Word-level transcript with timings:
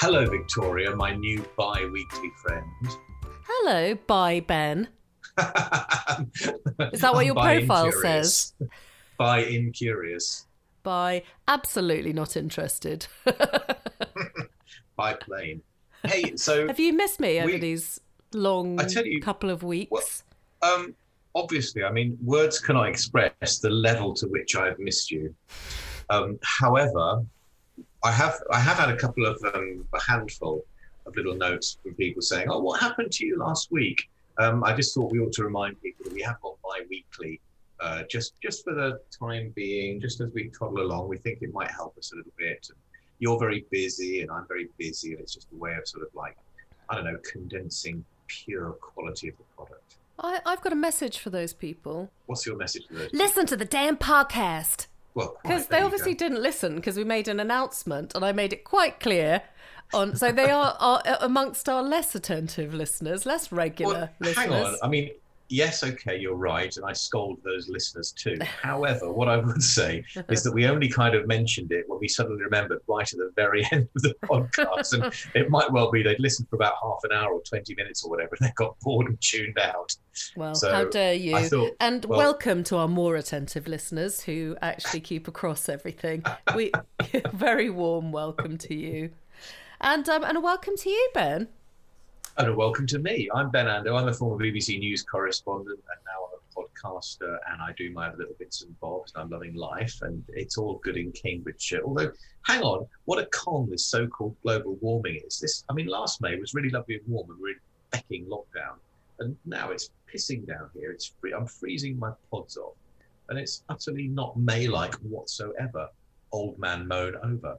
Hello, 0.00 0.24
Victoria, 0.26 0.94
my 0.94 1.12
new 1.12 1.44
bi 1.56 1.84
weekly 1.86 2.30
friend. 2.40 2.64
Hello, 3.44 3.96
bye, 4.06 4.38
Ben. 4.38 4.86
Is 6.92 7.00
that 7.00 7.10
what 7.12 7.26
your 7.26 7.34
profile 7.34 7.90
says? 7.90 8.52
By 9.18 9.40
incurious. 9.40 10.46
By 10.84 11.24
absolutely 11.48 12.12
not 12.12 12.36
interested. 12.36 13.08
by 14.96 15.14
plane. 15.14 15.62
Hey, 16.04 16.36
so 16.36 16.66
have 16.68 16.78
you 16.78 16.92
missed 16.92 17.18
me 17.18 17.40
over 17.40 17.46
we, 17.46 17.58
these 17.58 18.00
long 18.32 18.78
you, 19.04 19.20
couple 19.20 19.50
of 19.50 19.64
weeks? 19.64 19.90
Well, 19.90 20.74
um, 20.76 20.94
obviously, 21.34 21.82
I 21.82 21.90
mean, 21.90 22.16
words 22.22 22.60
cannot 22.60 22.88
express 22.88 23.58
the 23.58 23.70
level 23.70 24.14
to 24.14 24.28
which 24.28 24.54
I 24.54 24.66
have 24.66 24.78
missed 24.78 25.10
you. 25.10 25.34
Um, 26.08 26.38
however, 26.44 27.24
I 28.04 28.12
have 28.12 28.40
I 28.52 28.60
have 28.60 28.78
had 28.78 28.90
a 28.90 28.96
couple 28.96 29.26
of 29.26 29.42
um, 29.54 29.86
a 29.94 30.00
handful 30.00 30.64
of 31.06 31.16
little 31.16 31.34
notes 31.34 31.78
from 31.82 31.94
people 31.94 32.22
saying, 32.22 32.48
"Oh, 32.50 32.60
what 32.60 32.80
happened 32.80 33.12
to 33.12 33.26
you 33.26 33.38
last 33.38 33.70
week?" 33.70 34.08
Um, 34.38 34.62
I 34.62 34.72
just 34.74 34.94
thought 34.94 35.10
we 35.10 35.18
ought 35.18 35.32
to 35.32 35.44
remind 35.44 35.80
people 35.82 36.04
that 36.04 36.14
we 36.14 36.22
have 36.22 36.40
gone 36.40 36.54
bi-weekly, 36.62 37.40
uh, 37.80 38.04
just 38.08 38.40
just 38.40 38.62
for 38.64 38.74
the 38.74 39.00
time 39.10 39.52
being, 39.56 40.00
just 40.00 40.20
as 40.20 40.32
we 40.32 40.48
toddle 40.48 40.80
along. 40.82 41.08
We 41.08 41.18
think 41.18 41.42
it 41.42 41.52
might 41.52 41.70
help 41.70 41.98
us 41.98 42.12
a 42.12 42.16
little 42.16 42.32
bit. 42.38 42.68
And 42.68 42.78
you're 43.18 43.38
very 43.38 43.66
busy, 43.70 44.22
and 44.22 44.30
I'm 44.30 44.46
very 44.46 44.68
busy, 44.78 45.12
and 45.12 45.20
it's 45.20 45.34
just 45.34 45.48
a 45.52 45.56
way 45.56 45.74
of 45.74 45.88
sort 45.88 46.06
of 46.06 46.14
like, 46.14 46.36
I 46.88 46.94
don't 46.94 47.04
know, 47.04 47.18
condensing 47.32 48.04
pure 48.28 48.72
quality 48.72 49.28
of 49.28 49.36
the 49.36 49.44
product. 49.56 49.96
I, 50.20 50.40
I've 50.46 50.60
got 50.60 50.72
a 50.72 50.76
message 50.76 51.18
for 51.18 51.30
those 51.30 51.52
people. 51.52 52.10
What's 52.26 52.46
your 52.46 52.56
message 52.56 52.86
for 52.86 52.94
those? 52.94 53.10
Listen 53.12 53.46
to 53.46 53.56
the 53.56 53.64
damn 53.64 53.96
podcast. 53.96 54.86
Well, 55.18 55.36
because 55.42 55.66
they 55.66 55.80
obviously 55.80 56.14
didn't 56.14 56.40
listen 56.42 56.76
because 56.76 56.96
we 56.96 57.04
made 57.04 57.28
an 57.28 57.40
announcement 57.40 58.14
and 58.14 58.24
I 58.24 58.32
made 58.32 58.52
it 58.52 58.64
quite 58.64 59.00
clear. 59.00 59.42
On 59.94 60.14
so 60.16 60.30
they 60.30 60.50
are, 60.50 60.76
are 60.78 61.02
amongst 61.20 61.68
our 61.68 61.82
less 61.82 62.14
attentive 62.14 62.74
listeners, 62.74 63.24
less 63.24 63.50
regular 63.50 63.94
well, 63.94 64.08
listeners. 64.20 64.46
Hang 64.46 64.52
on, 64.52 64.76
I 64.82 64.88
mean, 64.88 65.10
yes, 65.48 65.82
okay, 65.82 66.18
you're 66.18 66.34
right, 66.34 66.74
and 66.76 66.84
I 66.84 66.92
scold 66.92 67.38
those 67.44 67.68
listeners 67.68 68.12
too. 68.12 68.38
However, 68.62 69.12
what 69.12 69.28
I 69.28 69.36
would 69.36 69.62
say 69.62 70.04
is 70.28 70.42
that 70.42 70.52
we 70.52 70.66
only 70.68 70.88
kind 70.88 71.14
of 71.14 71.26
mentioned 71.26 71.72
it 71.72 71.84
when 71.88 71.98
we 72.00 72.08
suddenly 72.08 72.42
remembered 72.42 72.80
right 72.86 73.10
at 73.10 73.18
the 73.18 73.32
very 73.34 73.66
end 73.72 73.88
of 73.96 74.02
the 74.02 74.14
podcast, 74.24 74.92
and 74.92 75.12
it 75.34 75.50
might 75.50 75.70
well 75.72 75.90
be 75.90 76.02
they'd 76.02 76.20
listened 76.20 76.48
for 76.48 76.56
about 76.56 76.74
half 76.82 77.00
an 77.04 77.12
hour 77.12 77.32
or 77.32 77.42
twenty 77.42 77.74
minutes 77.74 78.04
or 78.04 78.10
whatever, 78.10 78.36
and 78.38 78.48
they 78.48 78.52
got 78.56 78.78
bored 78.80 79.08
and 79.08 79.20
tuned 79.20 79.58
out. 79.58 79.94
Well, 80.36 80.54
so 80.54 80.72
how 80.72 80.84
dare 80.84 81.14
you? 81.14 81.38
Thought, 81.48 81.76
and 81.80 82.04
well, 82.04 82.18
welcome 82.18 82.64
to 82.64 82.76
our 82.76 82.88
more 82.88 83.16
attentive 83.16 83.68
listeners 83.68 84.22
who 84.22 84.56
actually 84.62 85.00
keep 85.00 85.28
across 85.28 85.68
everything. 85.68 86.24
We 86.54 86.72
very 87.32 87.70
warm 87.70 88.12
welcome 88.12 88.58
to 88.58 88.74
you, 88.74 89.10
and 89.80 90.08
um, 90.08 90.24
and 90.24 90.36
a 90.36 90.40
welcome 90.40 90.76
to 90.76 90.90
you, 90.90 91.10
Ben. 91.14 91.48
And 92.38 92.54
welcome 92.54 92.86
to 92.86 93.00
me. 93.00 93.28
I'm 93.34 93.50
Ben 93.50 93.66
Ando. 93.66 94.00
I'm 94.00 94.06
a 94.06 94.12
former 94.12 94.40
BBC 94.40 94.78
News 94.78 95.02
correspondent 95.02 95.80
and 95.80 96.00
now 96.06 96.28
I'm 96.28 96.38
a 96.38 96.54
podcaster 96.54 97.36
and 97.50 97.60
I 97.60 97.72
do 97.76 97.90
my 97.90 98.14
little 98.14 98.36
bits 98.38 98.62
and 98.62 98.78
bobs 98.78 99.12
and 99.12 99.24
I'm 99.24 99.30
loving 99.30 99.56
life 99.56 99.98
and 100.02 100.22
it's 100.28 100.56
all 100.56 100.78
good 100.84 100.96
in 100.96 101.10
Cambridgeshire. 101.10 101.82
Although, 101.84 102.12
hang 102.46 102.62
on, 102.62 102.86
what 103.06 103.18
a 103.18 103.26
con 103.26 103.68
this 103.68 103.86
so-called 103.86 104.36
global 104.44 104.78
warming 104.80 105.20
is. 105.26 105.40
This, 105.40 105.64
I 105.68 105.72
mean, 105.72 105.88
last 105.88 106.22
May 106.22 106.38
was 106.38 106.54
really 106.54 106.70
lovely 106.70 106.94
and 106.94 107.08
warm 107.08 107.28
and 107.28 107.40
we 107.40 107.50
are 107.50 107.54
in 107.54 107.58
becking 107.90 108.26
lockdown. 108.26 108.76
And 109.18 109.36
now 109.44 109.72
it's 109.72 109.90
pissing 110.08 110.46
down 110.46 110.70
here. 110.74 110.92
It's 110.92 111.12
free, 111.20 111.32
I'm 111.34 111.48
freezing 111.48 111.98
my 111.98 112.12
pods 112.30 112.56
off. 112.56 112.74
And 113.30 113.36
it's 113.36 113.64
utterly 113.68 114.06
not 114.06 114.38
May-like 114.38 114.94
whatsoever. 114.98 115.88
Old 116.30 116.56
man 116.56 116.86
moan 116.86 117.16
over. 117.16 117.58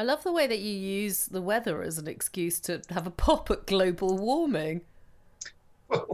I 0.00 0.02
love 0.02 0.22
the 0.22 0.32
way 0.32 0.46
that 0.46 0.60
you 0.60 0.72
use 0.72 1.26
the 1.26 1.42
weather 1.42 1.82
as 1.82 1.98
an 1.98 2.08
excuse 2.08 2.58
to 2.60 2.80
have 2.88 3.06
a 3.06 3.10
pop 3.10 3.50
at 3.50 3.66
global 3.66 4.16
warming. 4.16 4.80
okay, 5.92 6.08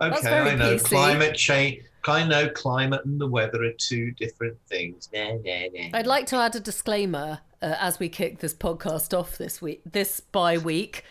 I 0.00 0.54
know 0.54 0.76
PC. 0.76 0.84
climate 0.84 1.34
change. 1.34 1.82
I 2.06 2.24
know 2.24 2.48
climate 2.50 3.04
and 3.04 3.20
the 3.20 3.26
weather 3.26 3.64
are 3.64 3.72
two 3.72 4.12
different 4.12 4.58
things. 4.68 5.08
Nah, 5.12 5.32
nah, 5.44 5.66
nah. 5.74 5.98
I'd 5.98 6.06
like 6.06 6.26
to 6.26 6.36
add 6.36 6.54
a 6.54 6.60
disclaimer 6.60 7.40
uh, 7.60 7.74
as 7.80 7.98
we 7.98 8.08
kick 8.08 8.38
this 8.38 8.54
podcast 8.54 9.12
off 9.18 9.36
this 9.36 9.60
week, 9.60 9.80
this 9.84 10.20
by 10.20 10.56
week, 10.56 11.04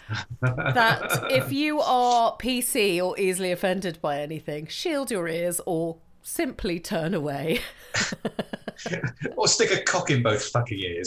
that 0.42 1.28
if 1.30 1.50
you 1.50 1.80
are 1.80 2.36
PC 2.36 3.02
or 3.02 3.18
easily 3.18 3.52
offended 3.52 4.02
by 4.02 4.20
anything, 4.20 4.66
shield 4.66 5.10
your 5.10 5.26
ears 5.26 5.62
or 5.64 5.96
simply 6.28 6.78
turn 6.78 7.14
away. 7.14 7.60
or 9.36 9.48
stick 9.48 9.72
a 9.72 9.82
cock 9.82 10.10
in 10.10 10.22
both 10.22 10.44
fucking 10.44 10.78
ears. 10.78 11.06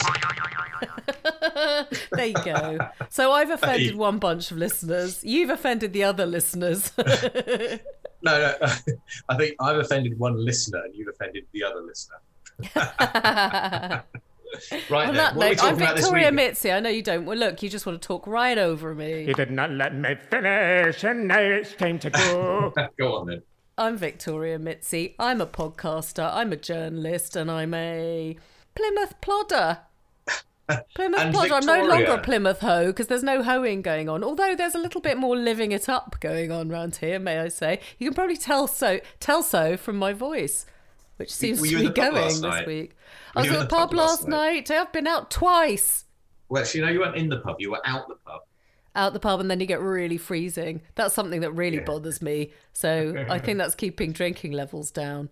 there 2.12 2.26
you 2.26 2.34
go. 2.34 2.80
So 3.10 3.32
I've 3.32 3.52
offended 3.52 3.92
hey. 3.92 3.96
one 3.96 4.18
bunch 4.18 4.52
of 4.52 4.58
listeners. 4.58 5.24
You've 5.24 5.52
offended 5.52 5.94
the 5.94 6.04
other 6.04 6.26
listeners. 6.26 6.92
no, 6.98 7.78
no. 8.24 8.56
I 9.30 9.38
think 9.38 9.56
I've 9.60 9.78
offended 9.78 10.18
one 10.20 10.44
listener 10.44 10.84
and 10.84 10.96
you've 10.96 11.10
offended 11.10 11.46
the 11.54 11.64
other 11.64 11.82
listener. 11.82 12.16
right 14.90 15.08
On 15.08 15.16
then, 15.16 15.38
note, 15.38 15.64
I'm 15.64 15.78
Victoria 15.78 16.32
Mitzi. 16.32 16.72
I 16.72 16.80
know 16.80 16.90
you 16.90 17.04
don't. 17.04 17.26
Well, 17.26 17.38
look, 17.38 17.64
you 17.64 17.70
just 17.70 17.86
want 17.86 18.02
to 18.02 18.06
talk 18.06 18.28
right 18.28 18.58
over 18.58 18.94
me. 18.94 19.26
You 19.26 19.34
did 19.34 19.52
not 19.52 19.72
let 19.72 19.96
me 19.96 20.16
finish, 20.30 21.04
and 21.04 21.28
now 21.28 21.40
it's 21.40 21.74
time 21.74 22.00
to 22.00 22.10
go. 22.10 22.74
go 22.98 23.16
on 23.16 23.28
then. 23.28 23.42
I'm 23.78 23.98
Victoria 23.98 24.60
Mitzi. 24.60 25.16
I'm 25.18 25.40
a 25.40 25.48
podcaster, 25.48 26.30
I'm 26.32 26.52
a 26.52 26.58
journalist, 26.58 27.36
and 27.36 27.50
I'm 27.50 27.74
a 27.74 28.38
Plymouth 28.76 29.20
plodder. 29.22 29.80
Plymouth 30.94 31.32
plodder. 31.32 31.54
I'm 31.54 31.66
no 31.66 31.86
longer 31.86 32.12
a 32.12 32.18
Plymouth 32.22 32.60
hoe 32.60 32.88
because 32.88 33.08
there's 33.08 33.24
no 33.24 33.42
hoeing 33.44 33.82
going 33.82 34.10
on. 34.10 34.24
Although 34.24 34.56
there's 34.56 34.76
a 34.76 34.80
little 34.80 35.02
bit 35.02 35.18
more 35.18 35.38
living 35.38 35.72
it 35.72 35.88
up 35.88 36.18
going 36.20 36.52
on 36.52 36.72
around 36.72 36.98
here, 36.98 37.18
may 37.18 37.40
I 37.40 37.48
say. 37.48 37.80
You 37.98 38.10
can 38.10 38.14
probably 38.14 38.38
tell 38.38 38.68
so 38.68 39.00
tell 39.20 39.42
so 39.42 39.78
from 39.78 39.96
my 39.96 40.14
voice, 40.14 40.66
which 41.16 41.34
seems 41.34 41.62
to 41.62 41.80
be 41.80 41.90
going 41.90 42.42
this 42.42 42.66
week. 42.68 42.96
Were 43.36 43.42
I 43.42 43.44
was 43.44 43.52
at 43.52 43.60
the 43.62 43.66
pub, 43.68 43.90
pub 43.90 43.94
last 43.94 44.28
night? 44.28 44.70
night. 44.70 44.72
I've 44.72 44.92
been 44.92 45.08
out 45.08 45.32
twice. 45.32 46.06
Well, 46.50 46.66
so, 46.66 46.78
you 46.78 46.86
know, 46.86 46.92
you 46.92 47.00
weren't 47.00 47.16
in 47.16 47.30
the 47.30 47.40
pub, 47.40 47.56
you 47.60 47.72
were 47.72 47.82
out 47.86 48.10
the 48.10 48.16
pub 48.16 48.42
out 48.96 49.14
the 49.14 49.20
pub 49.20 49.40
and 49.40 49.50
then 49.50 49.60
you 49.60 49.66
get 49.66 49.82
really 49.82 50.18
freezing. 50.18 50.82
That's 50.96 51.14
something 51.14 51.42
that 51.42 51.52
really 51.52 51.78
yeah. 51.78 51.84
bothers 51.84 52.22
me. 52.22 52.52
So 52.74 53.26
I 53.30 53.40
think 53.40 53.58
that's 53.58 53.76
keeping 53.76 54.12
drinking 54.12 54.52
levels 54.52 54.92
down. 54.92 55.30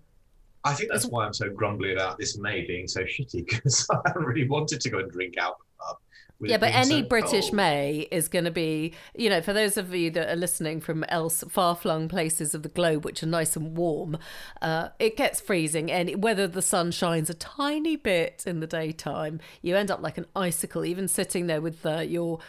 I 0.64 0.74
think 0.74 0.92
that's 0.92 1.06
why 1.06 1.26
I'm 1.26 1.34
so 1.34 1.50
grumbly 1.50 1.94
about 1.94 2.18
this 2.18 2.38
May 2.38 2.66
being 2.66 2.88
so 2.88 3.02
shitty 3.02 3.46
because 3.48 3.88
I 4.06 4.12
really 4.16 4.48
wanted 4.48 4.82
to 4.82 4.90
go 4.90 5.00
and 5.00 5.12
drink 5.12 5.38
out 5.38 5.58
the 5.60 5.84
pub. 5.84 5.98
Yeah, 6.42 6.58
but 6.58 6.74
any 6.74 7.02
so 7.02 7.08
British 7.08 7.46
cold. 7.46 7.56
May 7.56 8.08
is 8.12 8.30
going 8.30 8.46
to 8.46 8.52
be, 8.52 8.94
you 9.14 9.30
know, 9.30 9.42
for 9.42 9.52
those 9.52 9.76
of 9.76 9.94
you 9.94 10.10
that 10.12 10.30
are 10.30 10.38
listening 10.38 10.80
from 10.80 11.04
else 11.06 11.44
far-flung 11.50 12.08
places 12.08 12.56
of 12.56 12.64
the 12.64 12.70
globe, 12.70 13.04
which 13.04 13.22
are 13.24 13.28
nice 13.28 13.58
and 13.58 13.76
warm, 13.76 14.18
uh, 14.62 14.90
it 15.00 15.18
gets 15.18 15.42
freezing, 15.42 15.92
and 15.92 16.24
whether 16.24 16.48
the 16.48 16.62
sun 16.62 16.92
shines 16.92 17.30
a 17.30 17.34
tiny 17.34 17.98
bit 17.98 18.46
in 18.48 18.62
the 18.62 18.68
daytime, 18.68 19.42
you 19.62 19.76
end 19.76 19.92
up 19.92 20.02
like 20.02 20.18
an 20.18 20.28
icicle, 20.34 20.86
even 20.86 21.10
sitting 21.10 21.48
there 21.48 21.60
with 21.60 21.86
uh, 21.86 22.00
your 22.00 22.40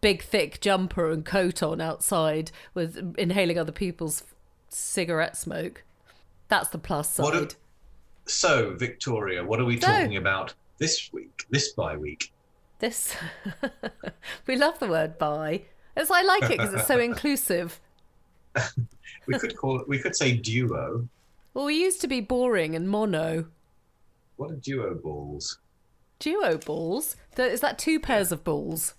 big 0.00 0.22
thick 0.22 0.60
jumper 0.60 1.10
and 1.10 1.24
coat 1.24 1.62
on 1.62 1.80
outside 1.80 2.50
with 2.74 3.14
inhaling 3.18 3.58
other 3.58 3.72
people's 3.72 4.22
cigarette 4.68 5.36
smoke. 5.36 5.84
That's 6.48 6.68
the 6.68 6.78
plus 6.78 7.14
side. 7.14 7.34
Are, 7.34 7.48
so, 8.26 8.74
Victoria, 8.76 9.44
what 9.44 9.60
are 9.60 9.64
we 9.64 9.80
so, 9.80 9.86
talking 9.86 10.16
about 10.16 10.54
this 10.78 11.12
week? 11.12 11.44
This 11.50 11.72
bi 11.72 11.96
week? 11.96 12.32
This. 12.78 13.16
we 14.46 14.56
love 14.56 14.78
the 14.78 14.88
word 14.88 15.18
bi. 15.18 15.62
As 15.96 16.10
I 16.10 16.22
like 16.22 16.44
it 16.44 16.58
because 16.58 16.74
it's 16.74 16.86
so 16.86 16.98
inclusive. 17.00 17.80
we 19.26 19.38
could 19.38 19.56
call 19.56 19.80
it. 19.80 19.88
We 19.88 19.98
could 19.98 20.16
say 20.16 20.36
duo. 20.36 21.08
Well, 21.54 21.66
we 21.66 21.80
used 21.80 22.00
to 22.00 22.08
be 22.08 22.20
boring 22.20 22.74
and 22.74 22.88
mono. 22.88 23.46
What 24.36 24.50
are 24.50 24.56
duo 24.56 24.94
balls? 24.94 25.58
Duo 26.18 26.58
balls? 26.58 27.16
Is 27.38 27.60
that 27.60 27.78
two 27.78 28.00
pairs 28.00 28.32
of 28.32 28.42
balls? 28.42 28.94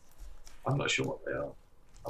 I'm 0.67 0.77
not 0.77 0.91
sure 0.91 1.05
what 1.05 1.25
they 1.25 1.31
are. 1.31 1.51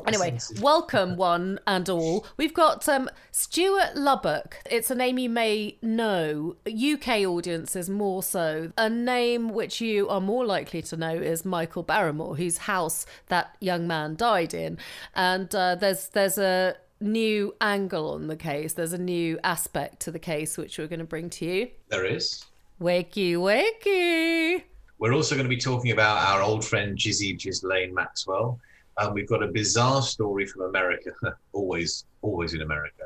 Anyway, 0.07 0.37
welcome 0.59 1.15
one 1.17 1.59
and 1.65 1.87
all. 1.89 2.25
We've 2.37 2.53
got 2.53 2.87
um, 2.89 3.09
Stuart 3.31 3.95
Lubbock. 3.95 4.57
It's 4.69 4.91
a 4.91 4.95
name 4.95 5.17
you 5.17 5.29
may 5.29 5.77
know. 5.81 6.57
UK 6.67 7.19
audiences 7.25 7.89
more 7.89 8.21
so. 8.21 8.71
A 8.77 8.89
name 8.89 9.49
which 9.49 9.81
you 9.81 10.09
are 10.09 10.21
more 10.21 10.45
likely 10.45 10.81
to 10.83 10.97
know 10.97 11.13
is 11.13 11.45
Michael 11.45 11.83
Barrymore, 11.83 12.35
whose 12.35 12.59
house 12.59 13.05
that 13.27 13.55
young 13.59 13.87
man 13.87 14.15
died 14.15 14.53
in. 14.53 14.77
And 15.15 15.53
uh, 15.55 15.75
there's 15.75 16.09
there's 16.09 16.37
a 16.37 16.75
new 16.99 17.55
angle 17.61 18.11
on 18.11 18.27
the 18.27 18.37
case. 18.37 18.73
There's 18.73 18.93
a 18.93 18.97
new 18.97 19.39
aspect 19.43 20.01
to 20.01 20.11
the 20.11 20.19
case 20.19 20.57
which 20.57 20.77
we're 20.77 20.87
going 20.87 20.99
to 20.99 21.05
bring 21.05 21.29
to 21.31 21.45
you. 21.45 21.69
There 21.89 22.05
is. 22.05 22.45
Wakey, 22.81 23.35
wakey. 23.35 24.63
We're 24.97 25.13
also 25.13 25.35
going 25.35 25.45
to 25.45 25.49
be 25.49 25.57
talking 25.57 25.91
about 25.91 26.25
our 26.25 26.41
old 26.41 26.63
friend 26.63 26.97
Jizzy 26.97 27.37
Ghislaine 27.37 27.93
Maxwell. 27.93 28.59
Um, 28.97 29.13
we've 29.13 29.27
got 29.27 29.43
a 29.43 29.47
bizarre 29.47 30.01
story 30.01 30.45
from 30.45 30.63
America, 30.63 31.11
always, 31.53 32.05
always 32.21 32.53
in 32.53 32.61
America, 32.61 33.03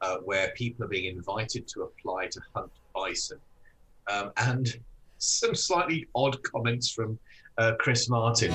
uh, 0.00 0.18
where 0.18 0.52
people 0.56 0.84
are 0.84 0.88
being 0.88 1.14
invited 1.14 1.66
to 1.68 1.82
apply 1.82 2.28
to 2.28 2.40
hunt 2.54 2.70
bison. 2.94 3.38
Um, 4.08 4.30
and 4.36 4.72
some 5.18 5.54
slightly 5.54 6.06
odd 6.14 6.40
comments 6.44 6.90
from 6.90 7.18
uh, 7.58 7.72
Chris 7.78 8.08
Martin, 8.08 8.52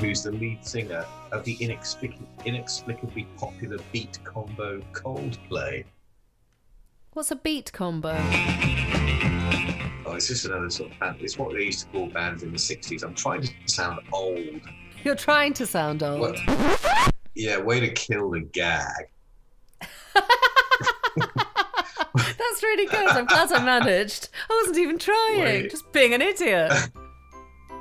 who's 0.00 0.22
the 0.22 0.32
lead 0.32 0.66
singer 0.66 1.04
of 1.30 1.44
the 1.44 1.56
inexplic- 1.58 2.18
inexplicably 2.44 3.28
popular 3.36 3.78
beat 3.92 4.18
combo 4.24 4.80
Coldplay. 4.92 5.84
What's 7.12 7.30
a 7.30 7.36
beat 7.36 7.72
combo? 7.72 8.20
Oh, 10.06 10.12
it's 10.12 10.28
just 10.28 10.44
another 10.44 10.68
sort 10.68 10.92
of 10.92 10.98
band. 10.98 11.16
It's 11.20 11.38
what 11.38 11.54
they 11.54 11.62
used 11.62 11.80
to 11.80 11.86
call 11.86 12.06
bands 12.08 12.42
in 12.42 12.52
the 12.52 12.58
60s. 12.58 13.02
I'm 13.02 13.14
trying 13.14 13.42
to 13.42 13.50
sound 13.66 14.00
old. 14.12 14.60
You're 15.02 15.14
trying 15.14 15.54
to 15.54 15.66
sound 15.66 16.02
old. 16.02 16.20
What? 16.20 16.38
Yeah, 17.34 17.60
way 17.60 17.80
to 17.80 17.90
kill 17.92 18.30
the 18.30 18.40
gag. 18.40 19.08
That's 22.14 22.62
really 22.62 22.86
good. 22.86 23.08
I'm 23.08 23.24
glad 23.24 23.50
I 23.50 23.64
managed. 23.64 24.28
I 24.48 24.60
wasn't 24.62 24.78
even 24.78 24.98
trying, 24.98 25.40
Wait. 25.40 25.70
just 25.70 25.90
being 25.92 26.14
an 26.14 26.22
idiot. 26.22 26.72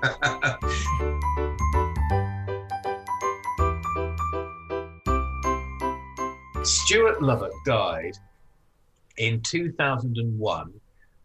Stuart 6.63 7.21
Lubbock 7.21 7.51
died 7.65 8.13
in 9.17 9.41
2001 9.41 10.73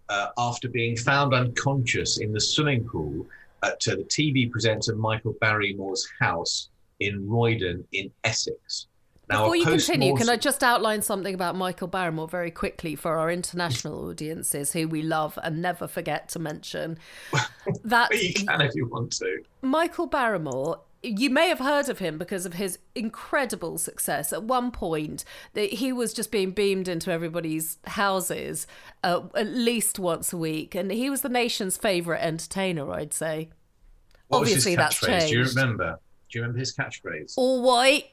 uh, 0.08 0.28
after 0.38 0.68
being 0.68 0.96
found 0.96 1.34
unconscious 1.34 2.18
in 2.18 2.32
the 2.32 2.40
swimming 2.40 2.84
pool 2.84 3.26
at 3.62 3.86
uh, 3.88 3.96
the 3.96 4.04
TV 4.04 4.50
presenter 4.50 4.94
Michael 4.94 5.34
Barrymore's 5.40 6.08
house 6.20 6.68
in 7.00 7.26
Roydon 7.26 7.84
in 7.92 8.10
Essex. 8.24 8.86
Now, 9.28 9.42
Before 9.42 9.56
you 9.56 9.66
continue, 9.66 10.16
can 10.16 10.30
I 10.30 10.36
just 10.36 10.62
outline 10.62 11.02
something 11.02 11.34
about 11.34 11.54
Michael 11.54 11.86
Barrymore 11.86 12.28
very 12.28 12.50
quickly 12.50 12.94
for 12.94 13.18
our 13.18 13.30
international 13.30 14.08
audiences 14.08 14.72
who 14.72 14.88
we 14.88 15.02
love 15.02 15.38
and 15.42 15.60
never 15.60 15.86
forget 15.86 16.28
to 16.30 16.38
mention? 16.38 16.98
That 17.84 18.10
you 18.14 18.32
can 18.32 18.62
if 18.62 18.74
you 18.74 18.86
want 18.86 19.12
to. 19.18 19.42
Michael 19.60 20.06
Barrymore, 20.06 20.80
you 21.02 21.30
may 21.30 21.48
have 21.48 21.60
heard 21.60 21.88
of 21.88 21.98
him 21.98 22.18
because 22.18 22.44
of 22.44 22.54
his 22.54 22.78
incredible 22.94 23.78
success. 23.78 24.32
At 24.32 24.42
one 24.42 24.70
point, 24.70 25.24
he 25.54 25.92
was 25.92 26.12
just 26.12 26.30
being 26.30 26.50
beamed 26.50 26.88
into 26.88 27.12
everybody's 27.12 27.78
houses 27.86 28.66
uh, 29.04 29.22
at 29.34 29.46
least 29.46 29.98
once 29.98 30.32
a 30.32 30.36
week, 30.36 30.74
and 30.74 30.90
he 30.90 31.08
was 31.08 31.20
the 31.20 31.28
nation's 31.28 31.76
favourite 31.76 32.20
entertainer, 32.20 32.90
I'd 32.92 33.14
say. 33.14 33.50
What 34.28 34.40
Obviously, 34.40 34.74
that's 34.76 35.00
catchphrase? 35.00 35.28
Do 35.28 35.38
you 35.38 35.44
remember? 35.44 35.98
Do 36.30 36.38
you 36.38 36.42
remember 36.42 36.58
his 36.58 36.74
catchphrase? 36.74 37.34
All 37.36 37.62
white. 37.62 38.06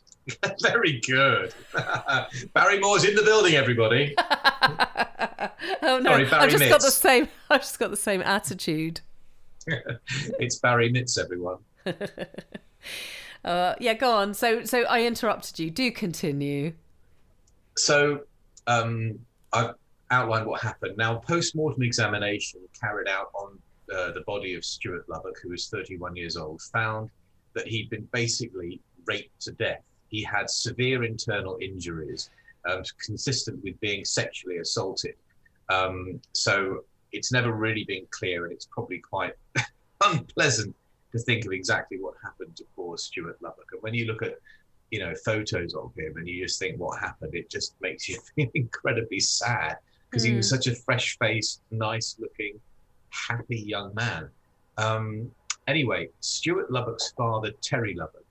Very 0.62 1.00
good. 1.00 1.52
Barrymore's 2.54 3.04
in 3.04 3.14
the 3.14 3.22
building, 3.22 3.54
everybody. 3.54 4.14
Oh 5.84 5.98
no, 5.98 6.10
Sorry, 6.10 6.24
Barry 6.24 6.42
I've 6.44 6.50
just 6.50 6.68
got 6.68 6.80
the 6.80 6.90
same. 6.90 7.28
I've 7.50 7.60
just 7.60 7.78
got 7.78 7.90
the 7.90 7.96
same 7.96 8.22
attitude. 8.22 9.00
it's 9.66 10.58
Barry 10.58 10.90
Mitts, 10.90 11.18
everyone. 11.18 11.58
Uh, 13.44 13.74
yeah, 13.80 13.94
go 13.94 14.12
on. 14.12 14.34
So, 14.34 14.64
so 14.64 14.82
I 14.82 15.04
interrupted 15.04 15.58
you. 15.58 15.70
Do 15.70 15.90
continue. 15.90 16.74
So 17.76 18.20
um, 18.66 19.18
I've 19.52 19.74
outlined 20.10 20.46
what 20.46 20.60
happened. 20.60 20.96
Now, 20.96 21.16
post-mortem 21.16 21.82
examination 21.82 22.60
carried 22.78 23.08
out 23.08 23.30
on 23.34 23.58
uh, 23.92 24.12
the 24.12 24.22
body 24.26 24.54
of 24.54 24.64
Stuart 24.64 25.08
Lubbock, 25.08 25.36
who 25.42 25.50
was 25.50 25.68
31 25.68 26.16
years 26.16 26.36
old, 26.36 26.62
found 26.62 27.10
that 27.54 27.66
he'd 27.66 27.90
been 27.90 28.08
basically 28.12 28.80
raped 29.06 29.40
to 29.40 29.52
death. 29.52 29.82
He 30.08 30.22
had 30.22 30.48
severe 30.48 31.04
internal 31.04 31.58
injuries, 31.60 32.30
um, 32.70 32.82
consistent 33.04 33.62
with 33.64 33.78
being 33.80 34.04
sexually 34.04 34.58
assaulted. 34.58 35.14
Um, 35.68 36.20
so 36.32 36.84
it's 37.12 37.32
never 37.32 37.52
really 37.52 37.84
been 37.84 38.06
clear, 38.10 38.44
and 38.44 38.52
it's 38.52 38.66
probably 38.66 38.98
quite 38.98 39.34
unpleasant 40.04 40.76
to 41.12 41.18
think 41.18 41.44
of 41.44 41.52
exactly 41.52 41.98
what 42.00 42.14
happened 42.22 42.56
to 42.56 42.64
poor 42.74 42.96
Stuart 42.96 43.40
Lubbock. 43.40 43.66
And 43.72 43.82
when 43.82 43.94
you 43.94 44.06
look 44.06 44.22
at 44.22 44.34
you 44.92 44.98
know 44.98 45.14
photos 45.24 45.74
of 45.74 45.92
him 45.96 46.16
and 46.16 46.28
you 46.28 46.44
just 46.44 46.60
think 46.60 46.78
what 46.78 47.00
happened 47.00 47.34
it 47.34 47.50
just 47.50 47.74
makes 47.80 48.08
you 48.08 48.20
feel 48.36 48.48
incredibly 48.54 49.18
sad 49.18 49.78
because 50.08 50.22
he 50.22 50.34
was 50.34 50.48
such 50.48 50.66
a 50.68 50.74
fresh 50.74 51.18
faced 51.18 51.62
nice 51.70 52.16
looking 52.20 52.60
happy 53.08 53.58
young 53.58 53.92
man 53.94 54.28
um, 54.76 55.30
anyway 55.66 56.08
stuart 56.20 56.70
lubbock's 56.70 57.10
father 57.12 57.50
terry 57.62 57.94
lubbock 57.94 58.24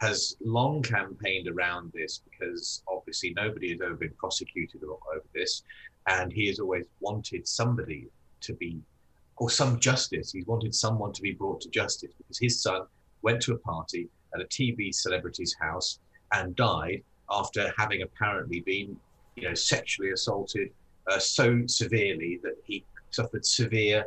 has 0.00 0.36
long 0.42 0.82
campaigned 0.82 1.46
around 1.46 1.92
this 1.94 2.22
because 2.28 2.82
obviously 2.88 3.32
nobody 3.36 3.70
has 3.70 3.80
ever 3.80 3.94
been 3.94 4.14
prosecuted 4.18 4.82
over 4.82 5.24
this 5.34 5.62
and 6.06 6.32
he 6.32 6.46
has 6.48 6.58
always 6.58 6.86
wanted 7.00 7.46
somebody 7.46 8.08
to 8.40 8.54
be 8.54 8.80
or 9.40 9.50
some 9.50 9.80
justice 9.80 10.30
he's 10.30 10.46
wanted 10.46 10.72
someone 10.72 11.12
to 11.12 11.22
be 11.22 11.32
brought 11.32 11.60
to 11.60 11.68
justice 11.70 12.12
because 12.16 12.38
his 12.38 12.62
son 12.62 12.82
went 13.22 13.40
to 13.42 13.52
a 13.54 13.58
party 13.58 14.08
at 14.34 14.40
a 14.40 14.44
TV 14.44 14.94
celebrity's 14.94 15.54
house 15.60 15.98
and 16.32 16.54
died 16.54 17.02
after 17.30 17.72
having 17.76 18.02
apparently 18.02 18.60
been, 18.60 18.96
you 19.36 19.48
know, 19.48 19.54
sexually 19.54 20.10
assaulted 20.10 20.70
uh, 21.10 21.18
so 21.18 21.62
severely 21.66 22.40
that 22.42 22.56
he 22.64 22.84
suffered 23.10 23.44
severe 23.44 24.04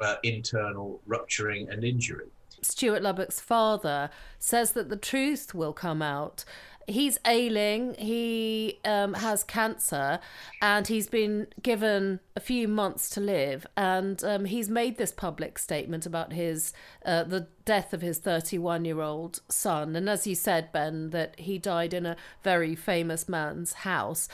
uh, 0.00 0.16
internal 0.22 1.00
rupturing 1.06 1.68
and 1.70 1.84
injury. 1.84 2.26
Stuart 2.62 3.02
Lubbock's 3.02 3.40
father 3.40 4.10
says 4.38 4.72
that 4.72 4.88
the 4.88 4.96
truth 4.96 5.54
will 5.54 5.72
come 5.72 6.02
out. 6.02 6.44
He's 6.88 7.18
ailing, 7.26 7.94
he 7.98 8.78
um, 8.84 9.14
has 9.14 9.42
cancer, 9.42 10.20
and 10.62 10.86
he's 10.86 11.08
been 11.08 11.48
given 11.60 12.20
a 12.36 12.40
few 12.40 12.68
months 12.68 13.10
to 13.10 13.20
live. 13.20 13.66
And 13.76 14.22
um, 14.22 14.44
he's 14.44 14.68
made 14.68 14.96
this 14.96 15.10
public 15.10 15.58
statement 15.58 16.06
about 16.06 16.32
his 16.32 16.72
uh, 17.04 17.24
the 17.24 17.48
death 17.64 17.92
of 17.92 18.02
his 18.02 18.18
31 18.18 18.84
year 18.84 19.00
old 19.00 19.40
son. 19.48 19.96
And 19.96 20.08
as 20.08 20.28
you 20.28 20.36
said, 20.36 20.70
Ben, 20.70 21.10
that 21.10 21.40
he 21.40 21.58
died 21.58 21.92
in 21.92 22.06
a 22.06 22.16
very 22.44 22.76
famous 22.76 23.28
man's 23.28 23.72
house. 23.72 24.28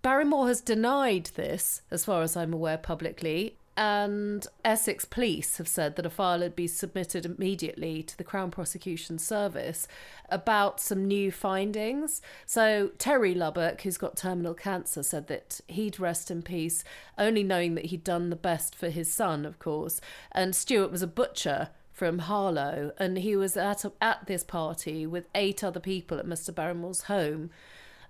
Barrymore 0.00 0.48
has 0.48 0.62
denied 0.62 1.30
this, 1.34 1.82
as 1.90 2.04
far 2.06 2.22
as 2.22 2.36
I'm 2.36 2.54
aware, 2.54 2.78
publicly. 2.78 3.57
And 3.80 4.44
Essex 4.64 5.04
police 5.04 5.58
have 5.58 5.68
said 5.68 5.94
that 5.94 6.04
a 6.04 6.10
file 6.10 6.40
had 6.40 6.56
been 6.56 6.66
submitted 6.66 7.24
immediately 7.24 8.02
to 8.02 8.18
the 8.18 8.24
Crown 8.24 8.50
Prosecution 8.50 9.20
Service 9.20 9.86
about 10.28 10.80
some 10.80 11.06
new 11.06 11.30
findings. 11.30 12.20
So, 12.44 12.90
Terry 12.98 13.34
Lubbock, 13.34 13.82
who's 13.82 13.96
got 13.96 14.16
terminal 14.16 14.54
cancer, 14.54 15.04
said 15.04 15.28
that 15.28 15.60
he'd 15.68 16.00
rest 16.00 16.28
in 16.28 16.42
peace, 16.42 16.82
only 17.16 17.44
knowing 17.44 17.76
that 17.76 17.86
he'd 17.86 18.02
done 18.02 18.30
the 18.30 18.36
best 18.36 18.74
for 18.74 18.88
his 18.88 19.14
son, 19.14 19.46
of 19.46 19.60
course. 19.60 20.00
And 20.32 20.56
Stuart 20.56 20.90
was 20.90 21.02
a 21.02 21.06
butcher 21.06 21.68
from 21.92 22.18
Harlow, 22.18 22.90
and 22.98 23.18
he 23.18 23.36
was 23.36 23.56
at, 23.56 23.84
a, 23.84 23.92
at 24.00 24.26
this 24.26 24.42
party 24.42 25.06
with 25.06 25.28
eight 25.36 25.62
other 25.62 25.78
people 25.78 26.18
at 26.18 26.26
Mr. 26.26 26.52
Barrymore's 26.52 27.02
home. 27.02 27.50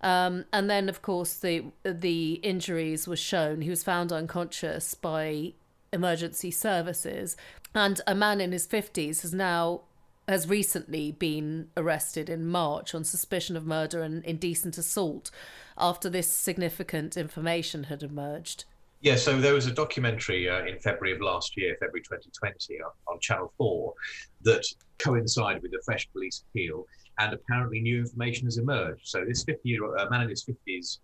Um, 0.00 0.44
and 0.52 0.70
then, 0.70 0.88
of 0.88 1.02
course, 1.02 1.34
the 1.34 1.64
the 1.82 2.34
injuries 2.34 3.08
were 3.08 3.16
shown. 3.16 3.62
He 3.62 3.70
was 3.70 3.82
found 3.82 4.12
unconscious 4.12 4.94
by 4.94 5.54
emergency 5.92 6.50
services, 6.50 7.36
and 7.74 8.00
a 8.06 8.14
man 8.14 8.40
in 8.40 8.52
his 8.52 8.66
fifties 8.66 9.22
has 9.22 9.34
now 9.34 9.82
has 10.28 10.46
recently 10.46 11.10
been 11.10 11.68
arrested 11.76 12.28
in 12.28 12.46
March 12.46 12.94
on 12.94 13.02
suspicion 13.02 13.56
of 13.56 13.66
murder 13.66 14.02
and 14.02 14.22
indecent 14.24 14.76
assault 14.76 15.30
after 15.78 16.10
this 16.10 16.28
significant 16.28 17.16
information 17.16 17.84
had 17.84 18.02
emerged. 18.02 18.64
Yeah, 19.00 19.16
so 19.16 19.40
there 19.40 19.54
was 19.54 19.66
a 19.66 19.70
documentary 19.70 20.48
uh, 20.48 20.64
in 20.66 20.78
February 20.80 21.14
of 21.14 21.22
last 21.22 21.56
year, 21.56 21.76
February 21.80 22.02
2020, 22.02 22.80
on, 22.82 22.90
on 23.06 23.20
Channel 23.20 23.52
4, 23.56 23.94
that 24.42 24.64
coincided 24.98 25.62
with 25.62 25.70
the 25.70 25.80
Fresh 25.84 26.10
Police 26.12 26.44
appeal, 26.50 26.84
and 27.18 27.32
apparently 27.32 27.80
new 27.80 27.98
information 27.98 28.46
has 28.46 28.58
emerged. 28.58 29.08
So 29.08 29.24
this 29.24 29.44
50 29.44 29.68
year 29.68 29.84
old 29.84 29.98
uh, 29.98 30.08
man 30.10 30.22
in 30.22 30.28
his 30.28 30.44
50s 30.44 30.98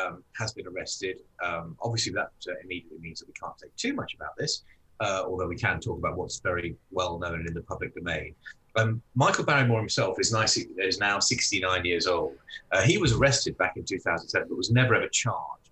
um, 0.00 0.22
has 0.36 0.52
been 0.52 0.66
arrested. 0.66 1.20
Um, 1.44 1.76
obviously, 1.80 2.12
that 2.12 2.30
uh, 2.48 2.52
immediately 2.64 2.98
means 2.98 3.20
that 3.20 3.28
we 3.28 3.34
can't 3.34 3.58
say 3.58 3.68
too 3.76 3.94
much 3.94 4.14
about 4.14 4.36
this, 4.36 4.62
uh, 5.00 5.22
although 5.24 5.48
we 5.48 5.56
can 5.56 5.80
talk 5.80 5.98
about 5.98 6.16
what's 6.16 6.40
very 6.40 6.76
well 6.90 7.18
known 7.18 7.46
in 7.46 7.54
the 7.54 7.62
public 7.62 7.94
domain. 7.94 8.34
Um, 8.76 9.00
Michael 9.14 9.44
Barrymore 9.44 9.78
himself 9.80 10.20
is, 10.20 10.32
nice, 10.32 10.56
is 10.56 10.98
now 10.98 11.18
69 11.18 11.84
years 11.84 12.06
old. 12.06 12.36
Uh, 12.72 12.82
he 12.82 12.98
was 12.98 13.12
arrested 13.12 13.56
back 13.56 13.76
in 13.76 13.84
2007, 13.84 14.48
but 14.48 14.56
was 14.56 14.70
never 14.70 14.94
ever 14.94 15.08
charged. 15.08 15.70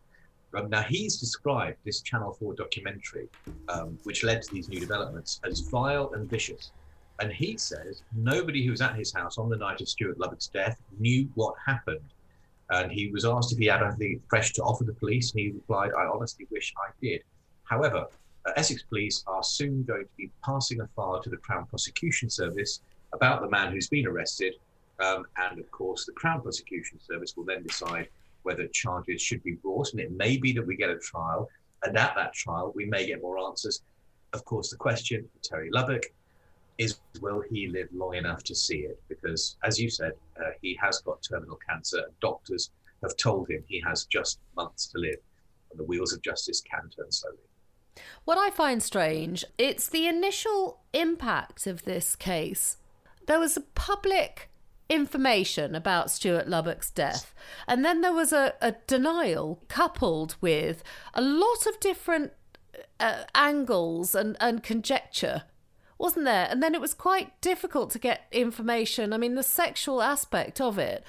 Um, 0.55 0.71
now, 0.71 0.83
he's 0.83 1.19
described 1.19 1.79
this 1.85 2.01
Channel 2.01 2.33
4 2.33 2.55
documentary, 2.55 3.29
um, 3.69 3.99
which 4.05 4.23
led 4.23 4.41
to 4.43 4.55
these 4.55 4.69
new 4.69 4.81
developments, 4.81 5.41
as 5.45 5.61
vile 5.61 6.13
and 6.15 6.31
vicious. 6.31 6.71
And 7.21 7.33
he 7.33 7.57
says 7.57 8.03
nobody 8.15 8.65
who 8.65 8.73
was 8.73 8.81
at 8.81 8.97
his 8.97 9.13
house 9.13 9.39
on 9.39 9.49
the 9.49 9.57
night 9.57 9.81
of 9.81 9.89
Stuart 9.89 10.19
Lubbock's 10.19 10.49
death 10.49 10.81
knew 10.99 11.29
what 11.35 11.55
happened. 11.65 12.01
And 12.71 12.91
he 12.91 13.11
was 13.11 13.25
asked 13.25 13.53
if 13.53 13.59
he 13.59 13.67
had 13.67 13.83
anything 13.83 14.21
fresh 14.29 14.53
to 14.55 14.63
offer 14.63 14.85
the 14.85 14.95
police, 14.95 15.33
and 15.33 15.41
he 15.41 15.51
replied, 15.51 15.91
I 15.97 16.07
honestly 16.07 16.47
wish 16.51 16.75
I 16.77 16.91
did. 17.01 17.23
However, 17.65 18.07
uh, 18.47 18.53
Essex 18.57 18.83
Police 18.83 19.23
are 19.27 19.43
soon 19.43 19.85
going 19.85 20.05
to 20.05 20.11
be 20.17 20.31
passing 20.45 20.81
a 20.81 20.87
file 20.89 21.23
to 21.23 21.31
the 21.31 21.37
Crown 21.37 21.67
Prosecution 21.67 22.29
Service 22.29 22.81
about 23.13 23.43
the 23.43 23.49
man 23.49 23.73
who's 23.73 23.89
been 23.89 24.07
arrested. 24.07 24.55
Um, 25.01 25.27
and 25.37 25.59
of 25.59 25.71
course, 25.71 26.07
the 26.07 26.13
Crown 26.13 26.43
Prosecution 26.43 26.99
Service 27.01 27.37
will 27.37 27.45
then 27.45 27.63
decide 27.63 28.09
whether 28.43 28.67
charges 28.69 29.23
should 29.23 29.43
be 29.43 29.53
brought. 29.53 29.93
And 29.93 30.01
it 30.01 30.13
may 30.13 30.37
be 30.37 30.53
that 30.53 30.67
we 30.67 30.77
get 30.77 30.91
a 30.91 30.99
trial, 30.99 31.49
And 31.83 31.97
at 31.99 32.15
that 32.17 32.33
trial, 32.33 32.73
we 32.75 32.87
may 32.87 33.07
get 33.07 33.23
more 33.23 33.39
answers. 33.39 33.83
Of 34.33 34.45
course, 34.45 34.71
the 34.71 34.77
question 34.77 35.29
Terry 35.43 35.71
Lubbock 35.71 36.05
is 36.79 36.99
will 37.21 37.43
he 37.51 37.69
live 37.69 37.89
long 37.93 38.15
enough 38.15 38.43
to 38.45 38.55
see 38.55 38.79
it? 38.79 39.01
Because, 39.09 39.57
as 39.63 39.79
you 39.79 39.89
said, 39.89 40.13
uh, 40.39 40.51
he 40.61 40.79
has 40.83 41.01
got 41.01 41.23
terminal 41.23 41.59
cancer. 41.69 41.99
and 41.99 42.21
Doctors 42.21 42.71
have 43.03 43.17
told 43.17 43.49
him 43.49 43.65
he 43.69 43.81
has 43.87 44.07
just 44.07 44.41
months 44.57 44.87
to 44.89 44.99
live, 44.99 45.19
and 45.71 45.79
the 45.79 45.85
wheels 45.85 46.13
of 46.13 46.23
justice 46.23 46.61
can 46.61 46.89
turn 46.91 47.11
slowly. 47.11 47.39
What 48.25 48.39
I 48.39 48.51
find 48.51 48.83
strange, 48.83 49.45
it's 49.57 49.89
the 49.89 50.09
initial 50.09 50.81
impact 50.93 51.67
of 51.67 51.85
this 51.85 52.17
case. 52.17 52.79
There 53.27 53.39
was 53.39 53.57
a 53.57 53.61
public 53.61 54.51
information 54.89 55.75
about 55.75 56.11
Stuart 56.11 56.49
Lubbock's 56.49 56.91
death, 56.91 57.33
and 57.69 57.85
then 57.85 58.01
there 58.01 58.13
was 58.13 58.33
a, 58.33 58.55
a 58.61 58.75
denial 58.87 59.63
coupled 59.69 60.37
with 60.41 60.83
a 61.15 61.23
lot 61.23 61.67
of 61.67 61.79
different 61.79 62.33
uh, 62.99 63.25
angles 63.35 64.15
and, 64.15 64.37
and 64.41 64.63
conjecture 64.63 65.45
wasn't 66.05 66.27
there? 66.27 66.47
And 66.51 66.63
then 66.63 66.75
it 66.75 66.83
was 66.83 66.93
quite 66.93 67.41
difficult 67.41 67.91
to 67.93 67.99
get 67.99 68.27
information. 68.31 69.15
I 69.15 69.17
mean, 69.17 69.37
the 69.37 69.43
sexual 69.43 70.03
aspect 70.03 70.61
of 70.61 70.79
it 70.79 71.03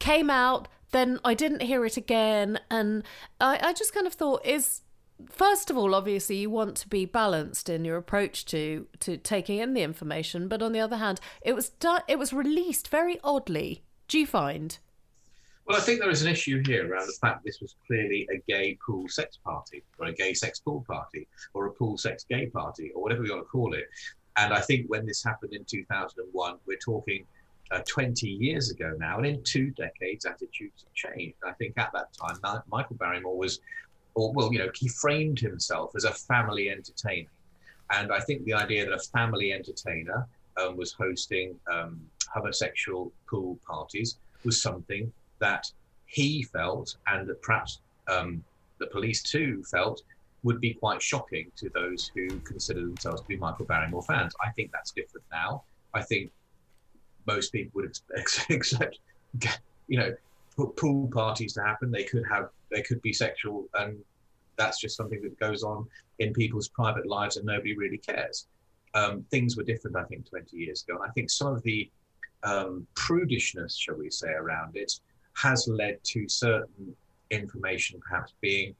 came 0.00 0.28
out, 0.30 0.66
then 0.90 1.20
I 1.24 1.32
didn't 1.32 1.62
hear 1.62 1.84
it 1.86 1.96
again. 1.96 2.58
And 2.68 3.04
I, 3.40 3.60
I 3.62 3.72
just 3.72 3.94
kind 3.94 4.04
of 4.04 4.14
thought, 4.14 4.44
is 4.44 4.82
first 5.30 5.70
of 5.70 5.78
all, 5.78 5.94
obviously, 5.94 6.36
you 6.38 6.50
want 6.50 6.76
to 6.78 6.88
be 6.88 7.04
balanced 7.04 7.68
in 7.68 7.84
your 7.84 7.96
approach 7.96 8.44
to 8.46 8.88
to 8.98 9.16
taking 9.16 9.58
in 9.58 9.74
the 9.74 9.82
information, 9.82 10.48
but 10.48 10.60
on 10.60 10.72
the 10.72 10.80
other 10.80 10.96
hand, 10.96 11.20
it 11.40 11.54
was. 11.54 11.70
It 12.08 12.18
was 12.18 12.32
released 12.32 12.88
very 12.88 13.20
oddly. 13.22 13.84
Do 14.08 14.18
you 14.18 14.26
find? 14.26 14.76
Well, 15.66 15.76
I 15.76 15.80
think 15.80 15.98
there 15.98 16.10
is 16.10 16.22
an 16.22 16.28
issue 16.28 16.62
here 16.64 16.88
around 16.88 17.08
the 17.08 17.18
fact 17.20 17.44
this 17.44 17.60
was 17.60 17.74
clearly 17.88 18.28
a 18.32 18.38
gay 18.46 18.78
pool 18.86 19.08
sex 19.08 19.36
party, 19.44 19.82
or 19.98 20.06
a 20.06 20.12
gay 20.12 20.32
sex 20.32 20.60
pool 20.60 20.84
party, 20.86 21.26
or 21.54 21.66
a 21.66 21.72
pool 21.72 21.98
sex 21.98 22.24
gay 22.30 22.46
party, 22.46 22.92
or 22.94 23.02
whatever 23.02 23.24
you 23.24 23.32
want 23.32 23.44
to 23.44 23.48
call 23.48 23.74
it. 23.74 23.88
And 24.36 24.54
I 24.54 24.60
think 24.60 24.88
when 24.88 25.06
this 25.06 25.24
happened 25.24 25.54
in 25.54 25.64
2001, 25.64 26.58
we're 26.66 26.78
talking 26.78 27.24
uh, 27.72 27.80
20 27.84 28.28
years 28.28 28.70
ago 28.70 28.94
now, 28.96 29.16
and 29.16 29.26
in 29.26 29.42
two 29.42 29.70
decades, 29.70 30.24
attitudes 30.24 30.84
have 30.84 30.94
changed. 30.94 31.36
I 31.44 31.52
think 31.54 31.76
at 31.78 31.90
that 31.94 32.12
time, 32.12 32.62
Michael 32.70 32.94
Barrymore 32.94 33.36
was, 33.36 33.58
or 34.14 34.32
well, 34.34 34.52
you 34.52 34.60
know, 34.60 34.70
he 34.72 34.86
framed 34.86 35.40
himself 35.40 35.96
as 35.96 36.04
a 36.04 36.12
family 36.12 36.70
entertainer. 36.70 37.28
And 37.90 38.12
I 38.12 38.20
think 38.20 38.44
the 38.44 38.54
idea 38.54 38.84
that 38.84 38.94
a 38.94 39.00
family 39.00 39.52
entertainer 39.52 40.28
um, 40.62 40.76
was 40.76 40.92
hosting 40.92 41.58
um, 41.68 42.00
homosexual 42.32 43.10
pool 43.28 43.58
parties 43.66 44.18
was 44.44 44.62
something 44.62 45.12
that 45.40 45.66
he 46.06 46.42
felt, 46.44 46.96
and 47.06 47.28
that 47.28 47.42
perhaps 47.42 47.80
um, 48.08 48.42
the 48.78 48.86
police 48.86 49.22
too 49.22 49.62
felt, 49.70 50.02
would 50.42 50.60
be 50.60 50.74
quite 50.74 51.02
shocking 51.02 51.50
to 51.56 51.68
those 51.70 52.10
who 52.14 52.40
consider 52.40 52.80
themselves 52.80 53.20
to 53.20 53.26
be 53.26 53.36
Michael 53.36 53.66
Barrymore 53.66 54.02
fans. 54.02 54.32
I 54.44 54.50
think 54.52 54.70
that's 54.72 54.92
different 54.92 55.26
now. 55.32 55.64
I 55.92 56.02
think 56.02 56.30
most 57.26 57.52
people 57.52 57.80
would 57.80 57.98
expect, 58.48 58.98
you 59.88 59.98
know, 59.98 60.14
pool 60.76 61.08
parties 61.12 61.52
to 61.54 61.62
happen. 61.62 61.90
They 61.90 62.04
could 62.04 62.24
have, 62.30 62.50
they 62.70 62.82
could 62.82 63.02
be 63.02 63.12
sexual, 63.12 63.66
and 63.74 63.98
that's 64.56 64.80
just 64.80 64.96
something 64.96 65.20
that 65.22 65.38
goes 65.38 65.62
on 65.62 65.86
in 66.18 66.32
people's 66.32 66.68
private 66.68 67.06
lives, 67.06 67.36
and 67.36 67.44
nobody 67.44 67.76
really 67.76 67.98
cares. 67.98 68.46
Um, 68.94 69.24
things 69.30 69.56
were 69.56 69.64
different, 69.64 69.96
I 69.96 70.04
think, 70.04 70.28
20 70.30 70.56
years 70.56 70.82
ago. 70.82 70.98
And 71.00 71.10
I 71.10 71.12
think 71.12 71.28
some 71.28 71.48
of 71.48 71.62
the 71.64 71.90
um, 72.44 72.86
prudishness, 72.94 73.76
shall 73.76 73.96
we 73.96 74.10
say, 74.10 74.30
around 74.30 74.76
it 74.76 74.92
has 75.36 75.68
led 75.68 76.02
to 76.02 76.28
certain 76.28 76.94
information 77.30 78.00
perhaps 78.08 78.32
being, 78.40 78.74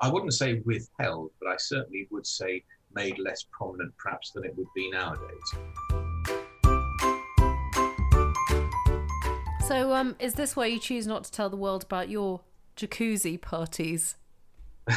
I 0.00 0.10
wouldn't 0.10 0.34
say 0.34 0.60
withheld, 0.64 1.30
but 1.40 1.50
I 1.50 1.56
certainly 1.56 2.08
would 2.10 2.26
say 2.26 2.64
made 2.94 3.18
less 3.18 3.46
prominent 3.52 3.96
perhaps 3.96 4.32
than 4.32 4.44
it 4.44 4.56
would 4.56 4.66
be 4.74 4.90
nowadays. 4.90 5.28
So, 9.68 9.94
um, 9.94 10.16
is 10.18 10.34
this 10.34 10.56
why 10.56 10.66
you 10.66 10.80
choose 10.80 11.06
not 11.06 11.22
to 11.24 11.30
tell 11.30 11.48
the 11.48 11.56
world 11.56 11.84
about 11.84 12.08
your 12.08 12.40
jacuzzi 12.76 13.40
parties? 13.40 14.16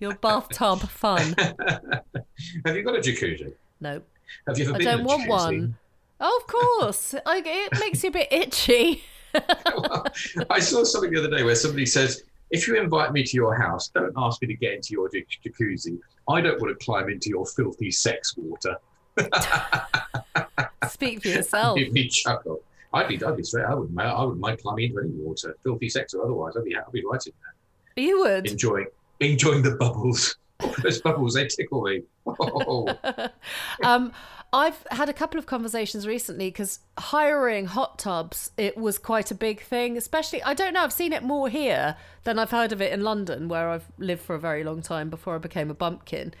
your 0.00 0.14
bathtub 0.14 0.80
fun. 0.88 1.34
Have 1.38 2.74
you 2.74 2.82
got 2.82 2.96
a 2.96 3.00
jacuzzi? 3.00 3.52
No. 3.80 4.00
Have 4.46 4.58
you 4.58 4.64
ever 4.64 4.76
I 4.76 4.78
been 4.78 4.86
don't 4.86 5.04
want 5.04 5.22
jacuzzi? 5.24 5.28
one. 5.28 5.76
Oh, 6.20 6.40
of 6.40 6.46
course. 6.46 7.14
I, 7.26 7.42
it 7.44 7.78
makes 7.80 8.02
you 8.02 8.08
a 8.08 8.12
bit 8.12 8.32
itchy. 8.32 9.02
I 10.50 10.60
saw 10.60 10.84
something 10.84 11.10
the 11.10 11.18
other 11.18 11.36
day 11.36 11.42
where 11.42 11.54
somebody 11.54 11.86
says, 11.86 12.24
if 12.50 12.68
you 12.68 12.76
invite 12.76 13.12
me 13.12 13.24
to 13.24 13.36
your 13.36 13.54
house, 13.54 13.88
don't 13.88 14.12
ask 14.16 14.40
me 14.40 14.48
to 14.48 14.54
get 14.54 14.74
into 14.74 14.92
your 14.92 15.08
jacuzzi. 15.08 15.98
I 16.28 16.40
don't 16.40 16.60
want 16.60 16.78
to 16.78 16.84
climb 16.84 17.08
into 17.08 17.28
your 17.28 17.46
filthy 17.46 17.90
sex 17.90 18.36
water. 18.36 18.76
Speak 20.88 21.22
for 21.22 21.28
yourself. 21.28 21.76
Made 21.76 21.92
me 21.92 22.08
chuckle. 22.08 22.62
I'd 22.92 23.08
be, 23.08 23.22
I'd 23.24 23.36
be 23.36 23.42
straight. 23.42 23.64
I 23.64 23.74
wouldn't, 23.74 23.98
I 23.98 24.22
wouldn't 24.22 24.40
mind 24.40 24.60
climbing 24.60 24.90
into 24.90 25.00
any 25.00 25.10
water, 25.10 25.56
filthy 25.62 25.88
sex 25.88 26.14
or 26.14 26.22
otherwise. 26.24 26.56
I'd 26.56 26.64
be, 26.64 26.76
I'd 26.76 26.92
be 26.92 27.04
right 27.04 27.26
in 27.26 27.32
there. 27.42 28.04
You 28.04 28.20
would 28.20 28.46
enjoying, 28.46 28.86
enjoying 29.20 29.62
the 29.62 29.72
bubbles. 29.72 30.36
Those 30.82 31.00
bubbles, 31.00 31.34
they 31.34 31.46
tickle 31.46 31.82
me. 31.82 32.02
Oh. 32.26 32.96
um, 33.84 34.12
I've 34.52 34.86
had 34.92 35.08
a 35.08 35.12
couple 35.12 35.38
of 35.38 35.46
conversations 35.46 36.06
recently 36.06 36.46
because 36.46 36.78
hiring 36.96 37.66
hot 37.66 37.98
tubs 37.98 38.52
it 38.56 38.76
was 38.76 38.98
quite 38.98 39.32
a 39.32 39.34
big 39.34 39.62
thing. 39.62 39.96
Especially, 39.96 40.42
I 40.44 40.54
don't 40.54 40.74
know, 40.74 40.82
I've 40.82 40.92
seen 40.92 41.12
it 41.12 41.24
more 41.24 41.48
here 41.48 41.96
than 42.22 42.38
I've 42.38 42.52
heard 42.52 42.70
of 42.70 42.80
it 42.80 42.92
in 42.92 43.02
London, 43.02 43.48
where 43.48 43.68
I've 43.68 43.86
lived 43.98 44.22
for 44.22 44.36
a 44.36 44.38
very 44.38 44.62
long 44.62 44.80
time 44.80 45.10
before 45.10 45.34
I 45.34 45.38
became 45.38 45.70
a 45.70 45.74
bumpkin. 45.74 46.34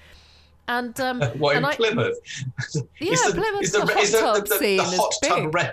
And 0.68 0.98
um, 1.00 1.20
what 1.38 1.56
in 1.56 1.64
I, 1.64 1.74
Plymouth? 1.74 2.18
Yeah, 3.00 3.16
the, 3.26 3.32
Plymouth. 3.34 3.72
The, 3.72 3.80
the, 3.80 3.94
hot 3.94 4.36
tub 4.36 4.46
the, 4.46 4.58
scene 4.58 4.76
the 4.76 4.84
hot 4.84 5.12
is 5.12 5.18
tub 5.28 5.38
big. 5.38 5.54
Re- 5.54 5.72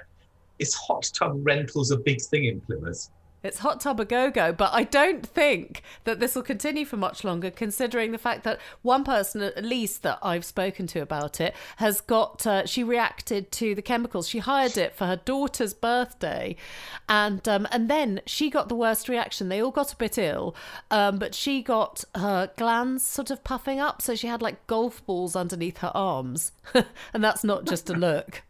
is 0.57 0.73
hot 0.73 1.11
tub 1.13 1.39
rentals 1.43 1.91
a 1.91 1.97
big 1.97 2.21
thing 2.21 2.45
in 2.45 2.59
Plymouth? 2.61 3.09
It's 3.43 3.59
hot 3.59 3.81
tub 3.81 3.99
a 3.99 4.05
go 4.05 4.29
go, 4.29 4.51
but 4.53 4.71
I 4.73 4.83
don't 4.83 5.25
think 5.25 5.81
that 6.03 6.19
this 6.19 6.35
will 6.35 6.43
continue 6.43 6.85
for 6.85 6.97
much 6.97 7.23
longer, 7.23 7.49
considering 7.49 8.11
the 8.11 8.17
fact 8.17 8.43
that 8.43 8.59
one 8.83 9.03
person, 9.03 9.41
at 9.41 9.65
least 9.65 10.03
that 10.03 10.19
I've 10.21 10.45
spoken 10.45 10.85
to 10.87 11.01
about 11.01 11.41
it, 11.41 11.55
has 11.77 12.01
got. 12.01 12.45
Uh, 12.45 12.65
she 12.65 12.83
reacted 12.83 13.51
to 13.53 13.73
the 13.73 13.81
chemicals. 13.81 14.27
She 14.27 14.39
hired 14.39 14.77
it 14.77 14.93
for 14.93 15.05
her 15.05 15.15
daughter's 15.15 15.73
birthday, 15.73 16.55
and 17.09 17.47
um, 17.47 17.67
and 17.71 17.89
then 17.89 18.21
she 18.27 18.49
got 18.49 18.69
the 18.69 18.75
worst 18.75 19.09
reaction. 19.09 19.49
They 19.49 19.61
all 19.61 19.71
got 19.71 19.91
a 19.93 19.97
bit 19.97 20.17
ill, 20.17 20.55
um, 20.91 21.17
but 21.17 21.33
she 21.33 21.63
got 21.63 22.03
her 22.13 22.51
glands 22.57 23.03
sort 23.03 23.31
of 23.31 23.43
puffing 23.43 23.79
up, 23.79 24.01
so 24.01 24.15
she 24.15 24.27
had 24.27 24.41
like 24.41 24.67
golf 24.67 25.03
balls 25.05 25.35
underneath 25.35 25.77
her 25.77 25.91
arms, 25.95 26.51
and 26.73 27.23
that's 27.23 27.43
not 27.43 27.65
just 27.65 27.89
a 27.89 27.93
look. 27.93 28.43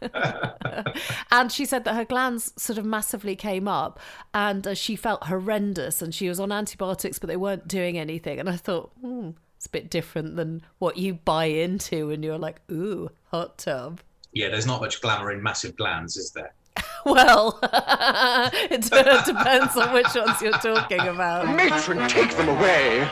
and 1.30 1.50
she 1.50 1.64
said 1.64 1.84
that 1.84 1.94
her 1.94 2.04
glands 2.04 2.52
sort 2.56 2.78
of 2.78 2.84
massively 2.84 3.36
came 3.36 3.68
up 3.68 3.98
and 4.34 4.66
uh, 4.66 4.74
she 4.74 4.96
felt 4.96 5.24
horrendous 5.24 6.02
and 6.02 6.14
she 6.14 6.28
was 6.28 6.40
on 6.40 6.52
antibiotics 6.52 7.18
but 7.18 7.28
they 7.28 7.36
weren't 7.36 7.66
doing 7.68 7.98
anything 7.98 8.38
and 8.38 8.48
i 8.48 8.56
thought 8.56 8.90
hmm, 9.00 9.30
it's 9.56 9.66
a 9.66 9.70
bit 9.70 9.90
different 9.90 10.36
than 10.36 10.62
what 10.78 10.96
you 10.96 11.14
buy 11.14 11.46
into 11.46 12.10
and 12.10 12.24
you're 12.24 12.38
like 12.38 12.60
ooh 12.70 13.10
hot 13.30 13.58
tub 13.58 14.00
yeah 14.32 14.48
there's 14.48 14.66
not 14.66 14.80
much 14.80 15.00
glamour 15.00 15.32
in 15.32 15.42
massive 15.42 15.76
glands 15.76 16.16
is 16.16 16.30
there 16.32 16.52
well, 17.04 17.58
it 17.62 18.82
depends 18.82 19.76
on 19.76 19.92
which 19.92 20.14
ones 20.14 20.42
you're 20.42 20.52
talking 20.52 21.00
about. 21.00 21.46
Matron, 21.46 22.08
take 22.08 22.36
them 22.36 22.48
away. 22.48 23.08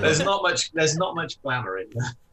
there's 0.00 0.20
not 0.20 0.42
much. 0.42 0.72
There's 0.72 0.96
not 0.96 1.14
much 1.14 1.40
glamour 1.42 1.78
in, 1.78 1.90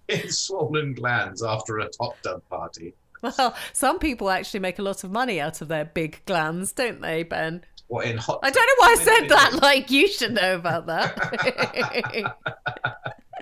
in 0.09 0.31
swollen 0.31 0.93
glands 0.93 1.43
after 1.43 1.79
a 1.79 1.87
hot 1.99 2.15
tub 2.23 2.41
party. 2.49 2.93
Well, 3.37 3.55
some 3.73 3.99
people 3.99 4.29
actually 4.29 4.61
make 4.61 4.79
a 4.79 4.81
lot 4.81 5.03
of 5.03 5.11
money 5.11 5.41
out 5.41 5.61
of 5.61 5.67
their 5.67 5.85
big 5.85 6.21
glands, 6.25 6.71
don't 6.71 7.01
they, 7.01 7.23
Ben? 7.23 7.63
What 7.87 8.05
in 8.05 8.17
hot? 8.17 8.39
I 8.43 8.49
don't 8.49 8.65
know 8.65 8.85
why 8.85 8.91
I 8.91 9.03
said 9.03 9.27
that. 9.29 9.59
Like 9.61 9.89
you 9.91 10.07
should 10.07 10.33
know 10.33 10.55
about 10.55 10.85
that. 10.85 12.35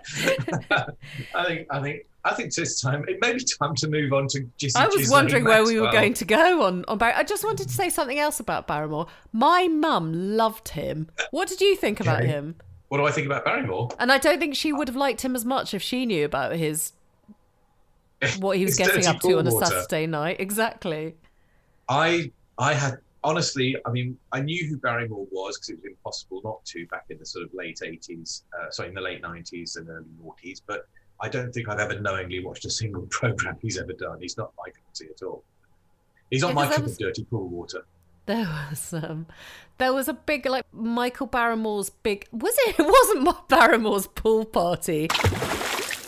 I 1.36 1.46
think. 1.46 1.68
I 1.70 1.82
think. 1.82 2.06
I 2.24 2.34
think 2.34 2.52
it's 2.58 2.82
time. 2.82 3.06
It 3.08 3.20
may 3.22 3.34
be 3.34 3.44
time 3.60 3.74
to 3.76 3.88
move 3.88 4.12
on 4.12 4.28
to. 4.30 4.42
Jizzy 4.60 4.76
I 4.76 4.88
was 4.88 5.10
wondering 5.10 5.46
where 5.46 5.64
we 5.64 5.80
were 5.80 5.92
going 5.92 6.14
to 6.16 6.26
go 6.26 6.64
on 6.64 6.84
on 6.88 6.98
Barry. 6.98 7.14
I 7.14 7.24
just 7.24 7.44
wanted 7.44 7.68
to 7.70 7.74
say 7.74 7.90
something 7.90 8.20
else 8.20 8.40
about 8.40 8.68
Barrymore. 8.68 9.08
My 9.32 9.68
mum 9.68 10.12
loved 10.36 10.70
him. 10.70 11.10
What 11.32 11.48
did 11.48 11.62
you 11.62 11.76
think 11.76 12.00
about 12.00 12.22
Okay. 12.22 12.28
him? 12.28 12.56
What 12.90 12.98
do 12.98 13.06
I 13.06 13.12
think 13.12 13.28
about 13.28 13.46
Barrymore? 13.46 13.90
And 14.00 14.12
I 14.12 14.18
don't 14.18 14.40
think 14.40 14.56
she 14.56 14.74
would 14.74 14.88
have 14.88 14.96
liked 14.96 15.22
him 15.22 15.36
as 15.36 15.46
much 15.46 15.74
if 15.74 15.82
she 15.82 16.06
knew 16.06 16.26
about 16.26 16.56
his 16.56 16.94
what 18.40 18.58
he 18.58 18.66
was 18.66 18.76
getting 18.76 19.06
up 19.06 19.20
to 19.22 19.38
on 19.40 19.48
a. 19.48 19.52
Saturday 19.52 20.08
night. 20.08 20.38
Exactly. 20.40 21.16
I 21.90 22.32
I 22.58 22.74
had 22.74 22.98
honestly, 23.24 23.76
I 23.86 23.92
mean, 23.92 24.18
I 24.32 24.42
knew 24.42 24.68
who 24.68 24.78
Barrymore 24.78 25.28
was 25.32 25.58
because 25.58 25.70
it 25.70 25.76
was 25.78 25.86
impossible 25.86 26.42
not 26.44 26.64
to 26.66 26.86
back 26.88 27.06
in 27.10 27.18
the 27.20 27.26
sort 27.26 27.46
of 27.46 27.54
late 27.54 27.80
eighties, 27.84 28.44
uh, 28.58 28.70
sorry, 28.72 28.90
in 28.90 28.96
the 28.96 29.02
late 29.02 29.22
nineties 29.22 29.76
and 29.76 29.88
early 29.90 30.06
noughties. 30.24 30.62
But 30.66 30.88
I 31.22 31.30
don't 31.30 31.52
think 31.52 31.70
I've 31.70 31.80
ever 31.80 32.00
knowingly 32.00 32.44
watched 32.44 32.66
a 32.66 32.70
single 32.70 33.04
program 33.10 33.58
he's 33.62 33.78
ever 33.78 33.94
done. 33.94 34.20
He's 34.20 34.38
not 34.38 34.52
my 34.58 34.70
cup 34.72 34.88
of 34.88 34.94
tea 34.94 35.08
at 35.16 35.22
all. 35.26 35.44
He's 36.30 36.42
not 36.42 36.50
Yeah, 36.50 36.54
my 36.56 36.68
cup 36.68 36.84
was- 36.84 36.94
of 36.94 36.98
dirty 37.00 37.24
pool 37.26 37.48
water. 37.48 37.86
there 38.26 38.48
was 38.70 38.94
um, 38.94 39.28
there 39.78 39.94
was 39.94 40.08
a 40.08 40.14
big 40.14 40.46
like 40.46 40.66
Michael 40.74 41.28
Barrymore's 41.28 41.90
big 41.90 42.28
was 42.32 42.56
it? 42.68 42.76
It 42.80 42.86
wasn't 42.86 43.48
Barrymore's 43.48 44.08
pool 44.08 44.44
party 44.46 45.08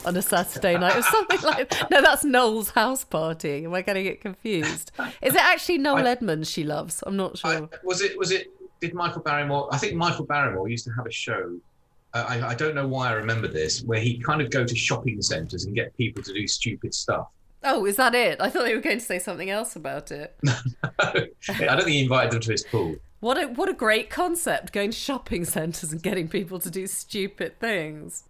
on 0.05 0.15
a 0.15 0.21
Saturday 0.21 0.77
night. 0.77 0.95
or 0.95 1.01
something 1.01 1.41
like 1.41 1.73
no, 1.91 2.01
that's 2.01 2.23
Noel's 2.23 2.71
house 2.71 3.03
party. 3.03 3.65
Am 3.65 3.73
I 3.73 3.81
getting 3.81 4.05
it 4.05 4.21
confused? 4.21 4.91
Is 5.21 5.35
it 5.35 5.41
actually 5.41 5.77
Noel 5.77 6.07
I- 6.07 6.11
Edmonds 6.11 6.49
she 6.49 6.63
loves? 6.63 7.03
I'm 7.05 7.17
not 7.17 7.39
I, 7.43 7.57
sure. 7.57 7.69
was 7.83 8.01
it? 8.01 8.17
Was 8.17 8.31
it? 8.31 8.47
Did 8.81 8.93
Michael 8.93 9.21
Barrymore? 9.21 9.67
I 9.71 9.77
think 9.77 9.95
Michael 9.95 10.25
Barrymore 10.25 10.69
used 10.69 10.85
to 10.85 10.91
have 10.91 11.05
a 11.05 11.11
show. 11.11 11.57
Uh, 12.13 12.25
I, 12.27 12.47
I 12.49 12.55
don't 12.55 12.73
know 12.73 12.87
why 12.87 13.09
I 13.09 13.13
remember 13.13 13.47
this, 13.47 13.83
where 13.83 13.99
he'd 13.99 14.23
kind 14.23 14.41
of 14.41 14.49
go 14.49 14.65
to 14.65 14.75
shopping 14.75 15.21
centres 15.21 15.65
and 15.65 15.75
get 15.75 15.95
people 15.95 16.23
to 16.23 16.33
do 16.33 16.47
stupid 16.47 16.93
stuff. 16.93 17.27
Oh, 17.63 17.85
is 17.85 17.97
that 17.97 18.15
it? 18.15 18.39
I 18.39 18.49
thought 18.49 18.63
they 18.63 18.73
were 18.73 18.81
going 18.81 18.99
to 18.99 19.05
say 19.05 19.19
something 19.19 19.49
else 19.49 19.75
about 19.75 20.11
it. 20.11 20.35
I 20.99 21.11
don't 21.49 21.83
think 21.83 21.87
he 21.89 22.01
invited 22.03 22.31
them 22.31 22.39
to 22.41 22.51
his 22.53 22.63
pool. 22.63 22.95
What 23.19 23.37
a 23.37 23.47
what 23.47 23.67
a 23.67 23.73
great 23.73 24.09
concept! 24.09 24.71
Going 24.71 24.91
to 24.91 24.97
shopping 24.97 25.43
centres 25.43 25.91
and 25.91 26.01
getting 26.01 26.29
people 26.29 26.57
to 26.59 26.69
do 26.71 26.87
stupid 26.87 27.59
things. 27.59 28.23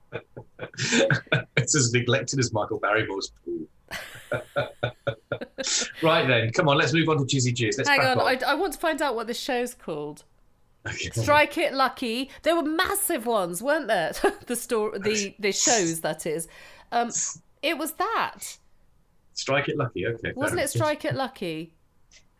It's 1.58 1.76
as 1.76 1.94
neglected 1.94 2.40
as 2.40 2.54
Michael 2.54 2.80
Barrymore's 2.80 3.32
pool. 3.44 3.68
right 6.04 6.28
then, 6.28 6.52
come 6.52 6.70
on, 6.70 6.78
let's 6.78 6.94
move 6.94 7.10
on 7.10 7.18
to 7.18 7.24
Jizzy 7.24 7.54
Jizz. 7.54 7.78
Let's 7.78 7.90
Hang 7.90 8.00
crack 8.00 8.18
on, 8.18 8.22
I, 8.22 8.52
I 8.52 8.56
want 8.56 8.74
to 8.74 8.80
find 8.80 9.02
out 9.02 9.16
what 9.16 9.28
this 9.28 9.40
show's 9.40 9.74
called. 9.74 10.24
Okay. 10.88 11.10
Strike 11.12 11.58
It 11.58 11.74
Lucky. 11.74 12.30
There 12.44 12.56
were 12.56 12.64
massive 12.64 13.26
ones, 13.26 13.62
weren't 13.62 13.88
there? 13.88 14.14
the 14.48 14.56
store, 14.56 14.98
the 14.98 15.36
the 15.40 15.52
shows 15.52 16.02
that 16.02 16.26
is. 16.26 16.48
Um, 16.92 17.12
it 17.62 17.78
was 17.78 17.92
that, 17.94 18.58
Strike 19.40 19.70
it 19.70 19.78
lucky. 19.78 20.06
Okay. 20.06 20.34
wasn't 20.36 20.60
it? 20.60 20.70
Strike 20.70 21.06
It 21.06 21.16
Lucky. 21.16 21.74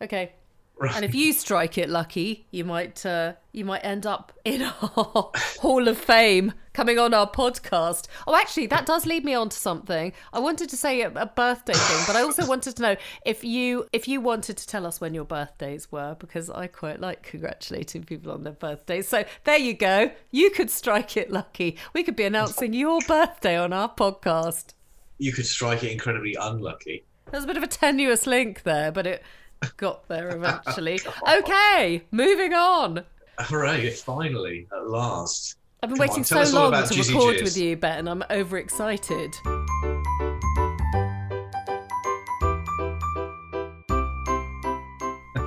Okay. 0.02 0.32
Right. 0.80 0.96
And 0.96 1.04
if 1.04 1.14
you 1.14 1.34
strike 1.34 1.76
it 1.76 1.90
lucky, 1.90 2.46
you 2.50 2.64
might 2.64 3.04
uh, 3.04 3.34
you 3.52 3.66
might 3.66 3.84
end 3.84 4.06
up 4.06 4.32
in 4.46 4.62
our 4.62 4.70
Hall 5.60 5.88
of 5.88 5.98
Fame 5.98 6.54
coming 6.72 6.98
on 6.98 7.12
our 7.12 7.30
podcast. 7.30 8.06
Oh, 8.26 8.34
actually, 8.34 8.66
that 8.68 8.86
does 8.86 9.04
lead 9.04 9.22
me 9.22 9.34
on 9.34 9.50
to 9.50 9.56
something. 9.58 10.14
I 10.32 10.38
wanted 10.38 10.70
to 10.70 10.78
say 10.78 11.02
a, 11.02 11.10
a 11.10 11.26
birthday 11.26 11.74
thing, 11.74 12.04
but 12.06 12.16
I 12.16 12.22
also 12.22 12.46
wanted 12.46 12.76
to 12.76 12.82
know 12.82 12.96
if 13.26 13.44
you 13.44 13.88
if 13.92 14.08
you 14.08 14.22
wanted 14.22 14.56
to 14.56 14.66
tell 14.66 14.86
us 14.86 15.02
when 15.02 15.12
your 15.12 15.26
birthdays 15.26 15.92
were, 15.92 16.16
because 16.18 16.48
I 16.48 16.66
quite 16.66 16.98
like 16.98 17.24
congratulating 17.24 18.04
people 18.04 18.32
on 18.32 18.42
their 18.44 18.54
birthdays. 18.54 19.06
So 19.06 19.26
there 19.44 19.58
you 19.58 19.74
go. 19.74 20.10
You 20.30 20.50
could 20.50 20.70
strike 20.70 21.14
it 21.14 21.30
lucky. 21.30 21.76
We 21.92 22.02
could 22.04 22.16
be 22.16 22.24
announcing 22.24 22.72
your 22.72 23.00
birthday 23.06 23.58
on 23.58 23.74
our 23.74 23.94
podcast. 23.94 24.72
you 25.18 25.32
could 25.34 25.44
strike 25.44 25.84
it 25.84 25.92
incredibly 25.92 26.34
unlucky. 26.40 27.04
There's 27.30 27.44
a 27.44 27.46
bit 27.46 27.58
of 27.58 27.62
a 27.62 27.66
tenuous 27.68 28.26
link 28.26 28.62
there, 28.62 28.90
but 28.90 29.06
it 29.06 29.22
got 29.76 30.08
there 30.08 30.30
eventually. 30.36 31.00
Okay, 31.28 32.02
moving 32.10 32.54
on. 32.54 33.04
Hooray! 33.38 33.90
Finally, 33.90 34.66
at 34.72 34.88
last. 34.88 35.56
I've 35.82 35.88
been 35.88 35.96
Come 35.96 36.08
waiting 36.08 36.36
on, 36.36 36.46
so 36.46 36.54
long 36.54 36.72
to 36.88 36.98
record 36.98 37.42
with 37.42 37.56
you, 37.56 37.76
Ben. 37.76 38.06
I'm 38.06 38.22
overexcited. 38.30 39.34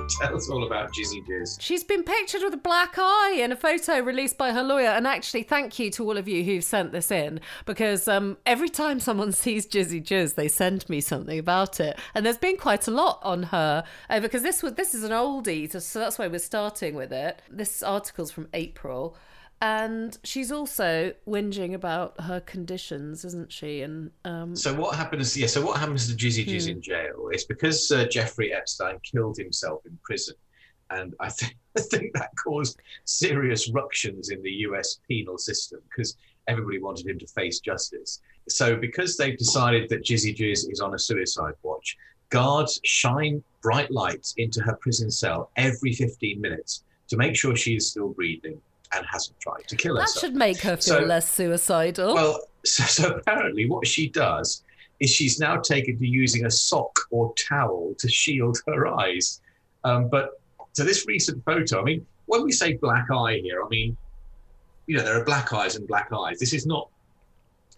Tell 0.20 0.36
us 0.36 0.48
all 0.50 0.64
about 0.66 0.92
Jizzy 0.92 1.24
Jizz. 1.26 1.60
She's 1.60 1.84
been 1.84 2.02
pictured 2.02 2.42
with 2.42 2.54
a 2.54 2.58
black 2.58 2.94
eye 2.98 3.36
in 3.38 3.52
a 3.52 3.56
photo 3.56 4.00
released 4.00 4.36
by 4.38 4.52
her 4.52 4.62
lawyer. 4.62 4.88
And 4.88 5.06
actually, 5.06 5.42
thank 5.42 5.78
you 5.78 5.90
to 5.92 6.04
all 6.04 6.16
of 6.18 6.28
you 6.28 6.44
who've 6.44 6.64
sent 6.64 6.92
this 6.92 7.10
in 7.10 7.40
because 7.64 8.06
um, 8.08 8.36
every 8.46 8.68
time 8.68 9.00
someone 9.00 9.32
sees 9.44 9.66
Jizzy 9.66 10.02
Jizz, 10.02 10.34
they 10.34 10.48
send 10.48 10.88
me 10.88 11.00
something 11.00 11.38
about 11.38 11.80
it. 11.80 11.98
And 12.14 12.24
there's 12.26 12.38
been 12.38 12.56
quite 12.56 12.86
a 12.86 12.90
lot 12.90 13.20
on 13.22 13.44
her 13.44 13.84
uh, 14.10 14.20
because 14.20 14.42
this 14.42 14.62
was 14.62 14.74
this 14.74 14.94
is 14.94 15.04
an 15.04 15.12
oldie, 15.12 15.70
so- 15.70 15.78
so 15.78 15.98
that's 16.00 16.18
why 16.18 16.26
we're 16.26 16.38
starting 16.38 16.94
with 16.94 17.12
it. 17.12 17.40
This 17.50 17.82
article's 17.82 18.30
from 18.32 18.48
April. 18.54 19.16
And 19.60 20.18
she's 20.24 20.52
also 20.52 21.14
whinging 21.26 21.74
about 21.74 22.20
her 22.20 22.40
conditions, 22.40 23.24
isn't 23.24 23.50
she? 23.50 23.80
And 23.82 24.10
um, 24.24 24.54
So 24.54 24.74
what 24.74 24.94
happens? 24.94 25.36
Yeah. 25.36 25.46
So 25.46 25.64
what 25.64 25.78
happens 25.78 26.08
to 26.08 26.14
Jizzy 26.14 26.44
Hmm. 26.44 26.68
In 26.68 26.82
jail? 26.82 27.28
It's 27.32 27.44
because 27.44 27.90
uh, 27.90 28.04
Jeffrey 28.06 28.52
Epstein 28.52 28.98
killed 29.02 29.38
himself 29.38 29.86
in 29.86 29.98
prison, 30.02 30.34
and 30.90 31.14
I 31.20 31.30
think 31.30 31.56
I 31.78 31.80
think 31.80 32.12
that 32.14 32.30
caused 32.36 32.78
serious 33.04 33.70
ructions 33.70 34.30
in 34.30 34.42
the 34.42 34.50
U.S. 34.68 35.00
penal 35.08 35.38
system 35.38 35.80
because 35.88 36.16
everybody 36.46 36.78
wanted 36.78 37.06
him 37.06 37.18
to 37.18 37.26
face 37.26 37.60
justice. 37.60 38.20
So 38.48 38.76
because 38.76 39.16
they've 39.16 39.38
decided 39.38 39.88
that 39.88 40.04
Jizzy 40.04 40.36
Jizz 40.36 40.70
is 40.70 40.80
on 40.80 40.94
a 40.94 40.98
suicide 40.98 41.54
watch, 41.62 41.96
guards 42.28 42.80
shine 42.84 43.42
bright 43.62 43.90
lights 43.90 44.34
into 44.36 44.60
her 44.60 44.76
prison 44.76 45.10
cell 45.10 45.50
every 45.56 45.94
15 45.94 46.40
minutes 46.40 46.84
to 47.08 47.16
make 47.16 47.34
sure 47.34 47.56
she 47.56 47.76
is 47.76 47.90
still 47.90 48.08
breathing 48.10 48.60
and 48.96 49.04
hasn't 49.10 49.38
tried 49.40 49.66
to 49.68 49.76
kill 49.76 49.96
herself. 49.96 50.14
that 50.14 50.20
should 50.20 50.34
make 50.34 50.58
her 50.60 50.76
feel 50.76 50.94
So- 50.96 51.00
less 51.00 51.30
suicidal. 51.30 52.14
Well, 52.14 52.40
so, 52.64 52.84
so 52.84 53.10
apparently, 53.16 53.68
what 53.68 53.86
she 53.86 54.08
does 54.08 54.62
is 55.00 55.10
she's 55.10 55.38
now 55.38 55.56
taken 55.56 55.98
to 55.98 56.06
using 56.06 56.46
a 56.46 56.50
sock 56.50 56.98
or 57.10 57.34
towel 57.34 57.94
to 57.98 58.08
shield 58.08 58.58
her 58.66 58.86
eyes. 58.86 59.40
Um, 59.84 60.08
but 60.08 60.40
to 60.74 60.84
this 60.84 61.06
recent 61.06 61.44
photo, 61.44 61.80
I 61.80 61.84
mean, 61.84 62.06
when 62.26 62.42
we 62.42 62.52
say 62.52 62.74
black 62.74 63.10
eye 63.10 63.40
here, 63.42 63.62
I 63.64 63.68
mean, 63.68 63.96
you 64.86 64.96
know, 64.96 65.02
there 65.02 65.20
are 65.20 65.24
black 65.24 65.52
eyes 65.52 65.76
and 65.76 65.86
black 65.86 66.10
eyes. 66.12 66.38
This 66.38 66.52
is 66.54 66.66
not 66.66 66.88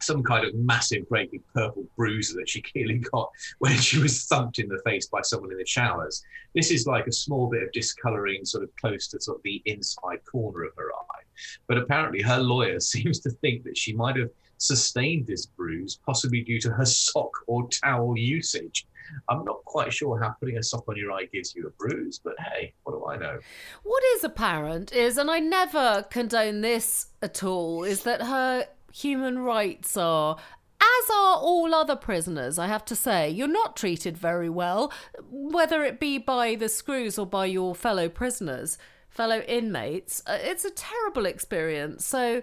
some 0.00 0.22
kind 0.22 0.44
of 0.44 0.54
massive, 0.54 1.08
great 1.08 1.30
big 1.30 1.42
purple 1.54 1.84
bruise 1.96 2.32
that 2.34 2.48
she 2.48 2.62
clearly 2.72 2.98
got 2.98 3.30
when 3.58 3.76
she 3.76 3.98
was 3.98 4.24
thumped 4.24 4.58
in 4.58 4.68
the 4.68 4.80
face 4.84 5.06
by 5.06 5.20
someone 5.22 5.52
in 5.52 5.58
the 5.58 5.66
showers. 5.66 6.22
This 6.54 6.70
is 6.70 6.86
like 6.86 7.06
a 7.06 7.12
small 7.12 7.48
bit 7.48 7.62
of 7.62 7.72
discoloring, 7.72 8.44
sort 8.44 8.64
of 8.64 8.74
close 8.76 9.08
to 9.08 9.20
sort 9.20 9.38
of 9.38 9.42
the 9.42 9.62
inside 9.66 10.24
corner 10.30 10.64
of 10.64 10.72
her 10.76 10.92
eye. 10.92 11.22
But 11.66 11.78
apparently, 11.78 12.22
her 12.22 12.38
lawyer 12.38 12.80
seems 12.92 13.20
to 13.20 13.30
think 13.30 13.64
that 13.64 13.76
she 13.76 13.92
might 13.92 14.16
have 14.16 14.30
sustained 14.58 15.26
this 15.26 15.46
bruise, 15.46 15.98
possibly 16.04 16.42
due 16.42 16.60
to 16.60 16.70
her 16.70 16.84
sock 16.86 17.30
or 17.46 17.68
towel 17.68 18.16
usage. 18.16 18.86
I'm 19.28 19.44
not 19.44 19.64
quite 19.64 19.92
sure 19.92 20.20
how 20.20 20.30
putting 20.40 20.58
a 20.58 20.62
sock 20.62 20.88
on 20.88 20.96
your 20.96 21.12
eye 21.12 21.26
gives 21.32 21.54
you 21.54 21.68
a 21.68 21.70
bruise, 21.70 22.18
but 22.22 22.34
hey, 22.40 22.72
what 22.82 22.92
do 22.92 23.06
I 23.06 23.16
know? 23.16 23.38
What 23.84 24.02
is 24.16 24.24
apparent 24.24 24.92
is, 24.92 25.16
and 25.16 25.30
I 25.30 25.38
never 25.38 26.04
condone 26.10 26.60
this 26.60 27.06
at 27.22 27.44
all, 27.44 27.84
is 27.84 28.02
that 28.02 28.22
her 28.22 28.66
human 28.96 29.38
rights 29.40 29.96
are. 29.96 30.36
As 30.78 31.10
are 31.10 31.36
all 31.36 31.74
other 31.74 31.96
prisoners, 31.96 32.58
I 32.58 32.66
have 32.66 32.84
to 32.86 32.96
say. 32.96 33.30
You're 33.30 33.48
not 33.48 33.76
treated 33.76 34.16
very 34.16 34.48
well, 34.48 34.92
whether 35.30 35.82
it 35.82 35.98
be 35.98 36.18
by 36.18 36.54
the 36.54 36.68
screws 36.68 37.18
or 37.18 37.26
by 37.26 37.46
your 37.46 37.74
fellow 37.74 38.08
prisoners, 38.08 38.78
fellow 39.08 39.40
inmates. 39.40 40.22
Uh, 40.26 40.38
It's 40.40 40.64
a 40.64 40.70
terrible 40.70 41.26
experience. 41.26 42.04
So 42.04 42.42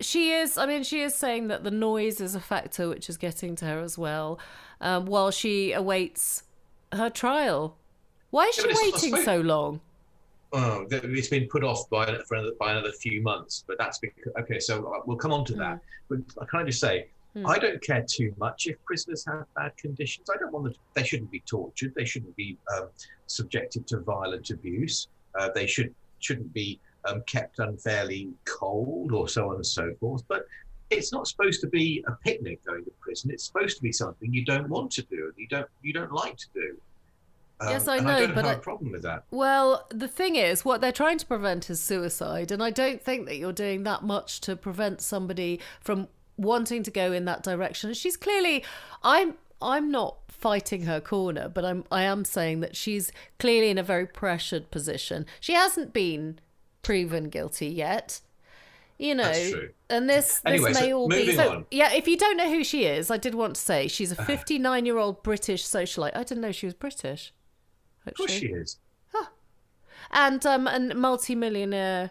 she 0.00 0.32
is, 0.32 0.58
I 0.58 0.66
mean, 0.66 0.82
she 0.82 1.00
is 1.02 1.14
saying 1.14 1.48
that 1.48 1.62
the 1.62 1.70
noise 1.70 2.20
is 2.20 2.34
a 2.34 2.40
factor 2.40 2.88
which 2.88 3.08
is 3.08 3.16
getting 3.16 3.54
to 3.56 3.64
her 3.66 3.80
as 3.80 3.96
well, 3.96 4.38
um, 4.80 5.06
while 5.06 5.30
she 5.30 5.72
awaits 5.72 6.42
her 6.92 7.10
trial. 7.10 7.76
Why 8.30 8.46
is 8.46 8.56
she 8.56 8.66
waiting 8.66 9.16
so 9.24 9.40
long? 9.40 9.80
Oh, 10.52 10.84
it's 10.90 11.28
been 11.28 11.46
put 11.46 11.62
off 11.62 11.88
by 11.90 12.06
for 12.26 12.34
another, 12.34 12.54
by 12.58 12.72
another 12.72 12.90
few 12.90 13.22
months, 13.22 13.64
but 13.68 13.78
that's 13.78 13.98
because 13.98 14.32
okay. 14.40 14.58
So 14.58 14.92
uh, 14.92 15.00
we'll 15.06 15.16
come 15.16 15.32
on 15.32 15.44
to 15.44 15.54
that. 15.54 15.80
But 16.08 16.18
I 16.40 16.44
can 16.46 16.60
I 16.60 16.64
just 16.64 16.80
say, 16.80 17.06
Hmm. 17.34 17.46
I 17.46 17.58
don't 17.58 17.80
care 17.80 18.04
too 18.08 18.34
much 18.38 18.66
if 18.66 18.82
prisoners 18.84 19.24
have 19.26 19.44
bad 19.54 19.76
conditions. 19.76 20.28
I 20.30 20.36
don't 20.38 20.52
want 20.52 20.64
them. 20.64 20.72
To, 20.74 20.78
they 20.94 21.04
shouldn't 21.04 21.30
be 21.30 21.40
tortured. 21.40 21.92
They 21.94 22.04
shouldn't 22.04 22.34
be 22.34 22.56
um, 22.76 22.88
subjected 23.26 23.86
to 23.88 24.00
violent 24.00 24.50
abuse. 24.50 25.08
Uh, 25.38 25.50
they 25.54 25.66
should 25.66 25.94
shouldn't 26.18 26.52
be 26.52 26.80
um, 27.06 27.22
kept 27.26 27.60
unfairly 27.60 28.30
cold 28.44 29.12
or 29.12 29.28
so 29.28 29.50
on 29.50 29.56
and 29.56 29.66
so 29.66 29.94
forth. 30.00 30.24
But 30.26 30.44
it's 30.90 31.12
not 31.12 31.28
supposed 31.28 31.60
to 31.60 31.68
be 31.68 32.04
a 32.08 32.12
picnic 32.24 32.64
going 32.64 32.84
to 32.84 32.90
prison. 33.00 33.30
It's 33.30 33.44
supposed 33.44 33.76
to 33.76 33.82
be 33.82 33.92
something 33.92 34.34
you 34.34 34.44
don't 34.44 34.68
want 34.68 34.90
to 34.92 35.02
do 35.02 35.26
and 35.26 35.34
you 35.36 35.46
don't 35.46 35.68
you 35.82 35.92
don't 35.92 36.12
like 36.12 36.36
to 36.36 36.46
do. 36.52 36.76
Um, 37.60 37.68
Yes, 37.68 37.86
I 37.88 37.98
know, 37.98 38.08
I 38.10 38.26
but 38.26 38.44
have 38.44 38.46
I- 38.46 38.52
a 38.54 38.58
problem 38.58 38.92
with 38.92 39.02
that. 39.02 39.24
Well, 39.30 39.86
the 39.90 40.08
thing 40.08 40.36
is, 40.36 40.64
what 40.64 40.80
they're 40.80 40.92
trying 40.92 41.18
to 41.18 41.26
prevent 41.26 41.68
is 41.70 41.80
suicide, 41.80 42.50
and 42.50 42.62
I 42.62 42.70
don't 42.70 43.02
think 43.02 43.26
that 43.26 43.36
you're 43.36 43.52
doing 43.52 43.82
that 43.84 44.02
much 44.02 44.40
to 44.42 44.56
prevent 44.56 45.00
somebody 45.00 45.60
from 45.80 46.08
wanting 46.36 46.82
to 46.84 46.90
go 46.90 47.12
in 47.12 47.26
that 47.26 47.42
direction. 47.42 47.92
She's 47.94 48.16
clearly, 48.16 48.64
I'm, 49.02 49.34
I'm 49.60 49.90
not 49.90 50.16
fighting 50.28 50.84
her 50.84 51.00
corner, 51.00 51.50
but 51.50 51.64
I'm, 51.66 51.84
I 51.92 52.02
am 52.04 52.24
saying 52.24 52.60
that 52.60 52.76
she's 52.76 53.12
clearly 53.38 53.68
in 53.70 53.76
a 53.76 53.82
very 53.82 54.06
pressured 54.06 54.70
position. 54.70 55.26
She 55.38 55.52
hasn't 55.52 55.92
been 55.92 56.38
proven 56.82 57.28
guilty 57.28 57.66
yet. 57.66 58.20
You 58.96 59.14
know, 59.14 59.32
and 59.88 60.10
this 60.10 60.42
Anyway, 60.44 60.72
this 60.74 60.80
may 60.82 60.90
so 60.90 60.98
all 60.98 61.08
be 61.08 61.34
so. 61.34 61.50
on. 61.50 61.64
Yeah, 61.70 61.90
if 61.94 62.06
you 62.06 62.18
don't 62.18 62.36
know 62.36 62.50
who 62.50 62.62
she 62.62 62.84
is, 62.84 63.10
I 63.10 63.16
did 63.16 63.34
want 63.34 63.54
to 63.54 63.60
say 63.60 63.88
she's 63.88 64.12
a 64.12 64.14
59 64.14 64.84
year 64.84 64.98
old 64.98 65.22
British 65.22 65.64
socialite. 65.64 66.14
I 66.14 66.22
didn't 66.22 66.42
know 66.42 66.52
she 66.52 66.66
was 66.66 66.74
British. 66.74 67.32
Of 68.06 68.14
course 68.14 68.30
she 68.32 68.46
is. 68.48 68.78
and 70.12 70.44
um 70.46 70.66
and 70.66 70.94
multi-millionaire 70.96 72.10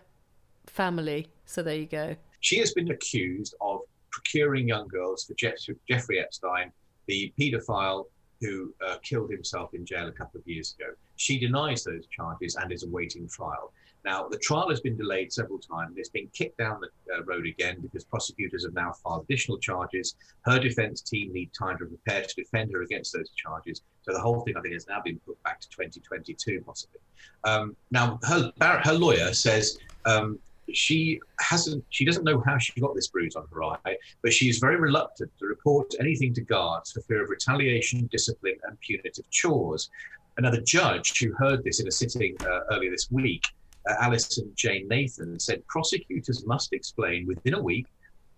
family 0.67 1.27
so 1.45 1.61
there 1.63 1.75
you 1.75 1.85
go 1.87 2.15
She 2.41 2.57
has 2.59 2.73
been 2.73 2.91
accused 2.91 3.55
of 3.61 3.81
procuring 4.11 4.67
young 4.67 4.87
girls 4.87 5.25
for 5.25 5.33
Jeff- 5.35 5.57
Jeffrey 5.89 6.19
Epstein, 6.19 6.71
the 7.07 7.31
paedophile 7.39 8.05
who 8.41 8.73
uh, 8.87 8.97
killed 9.03 9.29
himself 9.29 9.73
in 9.73 9.85
jail 9.85 10.07
a 10.07 10.11
couple 10.11 10.39
of 10.39 10.47
years 10.47 10.73
ago. 10.79 10.91
she 11.17 11.37
denies 11.37 11.83
those 11.83 12.05
charges 12.07 12.55
and 12.55 12.71
is 12.71 12.83
awaiting 12.83 13.27
trial. 13.27 13.73
Now, 14.05 14.27
the 14.27 14.37
trial 14.37 14.69
has 14.69 14.79
been 14.79 14.95
delayed 14.95 15.33
several 15.33 15.59
times. 15.59 15.95
It's 15.97 16.09
been 16.09 16.29
kicked 16.33 16.57
down 16.57 16.79
the 16.79 17.15
uh, 17.15 17.23
road 17.23 17.45
again 17.45 17.77
because 17.81 18.05
prosecutors 18.05 18.63
have 18.63 18.73
now 18.73 18.93
filed 19.03 19.25
additional 19.25 19.57
charges. 19.57 20.15
Her 20.41 20.59
defense 20.59 21.01
team 21.01 21.33
need 21.33 21.51
time 21.53 21.77
to 21.79 21.85
prepare 21.85 22.23
to 22.23 22.35
defend 22.35 22.71
her 22.73 22.81
against 22.81 23.13
those 23.13 23.29
charges. 23.31 23.81
So 24.03 24.13
the 24.13 24.19
whole 24.19 24.41
thing, 24.41 24.55
I 24.57 24.61
think, 24.61 24.73
has 24.73 24.87
now 24.87 25.01
been 25.03 25.19
put 25.25 25.41
back 25.43 25.59
to 25.59 25.69
2022, 25.69 26.63
possibly. 26.65 26.99
Um, 27.43 27.75
now, 27.91 28.19
her, 28.23 28.51
her 28.61 28.93
lawyer 28.93 29.33
says 29.33 29.77
um, 30.05 30.39
she 30.73 31.19
hasn't, 31.39 31.83
she 31.89 32.05
doesn't 32.05 32.23
know 32.23 32.41
how 32.45 32.57
she 32.57 32.79
got 32.79 32.95
this 32.95 33.07
bruise 33.07 33.35
on 33.35 33.47
her 33.53 33.63
eye, 33.63 33.97
but 34.21 34.31
she 34.31 34.49
is 34.49 34.59
very 34.59 34.77
reluctant 34.77 35.31
to 35.39 35.45
report 35.45 35.93
anything 35.99 36.33
to 36.35 36.41
guards 36.41 36.93
for 36.93 37.01
fear 37.01 37.23
of 37.23 37.29
retaliation, 37.29 38.07
discipline, 38.11 38.55
and 38.63 38.79
punitive 38.79 39.29
chores. 39.29 39.89
Another 40.37 40.61
judge 40.61 41.19
who 41.19 41.33
heard 41.33 41.65
this 41.65 41.81
in 41.81 41.87
a 41.87 41.91
sitting 41.91 42.37
uh, 42.41 42.61
earlier 42.71 42.91
this 42.91 43.11
week 43.11 43.43
uh, 43.87 43.95
Alison 43.99 44.51
Jane 44.55 44.87
Nathan 44.87 45.39
said 45.39 45.65
prosecutors 45.67 46.45
must 46.45 46.73
explain 46.73 47.27
within 47.27 47.53
a 47.53 47.61
week 47.61 47.87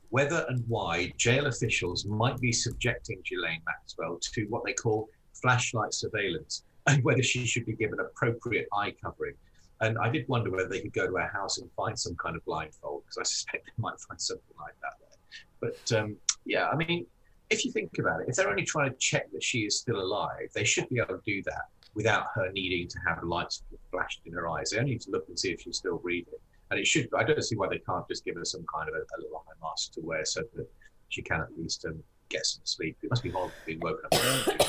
whether 0.10 0.46
and 0.50 0.64
why 0.68 1.12
jail 1.18 1.48
officials 1.48 2.06
might 2.06 2.38
be 2.40 2.52
subjecting 2.52 3.22
Ghislaine 3.28 3.62
Maxwell 3.66 4.20
to 4.34 4.46
what 4.50 4.64
they 4.66 4.74
call 4.74 5.08
flashlight 5.34 5.94
surveillance 5.94 6.64
and 6.88 7.04
whether 7.04 7.24
she 7.24 7.46
should 7.46 7.66
be 7.66 7.74
given 7.74 8.00
appropriate 8.00 8.68
eye 8.74 8.94
covering. 9.04 9.36
And 9.80 9.98
I 9.98 10.10
did 10.10 10.28
wonder 10.28 10.52
whether 10.52 10.68
they 10.68 10.82
could 10.82 10.94
go 10.94 11.08
to 11.08 11.14
her 11.14 11.28
house 11.28 11.58
and 11.58 11.72
find 11.72 11.98
some 11.98 12.16
kind 12.16 12.36
of 12.36 12.46
blindfold 12.46 13.04
because 13.04 13.18
I 13.18 13.24
suspect 13.36 13.66
they 13.66 13.82
might 13.82 14.00
find 14.00 14.20
something 14.20 14.56
like 14.60 14.76
that 14.82 14.94
there. 15.00 15.72
But 15.90 15.98
um, 15.98 16.18
yeah, 16.46 16.68
I 16.68 16.76
mean, 16.76 17.06
if 17.50 17.66
you 17.66 17.72
think 17.72 17.98
about 17.98 18.22
it, 18.22 18.30
if 18.30 18.36
they're 18.36 18.50
only 18.50 18.66
trying 18.66 18.92
to 18.92 18.98
check 18.98 19.32
that 19.32 19.44
she 19.44 19.60
is 19.60 19.80
still 19.80 20.00
alive, 20.00 20.50
they 20.54 20.64
should 20.64 20.90
be 20.90 21.00
able 21.00 21.18
to 21.18 21.22
do 21.26 21.42
that 21.44 21.66
without 21.94 22.28
her 22.36 22.52
needing 22.52 22.88
to 22.88 22.98
have 23.08 23.24
lights 23.24 23.64
flashed 23.92 24.22
in 24.26 24.34
her 24.34 24.50
eyes. 24.50 24.70
They 24.70 24.80
only 24.80 24.92
need 24.92 25.02
to 25.02 25.12
look 25.12 25.28
and 25.28 25.38
see 25.38 25.52
if 25.52 25.62
she's 25.62 25.78
still 25.78 25.98
breathing. 25.98 26.34
And 26.70 26.80
it 26.80 26.88
should, 26.88 27.10
I 27.18 27.24
don't 27.24 27.44
see 27.44 27.56
why 27.56 27.68
they 27.68 27.80
can't 27.80 28.08
just 28.08 28.24
give 28.24 28.36
her 28.36 28.46
some 28.46 28.66
kind 28.74 28.88
of 28.88 28.96
a, 28.96 29.00
a 29.00 29.18
little 29.22 29.44
eye 29.48 29.54
mask 29.62 29.94
to 29.94 30.02
wear 30.02 30.24
so 30.24 30.42
that 30.56 30.68
she 31.10 31.22
can 31.22 31.42
at 31.42 31.50
least 31.58 31.86
um, 31.86 32.02
get 32.30 32.46
some 32.46 32.62
sleep. 32.64 32.98
It 33.04 33.10
must 33.10 33.24
be 33.24 33.30
horrible 33.30 33.54
being 33.66 33.80
woken 33.82 34.06
up. 34.06 34.60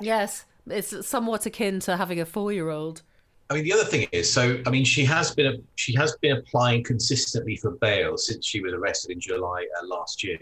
yes, 0.00 0.46
it's 0.66 1.06
somewhat 1.06 1.46
akin 1.46 1.80
to 1.80 1.96
having 1.96 2.20
a 2.20 2.26
four 2.26 2.52
year 2.52 2.70
old. 2.70 3.02
I 3.50 3.54
mean, 3.54 3.64
the 3.64 3.72
other 3.72 3.84
thing 3.84 4.06
is, 4.12 4.30
so 4.30 4.60
I 4.66 4.70
mean, 4.70 4.84
she 4.84 5.04
has 5.06 5.34
been 5.34 5.62
she 5.76 5.94
has 5.94 6.16
been 6.20 6.36
applying 6.36 6.84
consistently 6.84 7.56
for 7.56 7.70
bail 7.70 8.18
since 8.18 8.44
she 8.44 8.60
was 8.60 8.74
arrested 8.74 9.10
in 9.10 9.20
July 9.20 9.66
uh, 9.80 9.86
last 9.86 10.22
year, 10.22 10.38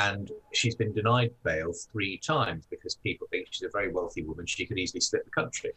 and 0.00 0.30
she's 0.52 0.74
been 0.74 0.92
denied 0.92 1.30
bail 1.44 1.72
three 1.92 2.16
times 2.18 2.66
because 2.70 2.94
people 2.94 3.26
think 3.30 3.48
she's 3.50 3.66
a 3.66 3.70
very 3.70 3.92
wealthy 3.92 4.22
woman. 4.22 4.46
She 4.46 4.64
could 4.64 4.78
easily 4.78 5.00
split 5.00 5.24
the 5.26 5.30
country. 5.30 5.72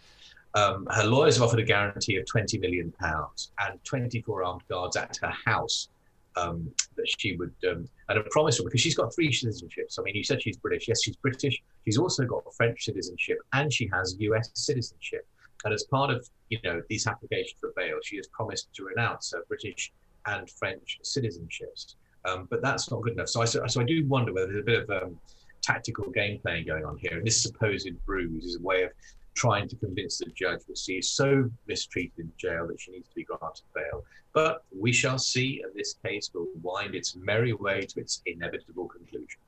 Um, 0.56 0.88
her 0.92 1.04
lawyers 1.04 1.36
have 1.36 1.44
offered 1.44 1.60
a 1.60 1.64
guarantee 1.64 2.16
of 2.18 2.26
20 2.26 2.58
million 2.60 2.94
pounds 3.00 3.52
and 3.60 3.84
24 3.84 4.44
armed 4.44 4.62
guards 4.70 4.96
at 4.96 5.18
her 5.22 5.34
house 5.46 5.90
um, 6.38 6.72
that 6.96 7.08
she 7.20 7.36
would, 7.36 7.54
um, 7.70 7.88
and 8.08 8.18
a 8.18 8.24
promise 8.32 8.62
because 8.62 8.80
she's 8.80 8.96
got 8.96 9.14
three 9.14 9.30
citizenships. 9.30 10.00
I 10.00 10.04
mean, 10.04 10.16
you 10.16 10.24
said 10.24 10.42
she's 10.42 10.58
British. 10.58 10.88
Yes, 10.88 11.04
she's 11.04 11.18
British. 11.18 11.62
She's 11.84 11.98
also 11.98 12.24
got 12.26 12.44
French 12.56 12.86
citizenship 12.86 13.40
and 13.52 13.74
she 13.74 13.90
has 13.92 14.16
US 14.20 14.52
citizenship. 14.54 15.28
And 15.66 15.74
as 15.74 15.84
part 15.84 16.12
of, 16.12 16.30
you 16.50 16.60
know, 16.64 16.82
these 16.90 17.08
applications 17.08 17.60
for 17.60 17.72
bail, 17.76 17.98
she 18.04 18.18
has 18.18 18.28
promised 18.28 18.74
to 18.76 18.86
renounce 18.86 19.32
her 19.32 19.44
British 19.48 19.92
and 20.28 20.50
French 20.50 21.00
citizenships. 21.04 21.96
Um, 22.26 22.48
but 22.50 22.62
that's 22.62 22.90
not 22.90 23.02
good 23.02 23.14
enough. 23.14 23.30
So 23.30 23.42
I, 23.42 23.46
so 23.46 23.82
I 23.82 23.84
do 23.84 24.06
wonder 24.08 24.34
whether 24.34 24.48
there's 24.48 24.62
a 24.62 24.66
bit 24.66 24.90
of 24.90 25.04
um, 25.04 25.20
tactical 25.62 26.10
game 26.12 26.40
playing 26.40 26.68
going 26.68 26.86
on 26.86 26.98
here. 26.98 27.18
And 27.18 27.26
this 27.26 27.42
supposed 27.42 27.90
bruise 28.06 28.46
is 28.46 28.58
a 28.58 28.62
way 28.62 28.84
of 28.84 28.92
trying 29.36 29.68
to 29.68 29.76
convince 29.78 30.20
the 30.20 30.28
judge 30.28 30.60
that 30.68 30.78
she 30.78 30.94
is 30.94 31.10
so 31.10 31.50
mistreated 31.68 32.20
in 32.20 32.32
jail 32.38 32.68
that 32.68 32.80
she 32.80 32.92
needs 32.92 33.10
to 33.10 33.16
be 33.16 33.24
granted 33.24 33.64
bail. 33.74 34.04
But 34.34 34.64
we 34.78 34.92
shall 34.92 35.18
see, 35.18 35.62
and 35.64 35.74
this 35.74 35.96
case 36.06 36.30
will 36.34 36.48
wind 36.62 36.96
its 36.96 37.16
merry 37.16 37.54
way 37.54 37.82
to 37.82 38.00
its 38.00 38.22
inevitable 38.26 38.88
conclusion. 38.88 39.40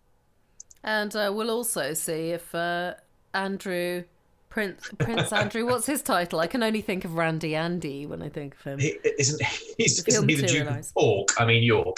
And 0.84 1.16
uh, 1.16 1.32
we'll 1.34 1.52
also 1.52 1.94
see 1.94 2.32
if 2.32 2.54
uh, 2.56 2.96
Andrew. 3.34 4.04
Prince 4.48 4.90
Prince 5.00 5.34
Andrew, 5.34 5.66
what's 5.66 5.86
his 5.86 6.02
title? 6.02 6.40
I 6.40 6.48
can 6.48 6.64
only 6.64 6.80
think 6.80 7.04
of 7.04 7.16
Randy 7.16 7.56
Andy 7.56 8.06
when 8.06 8.22
I 8.22 8.30
think 8.30 8.56
of 8.56 8.62
him. 8.62 8.80
He, 8.80 8.98
isn't 9.04 9.42
he's, 9.78 10.02
isn't 10.08 10.30
he 10.30 10.36
the 10.36 10.48
Duke 10.48 10.68
of 10.68 10.92
York? 10.96 11.32
I 11.38 11.46
mean 11.46 11.62
York. 11.62 11.98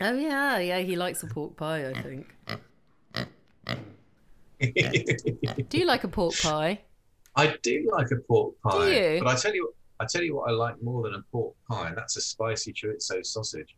Oh 0.00 0.14
yeah, 0.14 0.58
yeah, 0.58 0.78
he 0.78 0.96
likes 0.96 1.22
a 1.22 1.26
pork 1.26 1.56
pie, 1.56 1.88
I 1.88 2.02
think. 2.02 2.34
do 5.68 5.78
you 5.78 5.84
like 5.84 6.04
a 6.04 6.08
pork 6.08 6.34
pie? 6.40 6.80
I 7.36 7.56
do 7.62 7.90
like 7.92 8.10
a 8.10 8.16
pork 8.16 8.54
pie. 8.62 8.78
Do 8.78 8.92
you? 8.92 9.20
But 9.22 9.28
I 9.28 9.36
tell 9.36 9.54
you, 9.54 9.72
I 9.98 10.06
tell 10.06 10.22
you 10.22 10.36
what, 10.36 10.48
I 10.48 10.52
like 10.52 10.82
more 10.82 11.02
than 11.02 11.14
a 11.14 11.22
pork 11.30 11.54
pie, 11.68 11.88
and 11.88 11.96
that's 11.96 12.16
a 12.16 12.20
spicy 12.22 12.72
chorizo 12.72 13.24
sausage. 13.24 13.76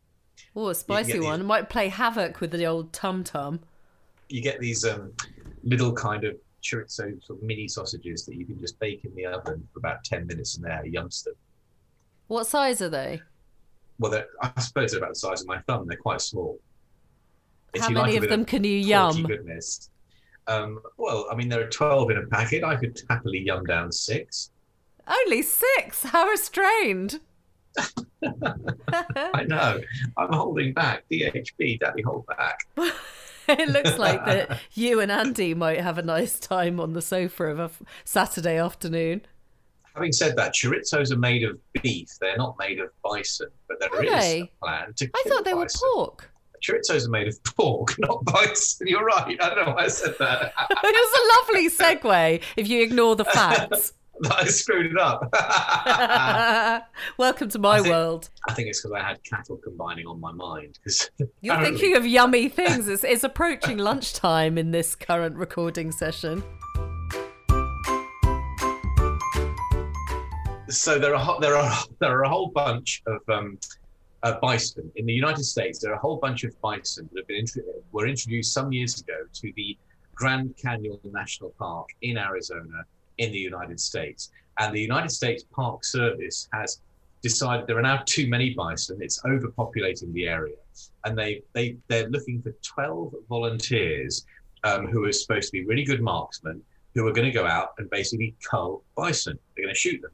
Oh, 0.55 0.69
a 0.69 0.75
spicy 0.75 1.19
one 1.19 1.41
these, 1.41 1.47
might 1.47 1.69
play 1.69 1.89
havoc 1.89 2.41
with 2.41 2.53
the 2.53 2.67
old 2.67 2.93
tum 2.93 3.25
tum. 3.25 3.61
You 4.29 4.43
get 4.43 4.61
these 4.61 4.85
um, 4.85 5.13
little 5.65 5.93
kind 5.93 6.25
of 6.25 6.37
chorizo 6.63 7.21
sort 7.25 7.41
of 7.41 7.43
mini 7.43 7.67
sausages 7.67 8.25
that 8.27 8.37
you 8.37 8.47
can 8.47 8.61
just 8.61 8.79
bake 8.79 9.05
in 9.05 9.13
the 9.17 9.27
oven 9.27 9.67
for 9.73 9.81
about 9.81 10.05
ten 10.05 10.27
minutes, 10.29 10.57
and 10.57 10.65
they're 10.65 10.85
yumster. 10.85 11.35
What 12.29 12.47
size 12.47 12.81
are 12.81 12.89
they? 12.89 13.23
Well, 14.03 14.23
I 14.41 14.61
suppose 14.61 14.91
they're 14.91 14.99
about 14.99 15.15
the 15.15 15.21
size 15.21 15.41
of 15.41 15.47
my 15.47 15.59
thumb. 15.61 15.87
They're 15.87 15.97
quite 15.97 16.21
small. 16.21 16.59
If 17.73 17.83
How 17.83 17.89
many 17.89 18.13
like 18.13 18.23
of 18.23 18.29
them 18.29 18.45
can 18.45 18.65
you 18.65 18.77
yum? 18.77 19.23
Goodness. 19.23 19.91
Um, 20.47 20.81
well, 20.99 21.27
I 21.31 21.35
mean, 21.35 21.49
there 21.49 21.61
are 21.61 21.71
12 21.71 22.11
in 22.11 22.19
a 22.19 22.27
packet. 22.27 22.65
I 22.65 22.77
could 22.77 23.01
happily 23.09 23.41
yum 23.41 23.65
down 23.65 23.93
six. 23.93 24.51
Only 25.09 25.43
six? 25.43 26.03
How 26.03 26.27
restrained. 26.27 27.21
I 28.23 29.45
know. 29.45 29.81
I'm 30.17 30.33
holding 30.33 30.73
back. 30.73 31.05
DHB, 31.11 31.81
Daddy, 31.81 32.03
hold 32.03 32.27
back. 32.27 32.61
it 33.49 33.69
looks 33.69 33.99
like 33.99 34.25
that 34.27 34.61
you 34.75 35.01
and 35.01 35.11
Andy 35.11 35.55
might 35.55 35.81
have 35.81 35.99
a 35.99 36.03
nice 36.03 36.39
time 36.39 36.79
on 36.79 36.93
the 36.93 37.03
sofa 37.03 37.45
of 37.47 37.59
a 37.59 37.71
Saturday 38.05 38.59
afternoon. 38.59 39.23
Having 39.95 40.13
said 40.13 40.37
that, 40.37 40.55
chorizos 40.55 41.13
are 41.13 41.19
made 41.19 41.45
of 41.45 41.59
beef. 41.83 42.09
They're 42.21 42.37
not 42.37 42.57
made 42.59 42.81
of 42.81 42.89
bison, 43.03 43.49
but 43.69 43.79
there 43.79 43.91
are 43.95 44.05
is 44.05 44.11
they? 44.11 44.41
a 44.41 44.65
plan 44.65 44.95
to. 44.97 45.11
I 45.15 45.23
thought 45.29 45.45
they 45.45 45.53
bison. 45.53 45.81
were 45.83 45.95
pork. 45.95 46.31
Chorizos 46.63 47.07
are 47.07 47.11
made 47.11 47.29
of 47.29 47.43
pork, 47.45 47.95
not 47.99 48.25
bison. 48.25 48.87
You're 48.87 49.05
right. 49.05 49.37
I 49.41 49.55
don't 49.55 49.67
know 49.67 49.75
why 49.75 49.85
I 49.85 49.89
said 49.89 50.15
that. 50.19 50.53
it 50.71 50.79
was 50.83 51.47
a 51.49 51.53
lovely 51.55 51.69
segue 51.69 52.43
if 52.57 52.69
you 52.69 52.83
ignore 52.83 53.17
the 53.17 53.25
facts. 53.25 53.93
I 54.31 54.45
screwed 54.45 54.87
it 54.87 54.99
up. 54.99 55.35
Welcome 57.19 57.49
to 57.51 57.59
my 57.59 57.77
I 57.77 57.81
think, 57.81 57.93
world. 57.93 58.31
I 58.49 58.55
think 58.55 58.69
it's 58.69 58.81
because 58.81 58.97
I 58.97 59.03
had 59.03 59.25
cattle 59.25 59.57
combining 59.57 60.07
on 60.07 60.21
my 60.21 60.31
mind. 60.33 60.79
Because 60.83 61.11
you're 61.41 61.61
thinking 61.61 61.97
of 61.97 62.07
yummy 62.07 62.49
things. 62.49 62.89
It's, 62.89 63.03
it's 63.05 63.25
approaching 63.25 63.79
lunchtime 63.79 64.59
in 64.59 64.71
this 64.71 64.95
current 64.95 65.37
recording 65.37 65.91
session. 65.91 66.45
So 70.73 70.99
there 70.99 71.15
are 71.15 71.41
there 71.41 71.57
are 71.57 71.73
there 72.01 72.19
are 72.19 72.23
a 72.23 72.29
whole 72.29 72.49
bunch 72.49 73.03
of 73.07 73.21
um, 73.29 73.59
uh, 74.23 74.39
bison 74.41 74.91
in 74.97 75.07
the 75.07 75.13
United 75.13 75.45
States. 75.45 75.79
There 75.79 75.93
are 75.93 75.97
a 75.97 76.01
whole 76.01 76.17
bunch 76.17 76.45
of 76.45 76.59
bison 76.61 77.09
that 77.13 77.21
have 77.21 77.29
been 77.29 77.47
were 77.93 78.07
introduced 78.07 78.53
some 78.53 78.73
years 78.73 79.01
ago 79.01 79.15
to 79.33 79.53
the 79.57 79.77
Grand 80.15 80.55
Canyon 80.57 80.99
National 81.05 81.51
Park 81.59 81.89
in 82.03 82.17
Arizona 82.17 82.85
in 83.19 83.33
the 83.33 83.39
United 83.39 83.81
States, 83.81 84.31
and 84.59 84.75
the 84.75 84.81
United 84.81 85.11
States 85.11 85.45
Park 85.53 85.85
Service 85.85 86.49
has 86.53 86.81
decided 87.23 87.67
there 87.67 87.79
are 87.79 87.83
now 87.83 88.03
too 88.05 88.29
many 88.29 88.55
bison. 88.55 88.99
It's 89.01 89.23
overpopulating 89.23 90.13
the 90.13 90.27
area, 90.27 90.57
and 91.05 91.17
they 91.17 91.43
they 91.53 91.77
they're 91.89 92.09
looking 92.09 92.43
for 92.43 92.53
12 92.63 93.15
volunteers 93.29 94.25
um, 94.65 94.87
who 94.87 95.05
are 95.05 95.13
supposed 95.13 95.49
to 95.49 95.53
be 95.53 95.65
really 95.65 95.85
good 95.85 96.01
marksmen 96.01 96.63
who 96.95 97.07
are 97.07 97.13
going 97.13 97.27
to 97.27 97.33
go 97.33 97.47
out 97.47 97.71
and 97.79 97.89
basically 97.91 98.35
cull 98.49 98.83
bison. 98.97 99.39
They're 99.57 99.65
going 99.65 99.75
to 99.75 99.79
shoot 99.79 100.01
them. 100.03 100.11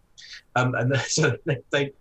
Um, 0.56 0.74
and 0.74 0.96
so 1.06 1.36
they, 1.44 1.58
they 1.70 1.92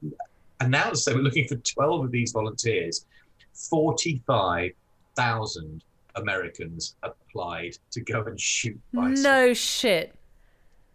announced 0.59 1.05
they 1.05 1.13
were 1.13 1.21
looking 1.21 1.47
for 1.47 1.55
12 1.55 2.05
of 2.05 2.11
these 2.11 2.31
volunteers. 2.31 3.05
45,000 3.53 5.83
Americans 6.15 6.95
applied 7.03 7.77
to 7.91 8.01
go 8.01 8.23
and 8.23 8.39
shoot 8.39 8.79
bison. 8.93 9.23
No 9.23 9.53
shit. 9.53 10.15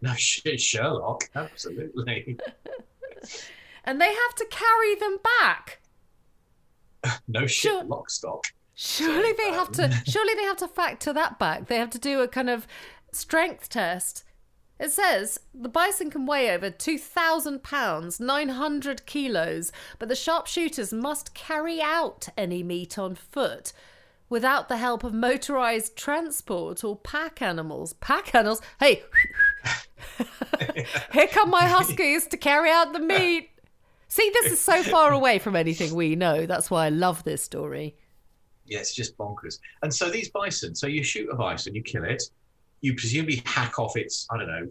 No 0.01 0.13
shit, 0.15 0.59
Sherlock. 0.59 1.29
Absolutely. 1.35 2.37
and 3.85 4.01
they 4.01 4.13
have 4.13 4.35
to 4.35 4.45
carry 4.49 4.95
them 4.95 5.17
back. 5.41 5.79
no 7.27 7.47
shit, 7.47 7.71
sure. 7.71 7.83
lock 7.83 8.09
stock. 8.09 8.45
Surely 8.75 9.33
they 9.33 9.51
have 9.51 9.71
to. 9.73 9.91
Surely 10.07 10.33
they 10.35 10.43
have 10.43 10.57
to 10.57 10.67
factor 10.67 11.13
that 11.13 11.37
back. 11.37 11.67
They 11.67 11.77
have 11.77 11.91
to 11.91 11.99
do 11.99 12.21
a 12.21 12.27
kind 12.27 12.49
of 12.49 12.65
strength 13.11 13.69
test 13.69 14.23
it 14.79 14.91
says 14.91 15.39
the 15.53 15.69
bison 15.69 16.09
can 16.09 16.25
weigh 16.25 16.49
over 16.51 16.69
2,000 16.69 17.63
pounds, 17.63 18.19
900 18.19 19.05
kilos, 19.05 19.71
but 19.99 20.09
the 20.09 20.15
sharpshooters 20.15 20.91
must 20.91 21.33
carry 21.33 21.81
out 21.81 22.27
any 22.37 22.63
meat 22.63 22.97
on 22.97 23.15
foot 23.15 23.73
without 24.29 24.67
the 24.67 24.77
help 24.77 25.03
of 25.03 25.13
motorized 25.13 25.95
transport 25.95 26.83
or 26.83 26.95
pack 26.97 27.41
animals. 27.41 27.93
Pack 27.93 28.33
animals? 28.33 28.61
Hey, 28.79 29.03
Here 31.13 31.27
come 31.27 31.49
my 31.49 31.65
huskies 31.65 32.27
to 32.27 32.37
carry 32.37 32.69
out 32.69 32.93
the 32.93 32.99
meat. 32.99 33.49
See, 34.07 34.29
this 34.33 34.51
is 34.51 34.59
so 34.59 34.83
far 34.83 35.11
away 35.11 35.39
from 35.39 35.55
anything 35.55 35.93
we 35.95 36.15
know. 36.15 36.45
That's 36.45 36.69
why 36.69 36.85
I 36.85 36.89
love 36.89 37.23
this 37.23 37.41
story. 37.43 37.95
Yeah, 38.65 38.79
it's 38.79 38.93
just 38.93 39.17
bonkers. 39.17 39.59
And 39.81 39.93
so 39.93 40.09
these 40.09 40.29
bison, 40.29 40.75
so 40.75 40.87
you 40.87 41.03
shoot 41.03 41.29
a 41.31 41.35
bison, 41.35 41.75
you 41.75 41.81
kill 41.81 42.03
it, 42.03 42.23
you 42.83 42.93
presumably 42.95 43.41
hack 43.45 43.79
off 43.79 43.95
its, 43.95 44.27
I 44.29 44.37
don't 44.37 44.47
know, 44.47 44.67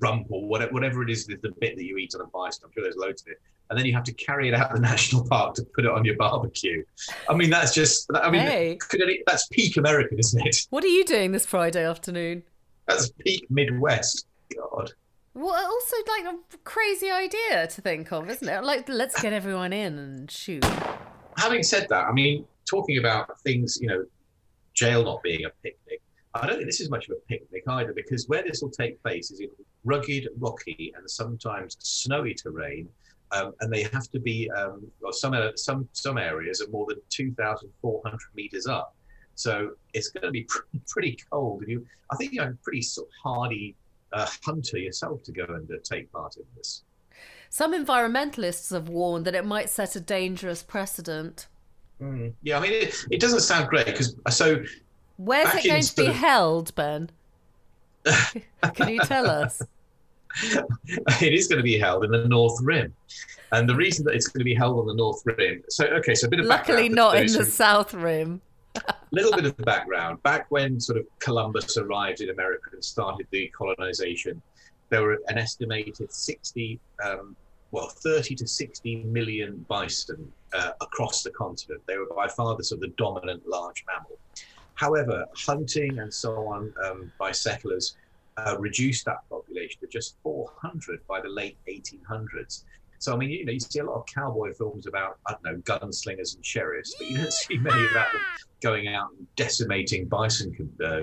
rump 0.00 0.26
or 0.30 0.46
whatever, 0.46 0.72
whatever 0.72 1.02
it 1.02 1.08
is, 1.10 1.24
the 1.26 1.36
bit 1.60 1.76
that 1.76 1.84
you 1.84 1.96
eat 1.96 2.14
on 2.14 2.20
a 2.20 2.26
bison. 2.26 2.62
I'm 2.64 2.72
sure 2.72 2.82
there's 2.82 2.96
loads 2.96 3.22
of 3.22 3.28
it. 3.28 3.40
And 3.70 3.78
then 3.78 3.86
you 3.86 3.94
have 3.94 4.04
to 4.04 4.12
carry 4.12 4.48
it 4.48 4.54
out 4.54 4.70
of 4.70 4.76
the 4.76 4.82
national 4.92 5.26
park 5.26 5.54
to 5.54 5.64
put 5.74 5.84
it 5.84 5.90
on 5.90 6.04
your 6.04 6.16
barbecue. 6.16 6.84
I 7.30 7.34
mean, 7.34 7.48
that's 7.48 7.72
just, 7.72 8.10
I 8.14 8.28
mean, 8.28 8.42
Hey. 8.42 8.78
that's 9.26 9.46
peak 9.48 9.76
American, 9.76 10.18
isn't 10.18 10.46
it? 10.46 10.66
What 10.70 10.84
are 10.84 10.88
you 10.88 11.04
doing 11.04 11.32
this 11.32 11.46
Friday 11.46 11.84
afternoon? 11.84 12.42
That's 12.86 13.10
peak 13.24 13.46
Midwest. 13.50 14.26
God. 14.54 14.92
Well, 15.32 15.54
also 15.54 15.96
like 16.08 16.34
a 16.34 16.58
crazy 16.64 17.10
idea 17.10 17.66
to 17.68 17.80
think 17.80 18.12
of, 18.12 18.28
isn't 18.28 18.48
it? 18.48 18.62
Like, 18.64 18.88
let's 18.88 19.20
get 19.20 19.32
everyone 19.32 19.72
in 19.72 19.98
and 19.98 20.30
shoot. 20.30 20.64
having 21.38 21.62
said 21.62 21.88
that, 21.88 22.04
I 22.06 22.12
mean, 22.12 22.44
talking 22.68 22.98
about 22.98 23.40
things, 23.40 23.78
you 23.80 23.88
know, 23.88 24.04
jail 24.74 25.04
not 25.04 25.22
being 25.22 25.44
a 25.44 25.50
picnic, 25.62 26.00
I 26.34 26.46
don't 26.46 26.56
think 26.56 26.66
this 26.66 26.80
is 26.80 26.90
much 26.90 27.08
of 27.08 27.16
a 27.16 27.20
picnic 27.28 27.62
either, 27.68 27.92
because 27.92 28.28
where 28.28 28.42
this 28.42 28.60
will 28.60 28.70
take 28.70 29.00
place 29.02 29.30
is 29.30 29.40
in 29.40 29.48
rugged, 29.84 30.28
rocky, 30.38 30.92
and 30.96 31.08
sometimes 31.08 31.76
snowy 31.78 32.34
terrain, 32.34 32.88
um, 33.30 33.52
and 33.60 33.72
they 33.72 33.84
have 33.84 34.10
to 34.10 34.18
be, 34.18 34.50
um, 34.50 34.84
well, 35.00 35.12
some 35.12 35.32
uh, 35.32 35.50
some 35.54 35.88
some 35.92 36.18
areas 36.18 36.60
are 36.60 36.68
more 36.70 36.86
than 36.88 36.98
two 37.08 37.32
thousand 37.32 37.70
four 37.80 38.02
hundred 38.04 38.18
meters 38.34 38.66
up, 38.66 38.96
so 39.34 39.70
it's 39.92 40.08
going 40.08 40.24
to 40.24 40.30
be 40.30 40.42
pretty, 40.48 40.80
pretty 40.88 41.18
cold. 41.30 41.62
And 41.62 41.70
you, 41.70 41.86
I 42.10 42.16
think 42.16 42.32
you're 42.32 42.48
a 42.48 42.54
pretty 42.62 42.82
sort 42.82 43.08
of 43.08 43.12
hardy 43.22 43.76
uh, 44.12 44.26
hunter 44.44 44.78
yourself 44.78 45.22
to 45.24 45.32
go 45.32 45.44
and 45.48 45.70
uh, 45.70 45.74
take 45.84 46.10
part 46.12 46.36
in 46.36 46.44
this. 46.56 46.82
Some 47.48 47.72
environmentalists 47.72 48.72
have 48.72 48.88
warned 48.88 49.24
that 49.26 49.34
it 49.36 49.44
might 49.44 49.70
set 49.70 49.94
a 49.94 50.00
dangerous 50.00 50.64
precedent. 50.64 51.46
Mm. 52.00 52.32
Yeah, 52.42 52.58
I 52.58 52.60
mean, 52.60 52.72
it, 52.72 52.94
it 53.10 53.20
doesn't 53.20 53.40
sound 53.40 53.68
great 53.68 53.86
because 53.86 54.16
so 54.30 54.62
Where's 55.16 55.46
Back 55.46 55.64
it 55.64 55.68
going 55.68 55.82
to 55.82 55.96
be 55.96 56.06
held, 56.06 56.74
Ben? 56.74 57.10
Can 58.74 58.88
you 58.88 59.00
tell 59.00 59.30
us? 59.30 59.62
it 60.42 61.32
is 61.32 61.46
going 61.46 61.58
to 61.58 61.62
be 61.62 61.78
held 61.78 62.04
in 62.04 62.10
the 62.10 62.26
North 62.26 62.60
Rim. 62.62 62.92
And 63.52 63.68
the 63.68 63.76
reason 63.76 64.04
that 64.06 64.14
it's 64.14 64.26
going 64.26 64.40
to 64.40 64.44
be 64.44 64.54
held 64.54 64.80
on 64.80 64.86
the 64.86 64.94
North 64.94 65.22
Rim, 65.24 65.62
so 65.68 65.84
okay, 65.86 66.14
so 66.14 66.26
a 66.26 66.30
bit 66.30 66.40
of 66.40 66.46
Luckily, 66.46 66.88
not 66.88 67.16
in 67.16 67.32
the 67.32 67.44
South 67.44 67.94
Rim. 67.94 68.40
A 68.74 68.94
little 69.12 69.32
bit 69.32 69.46
of 69.46 69.56
the 69.56 69.62
background. 69.62 70.20
Back 70.24 70.46
when 70.50 70.80
sort 70.80 70.98
of 70.98 71.06
Columbus 71.20 71.76
arrived 71.76 72.20
in 72.20 72.30
America 72.30 72.70
and 72.72 72.84
started 72.84 73.28
the 73.30 73.46
colonization, 73.56 74.42
there 74.90 75.02
were 75.02 75.20
an 75.28 75.38
estimated 75.38 76.12
60, 76.12 76.80
um, 77.04 77.36
well, 77.70 77.88
30 77.88 78.34
to 78.34 78.46
60 78.46 79.04
million 79.04 79.64
bison 79.68 80.32
uh, 80.52 80.72
across 80.80 81.22
the 81.22 81.30
continent. 81.30 81.80
They 81.86 81.96
were 81.96 82.06
by 82.16 82.26
far 82.26 82.56
the 82.56 82.64
sort 82.64 82.78
of 82.78 82.90
the 82.90 82.94
dominant 82.96 83.46
large 83.46 83.84
mammal. 83.86 84.18
However, 84.74 85.26
hunting 85.36 85.98
and 85.98 86.12
so 86.12 86.46
on 86.48 86.72
um, 86.84 87.12
by 87.18 87.32
settlers 87.32 87.96
uh, 88.36 88.56
reduced 88.58 89.04
that 89.04 89.28
population 89.30 89.80
to 89.80 89.86
just 89.86 90.16
400 90.22 91.06
by 91.06 91.20
the 91.20 91.28
late 91.28 91.56
1800s. 91.68 92.64
So, 92.98 93.12
I 93.12 93.16
mean, 93.16 93.30
you 93.30 93.44
know, 93.44 93.52
you 93.52 93.60
see 93.60 93.80
a 93.80 93.84
lot 93.84 93.96
of 93.96 94.06
cowboy 94.06 94.52
films 94.54 94.86
about, 94.86 95.18
I 95.26 95.32
don't 95.32 95.44
know, 95.44 95.56
gunslingers 95.62 96.34
and 96.36 96.44
sheriffs, 96.44 96.94
but 96.98 97.08
you 97.08 97.18
don't 97.18 97.32
see 97.44 97.58
many 97.58 97.86
about 97.90 98.12
them 98.12 98.22
going 98.62 98.88
out 98.88 99.10
and 99.18 99.26
decimating 99.36 100.06
bison 100.06 100.70
uh, 100.84 101.02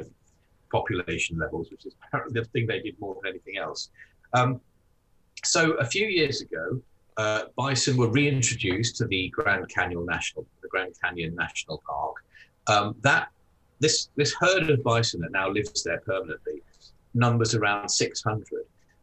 population 0.72 1.38
levels, 1.38 1.70
which 1.70 1.86
is 1.86 1.96
apparently 2.08 2.42
the 2.42 2.48
thing 2.48 2.66
they 2.66 2.80
did 2.80 3.00
more 3.00 3.16
than 3.22 3.30
anything 3.30 3.58
else. 3.58 3.90
Um, 4.34 4.60
so, 5.44 5.74
a 5.74 5.86
few 5.86 6.08
years 6.08 6.42
ago, 6.42 6.82
uh, 7.18 7.44
bison 7.56 7.98
were 7.98 8.10
reintroduced 8.10 8.96
to 8.98 9.06
the 9.06 9.30
Grand 9.30 9.70
Canyon 9.70 10.06
National, 10.06 10.46
the 10.62 10.70
Grand 10.70 10.94
Canyon 11.04 11.36
National 11.36 11.82
Park. 11.88 12.16
Um, 12.68 12.96
that 13.02 13.30
this 13.82 14.10
this 14.16 14.34
herd 14.40 14.70
of 14.70 14.84
bison 14.84 15.20
that 15.22 15.32
now 15.32 15.50
lives 15.50 15.84
there 15.84 16.00
permanently 16.06 16.62
numbers 17.14 17.56
around 17.56 17.90
600. 17.90 18.48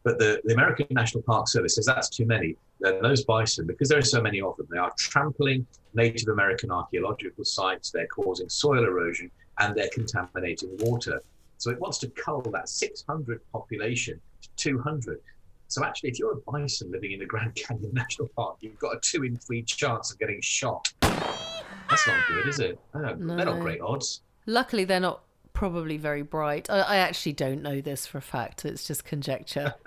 But 0.05 0.19
the, 0.19 0.41
the 0.45 0.55
American 0.55 0.87
National 0.91 1.23
Park 1.23 1.49
Service 1.49 1.75
says 1.75 1.85
that's 1.85 2.09
too 2.09 2.25
many. 2.25 2.57
Then 2.81 3.03
those 3.03 3.25
bison, 3.25 3.67
because 3.67 3.88
there 3.88 3.99
are 3.99 4.03
so 4.03 4.23
many 4.23 4.41
of 4.41 4.57
them, 4.57 4.69
they 4.71 4.79
are 4.79 4.93
trampling 4.97 5.67
Native 5.95 6.29
American 6.29 6.71
archaeological 6.71 7.45
sites, 7.45 7.91
they're 7.91 8.07
causing 8.07 8.49
soil 8.49 8.85
erosion, 8.85 9.31
and 9.59 9.75
they're 9.75 9.91
contaminating 9.93 10.71
water. 10.79 11.21
So 11.59 11.71
it 11.71 11.81
wants 11.81 11.99
to 11.99 12.09
cull 12.11 12.41
that 12.43 12.69
600 12.69 13.41
population 13.53 14.21
to 14.43 14.49
200. 14.57 15.21
So 15.67 15.85
actually, 15.85 16.11
if 16.11 16.19
you're 16.19 16.33
a 16.33 16.51
bison 16.51 16.91
living 16.93 17.12
in 17.12 17.19
the 17.19 17.27
Grand 17.27 17.55
Canyon 17.57 17.91
National 17.93 18.29
Park, 18.29 18.59
you've 18.61 18.79
got 18.79 18.97
a 18.97 19.01
two 19.03 19.25
in 19.25 19.37
three 19.37 19.62
chance 19.62 20.12
of 20.12 20.19
getting 20.19 20.41
shot. 20.41 20.91
That's 21.03 22.07
not 22.07 22.17
good, 22.29 22.47
is 22.47 22.61
it? 22.61 22.79
Oh, 22.95 23.01
They're 23.03 23.45
not 23.45 23.61
great 23.61 23.81
odds. 23.81 24.23
Luckily, 24.49 24.85
they're 24.85 24.99
not 24.99 25.21
probably 25.53 25.99
very 25.99 26.23
bright. 26.23 26.71
I, 26.71 26.81
I 26.81 26.97
actually 26.97 27.35
don't 27.35 27.63
know 27.63 27.83
this 27.83 28.07
for 28.07 28.17
a 28.17 28.23
fact. 28.23 28.65
It's 28.65 28.87
just 28.87 29.05
conjecture. 29.05 29.75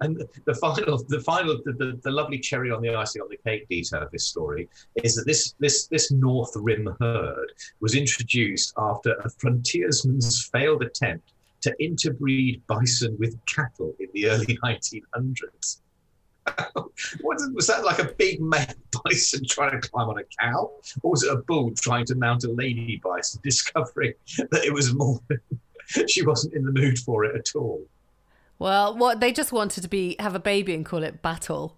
And 0.00 0.20
the 0.44 0.54
final, 0.54 1.04
the 1.08 1.20
final, 1.20 1.60
the, 1.64 1.72
the, 1.74 2.00
the 2.02 2.10
lovely 2.10 2.38
cherry 2.40 2.72
on 2.72 2.82
the 2.82 2.96
icing 2.96 3.22
on 3.22 3.28
the 3.28 3.36
cake 3.36 3.68
detail 3.68 4.02
of 4.02 4.10
this 4.10 4.26
story 4.26 4.68
is 5.04 5.14
that 5.14 5.24
this 5.24 5.54
this 5.60 5.86
this 5.86 6.10
North 6.10 6.50
Rim 6.56 6.96
herd 6.98 7.52
was 7.78 7.94
introduced 7.94 8.72
after 8.76 9.12
a 9.12 9.30
frontiersman's 9.30 10.48
failed 10.52 10.82
attempt 10.82 11.34
to 11.60 11.72
interbreed 11.78 12.60
bison 12.66 13.16
with 13.20 13.38
cattle 13.46 13.94
in 14.00 14.08
the 14.14 14.30
early 14.30 14.58
1900s. 14.64 15.80
what 17.20 17.36
is- 17.40 17.50
was 17.54 17.66
that 17.68 17.84
like 17.84 17.98
a 17.98 18.12
big 18.18 18.40
male 18.40 18.66
bison 19.04 19.44
trying 19.48 19.80
to 19.80 19.88
climb 19.88 20.08
on 20.08 20.18
a 20.18 20.24
cow, 20.40 20.70
or 21.02 21.10
was 21.10 21.22
it 21.24 21.32
a 21.32 21.36
bull 21.36 21.72
trying 21.76 22.04
to 22.06 22.14
mount 22.14 22.44
a 22.44 22.50
lady 22.50 23.00
bison, 23.02 23.40
discovering 23.44 24.12
that 24.50 24.64
it 24.64 24.72
was 24.72 24.92
more? 24.94 25.20
she 26.08 26.24
wasn't 26.24 26.54
in 26.54 26.64
the 26.64 26.72
mood 26.72 26.98
for 26.98 27.24
it 27.24 27.36
at 27.36 27.54
all. 27.56 27.82
Well, 28.58 28.96
what 28.96 29.20
they 29.20 29.32
just 29.32 29.52
wanted 29.52 29.82
to 29.82 29.88
be 29.88 30.16
have 30.20 30.34
a 30.34 30.38
baby 30.38 30.74
and 30.74 30.86
call 30.86 31.02
it 31.02 31.20
Battle. 31.22 31.76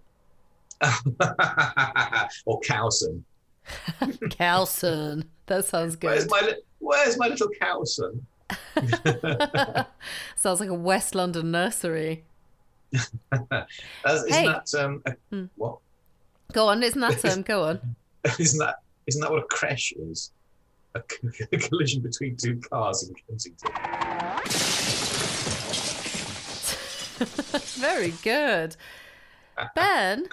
or 2.44 2.60
Cowson. 2.60 3.24
Cowson, 4.30 5.24
That 5.46 5.64
sounds 5.64 5.96
good. 5.96 6.08
Where's 6.08 6.28
my 6.30 6.52
Where's 6.80 7.18
my 7.18 7.28
little 7.28 7.48
Cowson? 7.60 8.26
Sounds 10.36 10.60
like 10.60 10.68
a 10.68 10.74
West 10.74 11.14
London 11.14 11.50
nursery. 11.50 12.24
Isn't 14.06 14.32
Hey. 14.32 14.46
that 14.46 14.74
um 14.78 15.02
a, 15.06 15.12
Hmm. 15.30 15.44
what? 15.56 15.78
Go 16.52 16.68
on, 16.68 16.82
isn't 16.82 17.00
that 17.00 17.24
um? 17.24 17.42
Go 17.42 17.64
on. 17.64 17.96
Isn't 18.38 18.58
that 18.58 18.76
isn't 19.06 19.20
that 19.20 19.30
what 19.30 19.40
a 19.42 19.46
crash 19.46 19.92
is? 19.92 20.32
A 20.94 21.00
collision 21.58 22.00
between 22.02 22.36
two 22.36 22.60
cars 22.70 23.08
in 23.08 23.14
Kensington. 23.28 23.70
Very 27.80 28.12
good. 28.22 28.76
Ben, 29.74 30.28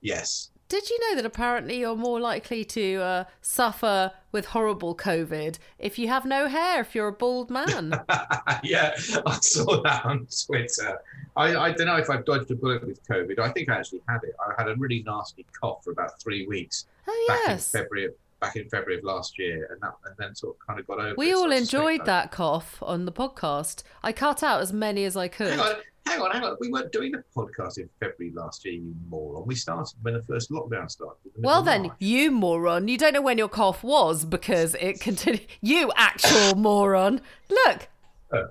Yes. 0.00 0.50
Did 0.68 0.88
you 0.90 0.98
know 1.00 1.16
that 1.16 1.26
apparently 1.26 1.78
you're 1.78 1.96
more 1.96 2.20
likely 2.20 2.64
to 2.64 2.96
uh, 2.96 3.24
suffer 3.40 4.12
with 4.32 4.46
horrible 4.46 4.96
COVID 4.96 5.58
if 5.78 5.98
you 5.98 6.08
have 6.08 6.24
no 6.24 6.48
hair, 6.48 6.80
if 6.80 6.94
you're 6.94 7.08
a 7.08 7.12
bald 7.12 7.50
man? 7.50 7.92
yeah, 8.62 8.94
I 9.26 9.38
saw 9.40 9.82
that 9.82 10.04
on 10.04 10.26
Twitter. 10.46 10.98
I, 11.36 11.56
I 11.56 11.72
don't 11.72 11.86
know 11.86 11.96
if 11.96 12.08
I've 12.10 12.24
dodged 12.24 12.50
a 12.50 12.54
bullet 12.54 12.86
with 12.86 13.06
COVID. 13.06 13.38
I 13.38 13.50
think 13.50 13.68
I 13.68 13.76
actually 13.78 14.02
had 14.08 14.20
it. 14.24 14.34
I 14.40 14.54
had 14.60 14.68
a 14.70 14.76
really 14.76 15.02
nasty 15.06 15.44
cough 15.60 15.84
for 15.84 15.90
about 15.90 16.20
three 16.20 16.46
weeks 16.46 16.86
Oh, 17.06 17.24
back 17.28 17.40
yes. 17.46 17.74
in 17.74 17.82
February. 17.82 18.10
Back 18.40 18.56
in 18.56 18.68
February 18.68 18.98
of 18.98 19.04
last 19.04 19.38
year, 19.38 19.68
and 19.70 19.80
that, 19.80 19.94
and 20.04 20.14
then 20.18 20.34
sort 20.34 20.56
of 20.56 20.66
kind 20.66 20.78
of 20.78 20.86
got 20.86 20.98
over. 20.98 21.14
We 21.16 21.32
all 21.32 21.50
enjoyed 21.50 22.04
that 22.04 22.30
cough 22.30 22.82
on 22.82 23.04
the 23.06 23.12
podcast. 23.12 23.82
I 24.02 24.12
cut 24.12 24.42
out 24.42 24.60
as 24.60 24.70
many 24.72 25.04
as 25.04 25.16
I 25.16 25.28
could. 25.28 25.58
Hang 26.06 26.20
on, 26.20 26.30
hang 26.30 26.42
on. 26.44 26.56
We 26.60 26.70
weren't 26.70 26.92
doing 26.92 27.12
the 27.12 27.22
podcast 27.36 27.78
in 27.78 27.88
February 28.00 28.32
last 28.34 28.64
year, 28.64 28.74
you 28.74 28.94
moron. 29.08 29.46
We 29.46 29.54
started 29.54 29.94
when 30.02 30.14
the 30.14 30.22
first 30.22 30.50
lockdown 30.50 30.90
started. 30.90 31.18
the 31.34 31.40
Well, 31.40 31.62
then, 31.62 31.90
you 31.98 32.30
moron. 32.30 32.88
You 32.88 32.98
don't 32.98 33.12
know 33.14 33.22
when 33.22 33.38
your 33.38 33.48
cough 33.48 33.82
was 33.82 34.24
because 34.24 34.74
it 34.76 35.00
continued. 35.00 35.46
You 35.60 35.92
actual 35.96 36.54
moron. 36.56 37.20
Look, 37.48 37.88
oh, 38.32 38.46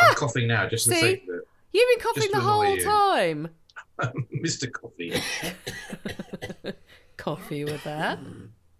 I'm 0.00 0.14
coughing 0.14 0.48
now 0.48 0.68
just 0.68 0.86
to 0.86 0.94
See? 0.94 1.00
say 1.00 1.22
that 1.26 1.42
you've 1.72 1.98
been 1.98 2.06
coughing 2.06 2.30
the 2.32 2.40
whole 2.40 2.76
you. 2.76 2.84
time. 2.84 3.48
Mr. 4.42 4.70
Coffee. 4.70 5.14
Coffee 7.16 7.64
with 7.64 7.84
that. 7.84 8.18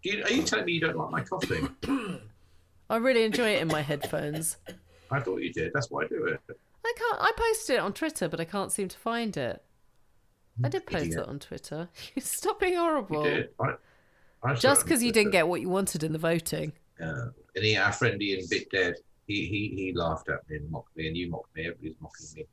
You, 0.03 0.23
are 0.25 0.31
you 0.31 0.43
telling 0.43 0.65
me 0.65 0.73
you 0.73 0.81
don't 0.81 0.97
like 0.97 1.11
my 1.11 1.21
coughing? 1.23 1.69
I 2.91 2.97
really 2.97 3.23
enjoy 3.23 3.51
it 3.51 3.63
in 3.63 3.69
my 3.69 3.83
headphones. 3.83 4.57
I 5.11 5.21
thought 5.21 5.43
you 5.43 5.53
did. 5.53 5.73
That's 5.73 5.91
why 5.91 6.05
I 6.05 6.09
do 6.09 6.25
it. 6.27 6.41
I 6.85 6.93
can't. 6.97 7.21
I 7.21 7.33
posted 7.37 7.77
it 7.77 7.79
on 7.81 7.93
Twitter, 7.93 8.29
but 8.29 8.41
I 8.41 8.45
can't 8.45 8.73
seem 8.73 8.89
to 8.89 8.99
find 8.99 9.37
it. 9.37 9.63
I 10.65 10.69
did 10.69 10.87
post 10.87 11.07
Idiot. 11.07 11.21
it 11.21 11.29
on 11.29 11.39
Twitter. 11.39 11.89
Stop 12.19 12.61
being 12.61 12.77
horrible. 12.77 13.25
You 13.27 13.35
did. 13.35 13.49
I, 13.61 13.75
I 14.43 14.55
Just 14.55 14.85
because 14.85 15.03
you 15.03 15.13
didn't 15.13 15.33
get 15.33 15.49
what 15.49 15.61
you 15.61 15.69
wanted 15.69 16.03
in 16.03 16.13
the 16.13 16.19
voting. 16.19 16.73
Uh, 17.01 17.29
and 17.55 17.65
he, 17.65 17.77
our 17.77 17.93
friend 17.93 18.21
Ian 18.21 18.47
Bit 18.51 18.71
Dead, 18.71 18.95
he, 19.27 19.47
he, 19.47 19.73
he 19.75 19.93
laughed 19.95 20.29
at 20.29 20.49
me 20.49 20.57
and 20.57 20.71
mocked 20.71 20.97
me, 20.97 21.07
and 21.07 21.17
you 21.17 21.31
mocked 21.31 21.55
me. 21.55 21.67
Everybody's 21.67 21.97
mocking 22.01 22.27
me. 22.37 22.47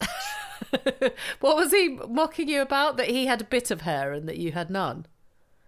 what 1.40 1.56
was 1.56 1.70
he 1.72 1.98
mocking 2.08 2.48
you 2.48 2.62
about? 2.62 2.96
That 2.96 3.06
he 3.08 3.26
had 3.26 3.40
a 3.40 3.44
bit 3.44 3.70
of 3.70 3.82
hair 3.82 4.12
and 4.12 4.28
that 4.28 4.36
you 4.36 4.52
had 4.52 4.70
none? 4.70 5.06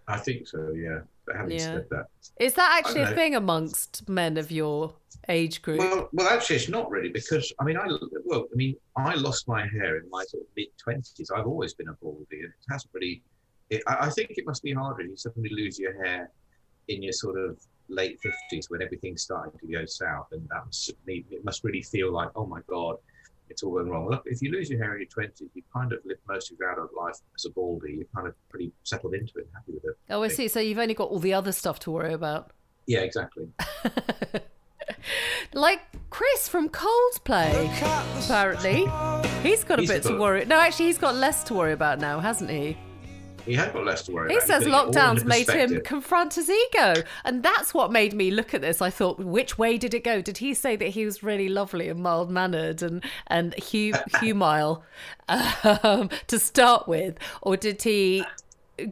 I 0.07 0.17
think 0.17 0.47
so, 0.47 0.71
yeah. 0.71 0.99
But 1.29 1.37
having 1.37 1.59
Yeah. 1.59 1.73
said 1.75 1.89
that. 1.91 2.05
Is 2.39 2.55
that 2.55 2.79
actually 2.79 3.03
a 3.03 3.13
thing 3.13 3.35
amongst 3.35 4.09
men 4.09 4.35
of 4.37 4.49
your 4.49 4.95
age 5.27 5.61
group? 5.61 5.77
Well, 5.77 6.09
well, 6.11 6.27
actually, 6.27 6.55
it's 6.55 6.69
not 6.69 6.89
really 6.89 7.09
because 7.09 7.53
I 7.59 7.63
mean, 7.65 7.77
I 7.77 7.87
well, 8.25 8.47
I 8.51 8.55
mean, 8.55 8.75
I 8.95 9.13
lost 9.13 9.47
my 9.47 9.67
hair 9.67 9.97
in 9.97 10.09
my 10.09 10.23
sort 10.23 10.41
of 10.41 10.49
mid 10.57 10.69
twenties. 10.83 11.29
I've 11.29 11.45
always 11.45 11.75
been 11.75 11.89
a 11.89 11.93
baldy, 12.01 12.39
and 12.39 12.45
it 12.45 12.65
hasn't 12.71 12.91
really. 12.93 13.21
It, 13.69 13.83
I, 13.85 14.07
I 14.07 14.09
think 14.09 14.31
it 14.31 14.45
must 14.47 14.63
be 14.63 14.73
harder 14.73 15.01
if 15.03 15.09
you 15.09 15.17
suddenly 15.17 15.51
lose 15.51 15.77
your 15.77 16.03
hair 16.03 16.31
in 16.87 17.03
your 17.03 17.13
sort 17.13 17.37
of 17.39 17.59
late 17.89 18.19
fifties 18.19 18.71
when 18.71 18.81
everything's 18.81 19.21
starting 19.21 19.59
to 19.59 19.67
go 19.67 19.85
south, 19.85 20.29
and 20.31 20.41
that 20.49 20.65
must 20.65 20.91
it 21.05 21.45
must 21.45 21.63
really 21.63 21.83
feel 21.83 22.11
like, 22.11 22.31
oh 22.35 22.47
my 22.47 22.61
god, 22.67 22.95
it's 23.49 23.63
all 23.63 23.71
going 23.73 23.89
wrong. 23.89 24.09
Look, 24.09 24.23
if 24.25 24.41
you 24.41 24.51
lose 24.51 24.69
your 24.69 24.79
hair 24.83 24.93
in 24.93 25.01
your 25.01 25.09
twenties, 25.09 25.49
you 25.53 25.61
kind 25.73 25.91
of 25.93 25.99
live 26.05 26.17
most 26.27 26.51
of 26.51 26.57
your 26.59 26.71
adult 26.71 26.91
life 26.93 27.15
as 27.35 27.45
a 27.45 27.49
baldy. 27.51 27.93
You're 27.97 28.05
kind 28.15 28.27
of 28.27 28.35
pretty 28.49 28.71
settled 28.83 29.13
into 29.13 29.33
it, 29.37 29.45
and 29.45 29.53
happy 29.53 29.71
with 29.73 29.83
it. 29.85 29.97
oh, 30.09 30.23
I 30.23 30.27
see. 30.27 30.47
So 30.47 30.59
you've 30.59 30.77
only 30.79 30.93
got 30.93 31.09
all 31.09 31.19
the 31.19 31.33
other 31.33 31.51
stuff 31.51 31.79
to 31.79 31.91
worry 31.91 32.13
about. 32.13 32.51
Yeah, 32.87 32.99
exactly. 32.99 33.47
Like 35.53 35.81
Chris 36.11 36.47
from 36.47 36.69
Coldplay, 36.69 37.51
apparently. 38.23 38.85
He's 39.41 39.63
got 39.63 39.79
a 39.79 39.81
He's 39.81 39.89
bit 39.89 40.03
to 40.03 40.09
got- 40.09 40.19
worry. 40.19 40.45
No, 40.45 40.59
actually, 40.59 40.85
he's 40.87 40.97
got 40.99 41.15
less 41.15 41.43
to 41.45 41.53
worry 41.55 41.73
about 41.73 41.99
now, 41.99 42.19
hasn't 42.19 42.51
he? 42.51 42.77
He 43.45 43.53
had 43.53 43.73
got 43.73 43.85
less 43.85 44.03
to 44.03 44.11
worry 44.11 44.27
about. 44.27 44.43
He 44.43 44.51
about. 44.51 44.63
says 44.63 44.71
lockdowns 44.71 45.25
made 45.25 45.49
him 45.49 45.81
confront 45.81 46.35
his 46.35 46.49
ego. 46.49 46.95
And 47.23 47.43
that's 47.43 47.73
what 47.73 47.91
made 47.91 48.13
me 48.13 48.31
look 48.31 48.53
at 48.53 48.61
this. 48.61 48.81
I 48.81 48.89
thought, 48.89 49.19
which 49.19 49.57
way 49.57 49.77
did 49.77 49.93
it 49.93 50.03
go? 50.03 50.21
Did 50.21 50.39
he 50.39 50.53
say 50.53 50.75
that 50.75 50.89
he 50.89 51.05
was 51.05 51.23
really 51.23 51.49
lovely 51.49 51.89
and 51.89 52.01
mild 52.01 52.29
mannered 52.29 52.81
and, 52.81 53.03
and 53.27 53.53
hu- 53.55 53.93
humile 54.19 54.83
um, 55.27 56.09
to 56.27 56.39
start 56.39 56.87
with? 56.87 57.17
Or 57.41 57.57
did 57.57 57.81
he 57.81 58.23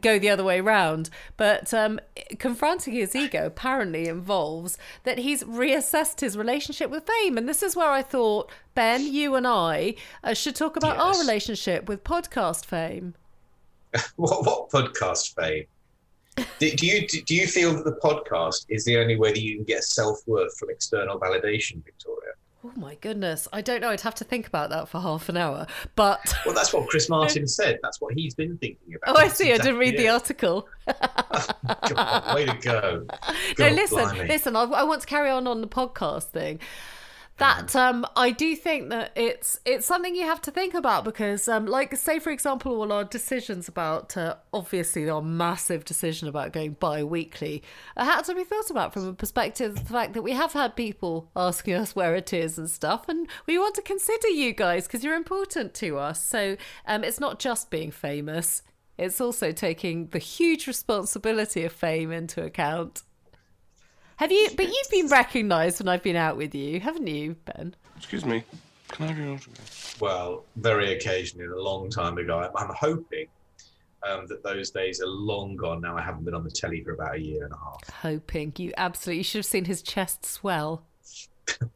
go 0.00 0.18
the 0.18 0.28
other 0.28 0.44
way 0.44 0.60
round? 0.60 1.10
But 1.36 1.72
um, 1.72 2.00
confronting 2.38 2.94
his 2.94 3.14
ego 3.14 3.46
apparently 3.46 4.08
involves 4.08 4.78
that 5.04 5.18
he's 5.18 5.44
reassessed 5.44 6.20
his 6.20 6.36
relationship 6.36 6.90
with 6.90 7.06
fame. 7.06 7.38
And 7.38 7.48
this 7.48 7.62
is 7.62 7.76
where 7.76 7.90
I 7.90 8.02
thought, 8.02 8.50
Ben, 8.74 9.06
you 9.12 9.34
and 9.34 9.46
I 9.46 9.94
uh, 10.22 10.34
should 10.34 10.56
talk 10.56 10.76
about 10.76 10.96
our 10.96 11.18
relationship 11.18 11.88
with 11.88 12.04
podcast 12.04 12.64
fame. 12.64 13.14
What, 14.16 14.44
what 14.44 14.70
podcast 14.70 15.34
fame? 15.34 15.64
Do, 16.58 16.70
do 16.70 16.86
you 16.86 17.06
do 17.06 17.34
you 17.34 17.46
feel 17.46 17.74
that 17.74 17.84
the 17.84 17.98
podcast 18.02 18.66
is 18.68 18.84
the 18.84 18.98
only 18.98 19.16
way 19.16 19.32
that 19.32 19.40
you 19.40 19.56
can 19.56 19.64
get 19.64 19.82
self 19.82 20.18
worth 20.26 20.56
from 20.58 20.70
external 20.70 21.18
validation, 21.18 21.84
Victoria? 21.84 22.32
Oh 22.64 22.72
my 22.74 22.96
goodness. 22.96 23.46
I 23.52 23.60
don't 23.60 23.80
know. 23.80 23.90
I'd 23.90 24.00
have 24.00 24.16
to 24.16 24.24
think 24.24 24.46
about 24.48 24.70
that 24.70 24.88
for 24.88 25.00
half 25.00 25.28
an 25.28 25.36
hour. 25.36 25.66
But 25.94 26.34
Well, 26.46 26.54
that's 26.54 26.72
what 26.72 26.88
Chris 26.88 27.08
Martin 27.08 27.46
said. 27.46 27.78
That's 27.82 28.00
what 28.00 28.14
he's 28.14 28.34
been 28.34 28.58
thinking 28.58 28.94
about. 28.96 29.16
oh, 29.16 29.18
I 29.20 29.28
see. 29.28 29.52
I 29.52 29.58
didn't 29.58 29.76
exactly 29.76 29.80
read 29.80 29.98
the 29.98 30.06
it. 30.06 30.08
article. 30.08 30.68
God, 31.88 32.34
way 32.34 32.46
to 32.46 32.58
go! 32.60 33.06
no, 33.58 33.68
listen, 33.68 33.98
blimey. 33.98 34.26
listen. 34.28 34.56
I, 34.56 34.62
I 34.62 34.82
want 34.82 35.02
to 35.02 35.06
carry 35.06 35.30
on 35.30 35.46
on 35.46 35.60
the 35.60 35.68
podcast 35.68 36.24
thing. 36.30 36.58
That 37.38 37.76
um, 37.76 38.04
I 38.16 38.32
do 38.32 38.56
think 38.56 38.90
that 38.90 39.12
it's 39.14 39.60
it's 39.64 39.86
something 39.86 40.16
you 40.16 40.24
have 40.24 40.42
to 40.42 40.50
think 40.50 40.74
about 40.74 41.04
because, 41.04 41.46
um, 41.46 41.66
like, 41.66 41.94
say 41.96 42.18
for 42.18 42.30
example, 42.30 42.72
all 42.72 42.90
our 42.90 43.04
decisions 43.04 43.68
about 43.68 44.16
uh, 44.16 44.34
obviously 44.52 45.08
our 45.08 45.22
massive 45.22 45.84
decision 45.84 46.26
about 46.26 46.52
going 46.52 46.72
bi-weekly 46.72 47.62
had 47.96 48.22
to 48.22 48.34
be 48.34 48.42
thought 48.42 48.70
about 48.70 48.92
from 48.92 49.06
a 49.06 49.12
perspective 49.12 49.70
of 49.70 49.86
the 49.86 49.92
fact 49.92 50.14
that 50.14 50.22
we 50.22 50.32
have 50.32 50.52
had 50.52 50.74
people 50.74 51.30
asking 51.36 51.74
us 51.74 51.94
where 51.94 52.16
it 52.16 52.32
is 52.32 52.58
and 52.58 52.68
stuff, 52.68 53.08
and 53.08 53.28
we 53.46 53.56
want 53.56 53.76
to 53.76 53.82
consider 53.82 54.28
you 54.28 54.52
guys 54.52 54.88
because 54.88 55.04
you're 55.04 55.14
important 55.14 55.74
to 55.74 55.96
us. 55.96 56.20
So 56.24 56.56
um, 56.86 57.04
it's 57.04 57.20
not 57.20 57.38
just 57.38 57.70
being 57.70 57.92
famous; 57.92 58.62
it's 58.98 59.20
also 59.20 59.52
taking 59.52 60.08
the 60.08 60.18
huge 60.18 60.66
responsibility 60.66 61.64
of 61.64 61.72
fame 61.72 62.10
into 62.10 62.42
account. 62.42 63.02
Have 64.18 64.32
you? 64.32 64.50
But 64.56 64.66
you've 64.66 64.90
been 64.90 65.06
recognised 65.06 65.78
when 65.78 65.88
I've 65.88 66.02
been 66.02 66.16
out 66.16 66.36
with 66.36 66.52
you, 66.52 66.80
haven't 66.80 67.06
you, 67.06 67.36
Ben? 67.44 67.74
Excuse 67.96 68.24
me. 68.24 68.42
Can 68.88 69.04
I 69.04 69.08
have 69.08 69.18
your 69.18 69.34
autograph? 69.34 70.00
Well, 70.00 70.44
very 70.56 70.92
occasionally, 70.94 71.46
a 71.46 71.56
long 71.56 71.88
time 71.88 72.18
ago. 72.18 72.40
I'm, 72.40 72.50
I'm 72.56 72.74
hoping 72.74 73.26
um, 74.02 74.26
that 74.26 74.42
those 74.42 74.70
days 74.70 75.00
are 75.00 75.06
long 75.06 75.54
gone 75.54 75.80
now. 75.80 75.96
I 75.96 76.02
haven't 76.02 76.24
been 76.24 76.34
on 76.34 76.42
the 76.42 76.50
telly 76.50 76.82
for 76.82 76.94
about 76.94 77.14
a 77.14 77.20
year 77.20 77.44
and 77.44 77.52
a 77.52 77.58
half. 77.58 77.88
Hoping 78.02 78.52
you 78.56 78.72
absolutely 78.76 79.18
you 79.18 79.24
should 79.24 79.38
have 79.38 79.46
seen 79.46 79.66
his 79.66 79.82
chest 79.82 80.26
swell. 80.26 80.84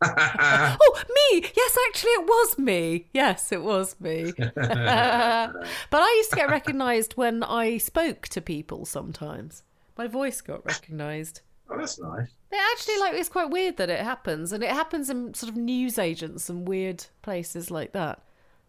Oh, 0.04 1.02
me! 1.08 1.50
Yes, 1.56 1.78
actually, 1.88 2.10
it 2.10 2.26
was 2.26 2.58
me. 2.58 3.06
Yes, 3.14 3.52
it 3.52 3.62
was 3.62 3.96
me. 4.00 4.32
but 4.36 4.60
I 4.66 6.14
used 6.18 6.30
to 6.30 6.36
get 6.36 6.50
recognised 6.50 7.14
when 7.16 7.42
I 7.42 7.78
spoke 7.78 8.28
to 8.28 8.42
people. 8.42 8.84
Sometimes 8.84 9.62
my 9.96 10.08
voice 10.08 10.42
got 10.42 10.66
recognised. 10.66 11.40
Oh, 11.72 11.78
that's 11.78 11.98
nice. 11.98 12.28
It 12.50 12.60
actually 12.72 12.98
like 12.98 13.14
it's 13.14 13.28
quite 13.28 13.50
weird 13.50 13.76
that 13.78 13.90
it 13.90 14.00
happens, 14.00 14.52
and 14.52 14.62
it 14.62 14.70
happens 14.70 15.10
in 15.10 15.34
sort 15.34 15.50
of 15.50 15.56
news 15.56 15.98
agents 15.98 16.48
and 16.48 16.66
weird 16.66 17.04
places 17.22 17.70
like 17.70 17.92
that. 17.92 18.22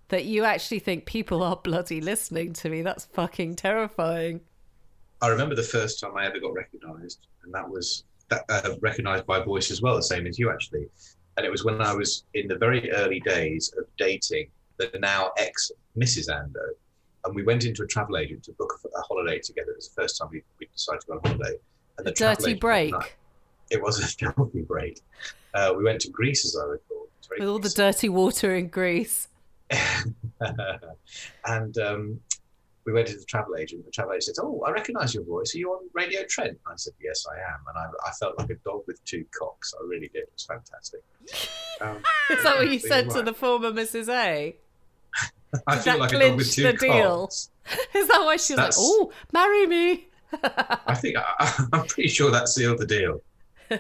That 0.10 0.26
you 0.26 0.44
actually 0.44 0.80
think 0.80 1.06
people 1.06 1.42
are 1.42 1.56
bloody 1.56 2.02
listening 2.02 2.54
to 2.54 2.70
me. 2.70 2.82
That's 2.82 3.06
fucking 3.06 3.56
terrifying. 3.56 4.42
I 5.22 5.30
remember 5.30 5.56
the 5.56 5.64
first 5.64 6.00
time 6.00 6.18
I 6.18 6.26
ever 6.26 6.40
got 6.40 6.54
recognised, 6.54 7.28
and 7.44 7.54
that 7.54 7.68
was 7.68 8.04
that, 8.30 8.44
uh, 8.50 8.76
recognised 8.82 9.26
by 9.26 9.40
voice 9.40 9.72
as 9.72 9.82
well, 9.82 9.96
the 9.96 10.04
same 10.04 10.28
as 10.28 10.38
you 10.38 10.52
actually. 10.52 10.88
And 11.38 11.46
it 11.46 11.50
was 11.50 11.66
when 11.66 11.82
I 11.82 11.94
was 11.94 12.26
in 12.34 12.48
the 12.48 12.58
very 12.58 12.92
early 12.92 13.20
days 13.22 13.74
of 13.78 13.86
dating 13.98 14.50
the 14.78 14.92
now 15.00 15.32
ex 15.38 15.72
Mrs. 15.98 16.30
Ando, 16.30 16.66
and 17.26 17.36
we 17.36 17.44
went 17.44 17.66
into 17.66 17.84
a 17.84 17.88
travel 17.88 18.18
agent 18.18 18.44
to 18.44 18.52
book 18.54 18.80
a, 18.84 18.88
a 18.88 19.02
holiday 19.02 19.40
together. 19.40 19.72
It 19.72 19.78
was 19.78 19.90
the 19.90 20.02
first 20.02 20.18
time 20.18 20.30
we, 20.32 20.44
we 20.60 20.68
decided 20.68 21.02
to 21.02 21.08
go 21.08 21.14
on 21.14 21.20
holiday. 21.24 21.58
A 21.98 22.04
the 22.04 22.12
dirty 22.12 22.54
break 22.56 22.94
It 23.70 23.82
was 23.82 24.00
a 24.00 24.18
dirty 24.36 24.62
break. 24.62 25.02
Uh, 25.54 25.74
we 25.78 25.84
went 25.84 26.02
to 26.02 26.10
Greece, 26.10 26.46
as 26.46 26.56
I 26.58 26.66
recall. 26.66 27.08
With 27.40 27.48
all 27.48 27.60
the 27.60 27.70
dirty 27.70 28.10
water 28.10 28.56
in 28.56 28.68
Greece. 28.68 29.28
and 31.46 31.78
um, 31.78 32.20
we 32.86 32.94
went 32.94 33.08
to 33.08 33.18
the 33.18 33.26
travel 33.26 33.56
agent. 33.56 33.86
The 33.86 33.92
travel 33.92 34.14
agent 34.14 34.36
said, 34.36 34.42
"Oh, 34.44 34.62
I 34.68 34.72
recognise 34.72 35.14
your 35.16 35.24
voice. 35.24 35.56
Are 35.56 35.58
you 35.58 35.72
on 35.72 35.88
Radio 35.94 36.22
Trent?" 36.30 36.60
I 36.68 36.74
said, 36.76 36.94
"Yes, 37.02 37.26
I 37.32 37.36
am." 37.36 37.60
And 37.70 37.78
I, 37.78 38.08
I 38.08 38.12
felt 38.12 38.38
like 38.38 38.50
a 38.50 38.56
dog 38.56 38.84
with 38.88 39.04
two 39.06 39.26
cocks. 39.38 39.74
I 39.80 39.86
really 39.88 40.10
did. 40.10 40.24
It 40.24 40.32
was 40.34 40.46
fantastic. 40.46 41.02
Um, 41.82 41.98
Is 42.38 42.44
that 42.44 42.58
what 42.58 42.70
you 42.72 42.80
said 42.80 43.06
you're 43.06 43.16
to 43.16 43.22
the 43.24 43.34
former 43.34 43.72
Mrs. 43.72 44.10
A? 44.10 44.56
I 45.68 45.76
Did 45.76 45.84
feel 45.84 45.94
that 45.94 46.00
like 46.00 46.14
a 46.14 46.20
dog 46.20 46.38
with 46.38 46.52
two 46.52 46.64
the 46.64 46.74
deal? 46.74 47.30
Is 47.30 48.08
that 48.08 48.22
why 48.24 48.38
she 48.38 48.54
was 48.54 48.58
That's- 48.58 48.78
like, 48.78 48.86
"Oh, 48.86 49.12
marry 49.32 49.66
me"? 49.68 50.08
I 50.44 50.96
think 50.96 51.18
I, 51.18 51.66
I'm 51.74 51.86
pretty 51.86 52.10
sure 52.10 52.32
that 52.32 52.50
sealed 52.50 52.80
the 52.80 52.88
deal. 52.88 53.22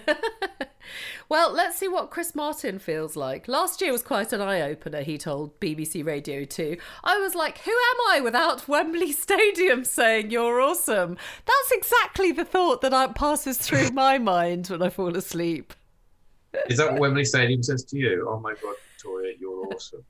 Well, 1.30 1.52
let's 1.52 1.78
see 1.78 1.88
what 1.88 2.12
Chris 2.12 2.36
Martin 2.36 2.80
feels 2.80 3.16
like. 3.16 3.48
Last 3.48 3.82
year 3.82 3.92
was 3.92 4.04
quite 4.04 4.34
an 4.34 4.42
eye 4.42 4.62
opener, 4.62 5.02
he 5.02 5.18
told 5.18 5.60
BBC 5.60 6.06
Radio 6.06 6.44
2. 6.46 6.78
I 7.04 7.18
was 7.18 7.34
like, 7.34 7.60
who 7.60 7.72
am 7.72 7.98
I 8.12 8.20
without 8.22 8.68
Wembley 8.68 9.12
Stadium 9.13 9.84
saying 9.84 10.32
you're 10.32 10.62
awesome? 10.62 11.18
That's 11.46 11.72
exactly 11.72 12.32
the 12.32 12.46
thought 12.46 12.82
that 12.82 13.16
passes 13.16 13.58
through 13.58 13.89
my 13.92 14.18
mind 14.18 14.68
when 14.68 14.82
I 14.84 14.89
fall 14.89 15.16
asleep. 15.18 15.74
Is 16.70 16.78
that 16.78 16.92
what 16.92 17.02
Wembley 17.02 17.26
Stadium 17.26 17.63
says 17.63 17.84
to 17.86 17.98
you? 17.98 18.28
Oh 18.30 18.39
my 18.39 18.54
God, 18.62 18.76
Victoria, 18.92 19.34
you're 19.39 19.68
awesome. 19.74 20.04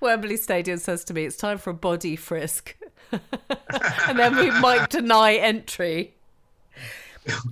Wembley 0.00 0.36
Stadium 0.36 0.78
says 0.78 1.04
to 1.04 1.14
me, 1.14 1.24
it's 1.24 1.36
time 1.36 1.58
for 1.58 1.70
a 1.70 1.74
body 1.74 2.16
frisk. 2.16 2.76
and 4.08 4.18
then 4.18 4.36
we 4.36 4.50
might 4.60 4.90
deny 4.90 5.34
entry. 5.34 6.14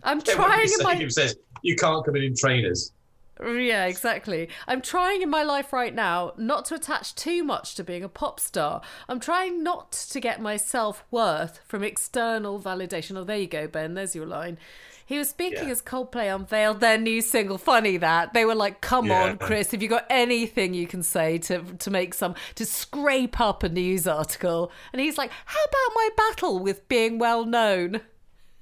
I'm 0.03 0.21
Yeah, 0.27 0.35
trying 0.35 0.69
in 0.69 0.83
my 0.83 1.09
says 1.09 1.37
you 1.63 1.77
can't 1.77 2.05
come 2.05 2.17
in 2.17 2.23
in 2.25 2.37
trainers. 2.37 2.93
Yeah, 3.41 3.87
exactly. 3.87 4.49
I'm 4.69 4.81
trying 4.83 5.23
in 5.23 5.31
my 5.31 5.43
life 5.43 5.73
right 5.73 5.95
now 5.95 6.33
not 6.37 6.65
to 6.67 6.75
attach 6.75 7.15
too 7.15 7.43
much 7.43 7.75
to 7.75 7.85
being 7.85 8.05
a 8.05 8.09
pop 8.09 8.39
star. 8.39 8.83
I'm 9.09 9.19
trying 9.19 9.63
not 9.63 9.93
to 9.93 10.21
get 10.21 10.41
my 10.41 10.57
self 10.57 11.05
worth 11.11 11.61
from 11.67 11.83
external 11.83 12.61
validation. 12.61 13.17
Oh, 13.17 13.25
there 13.25 13.39
you 13.39 13.49
go, 13.49 13.67
Ben. 13.67 13.95
There's 13.95 14.15
your 14.15 14.27
line. 14.27 14.59
He 15.05 15.19
was 15.19 15.29
speaking 15.31 15.67
Yeah. 15.67 15.73
as 15.73 15.83
Coldplay 15.83 16.35
unveiled 16.35 16.81
their 16.81 16.99
new 16.99 17.21
single. 17.21 17.59
Funny 17.59 17.97
that 17.99 18.33
they 18.33 18.45
were 18.45 18.55
like, 18.55 18.81
"Come 18.81 19.07
Yeah. 19.07 19.23
on, 19.25 19.39
Chris, 19.39 19.71
have 19.73 19.83
you 19.83 19.89
got 19.89 20.07
anything 20.09 20.75
you 20.75 20.87
can 20.87 21.03
say 21.03 21.39
to 21.39 21.63
to 21.79 21.91
make 21.91 22.15
some 22.15 22.35
to 22.55 22.65
scrape 22.65 23.41
up 23.41 23.63
a 23.63 23.69
news 23.69 24.07
article?" 24.07 24.71
And 24.93 25.01
he's 25.01 25.19
like, 25.19 25.31
"How 25.45 25.61
about 25.65 25.95
my 25.95 26.09
battle 26.17 26.59
with 26.59 26.89
being 26.89 27.19
well 27.19 27.45
known?" 27.45 28.01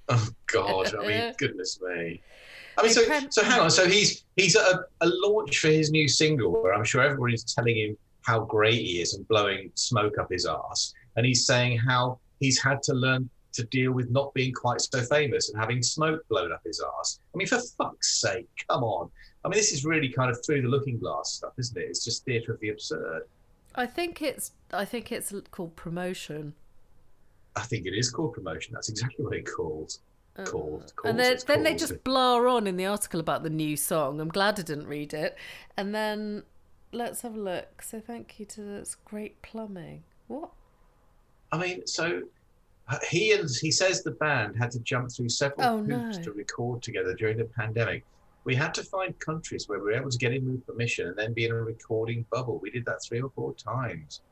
Oh 0.09 0.29
God! 0.47 0.95
I 0.95 1.07
mean, 1.07 1.35
goodness 1.39 1.79
me. 1.81 2.23
I 2.79 2.83
mean, 2.83 2.93
so 2.93 3.03
so 3.31 3.45
hang 3.45 3.61
on. 3.61 3.71
So 3.71 3.87
he's 3.89 4.25
he's 4.37 4.57
at 4.57 4.65
a, 4.67 4.85
a 5.03 5.09
launch 5.09 5.59
for 5.59 5.69
his 5.69 5.91
new 5.91 6.09
single 6.09 6.51
where 6.51 6.73
I'm 6.75 6.85
sure 6.85 7.03
everybody's 7.03 7.45
telling 7.45 7.77
him 7.77 7.97
how 8.23 8.41
great 8.41 8.75
he 8.81 9.01
is 9.01 9.15
and 9.15 9.27
blowing 9.29 9.71
smoke 9.75 10.19
up 10.19 10.31
his 10.31 10.47
ass, 10.47 10.95
and 11.17 11.27
he's 11.27 11.47
saying 11.47 11.79
how 11.79 12.19
he's 12.39 12.61
had 12.61 12.83
to 12.85 12.95
learn 12.95 13.29
to 13.53 13.65
deal 13.65 13.93
with 13.93 14.11
not 14.11 14.33
being 14.35 14.53
quite 14.53 14.81
so 14.81 15.01
famous 15.03 15.51
and 15.51 15.59
having 15.59 15.83
smoke 15.83 16.27
blown 16.29 16.53
up 16.53 16.63
his 16.65 16.83
ass. 16.99 17.21
I 17.35 17.39
mean, 17.39 17.47
for 17.47 17.61
fuck's 17.79 18.21
sake, 18.21 18.49
come 18.69 18.83
on. 18.83 19.11
I 19.45 19.49
mean, 19.49 19.57
this 19.57 19.73
is 19.73 19.85
really 19.85 20.09
kind 20.09 20.31
of 20.31 20.39
through 20.45 20.63
the 20.63 20.69
looking 20.69 20.99
glass 20.99 21.33
stuff, 21.33 21.53
isn't 21.59 21.77
it? 21.77 21.87
It's 21.89 22.05
just 22.05 22.25
theatre 22.25 22.53
of 22.53 22.61
the 22.61 22.69
absurd. 22.71 23.23
I 23.75 23.87
think 23.87 24.21
it's 24.23 24.53
I 24.73 24.85
think 24.85 25.13
it's 25.13 25.33
called 25.51 25.77
promotion. 25.77 26.55
I 27.57 27.63
think 27.63 27.87
it 27.87 27.95
is 27.95 28.11
called 28.11 28.35
promotion. 28.35 28.75
That's 28.75 28.89
exactly 28.89 29.25
what 29.25 29.35
it 29.35 29.47
calls. 29.51 30.01
Called. 30.45 30.93
Uh, 31.05 31.09
and 31.09 31.19
then, 31.19 31.37
then 31.47 31.63
they 31.65 31.75
just 31.75 32.03
blur 32.05 32.49
on 32.49 32.67
in 32.67 32.77
the 32.77 32.87
article 32.87 33.21
about 33.21 33.43
the 33.43 33.51
new 33.51 33.77
song. 33.77 34.21
I'm 34.21 34.29
glad 34.29 34.59
I 34.59 34.63
didn't 34.63 34.87
read 34.87 35.13
it. 35.13 35.37
And 35.77 35.95
then 35.95 36.45
let's 36.93 37.23
have 37.23 37.35
a 37.35 37.41
look. 37.41 37.83
So 37.83 38.01
thank 38.01 38.39
you 38.39 38.47
to 38.47 38.61
this 38.61 38.95
great 38.95 39.43
plumbing. 39.43 40.05
What? 40.29 40.51
I 41.53 41.59
mean, 41.59 41.87
so 41.87 42.23
he 43.09 43.33
and 43.33 43.49
he 43.61 43.71
says 43.71 44.03
the 44.03 44.11
band 44.13 44.57
had 44.57 44.71
to 44.73 44.81
jump 44.81 45.11
through 45.13 45.29
several 45.29 45.67
Oh, 45.67 45.79
hoops 45.79 46.19
no. 46.19 46.23
to 46.25 46.33
record 46.33 46.83
together 46.83 47.15
during 47.15 47.37
the 47.39 47.45
pandemic. 47.45 48.05
We 48.45 48.55
had 48.55 48.73
to 48.75 48.83
find 48.83 49.17
countries 49.19 49.69
where 49.69 49.79
we 49.79 49.85
were 49.87 49.93
able 49.93 50.11
to 50.11 50.19
get 50.19 50.33
in 50.33 50.47
with 50.51 50.67
permission 50.67 51.07
and 51.09 51.17
then 51.17 51.33
be 51.35 51.45
in 51.45 51.51
a 51.53 51.55
recording 51.55 52.25
bubble. 52.33 52.59
We 52.63 52.71
did 52.71 52.85
that 52.87 53.03
three 53.03 53.21
or 53.21 53.31
four 53.31 53.53
times. 53.55 54.23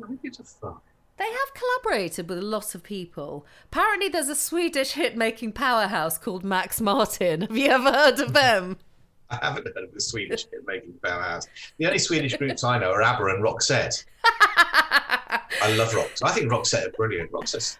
Who 0.00 0.16
gives 0.16 0.38
a 0.40 0.44
fuck? 0.44 0.82
They 1.18 1.24
have 1.26 1.54
collaborated 1.54 2.28
with 2.28 2.38
a 2.38 2.42
lot 2.42 2.74
of 2.74 2.82
people. 2.82 3.44
Apparently, 3.66 4.08
there's 4.08 4.28
a 4.28 4.34
Swedish 4.34 4.92
hit 4.92 5.16
making 5.16 5.52
powerhouse 5.52 6.16
called 6.18 6.42
Max 6.44 6.80
Martin. 6.80 7.42
Have 7.42 7.56
you 7.56 7.68
ever 7.68 7.92
heard 7.92 8.18
of 8.20 8.32
them? 8.32 8.78
I 9.30 9.38
haven't 9.46 9.66
heard 9.74 9.84
of 9.84 9.92
the 9.94 10.00
Swedish 10.00 10.46
hit 10.50 10.66
making 10.66 10.94
powerhouse. 11.04 11.46
The 11.78 11.86
only 11.86 11.98
Swedish 11.98 12.36
groups 12.36 12.64
I 12.64 12.78
know 12.78 12.90
are 12.92 13.02
ABBA 13.02 13.26
and 13.26 13.42
Roxette. 13.44 14.04
I 15.62 15.74
love 15.74 15.92
Roxette. 15.92 16.22
I 16.24 16.32
think 16.32 16.50
Roxette 16.50 16.86
are 16.86 16.92
brilliant. 16.92 17.30
Roxette, 17.32 17.76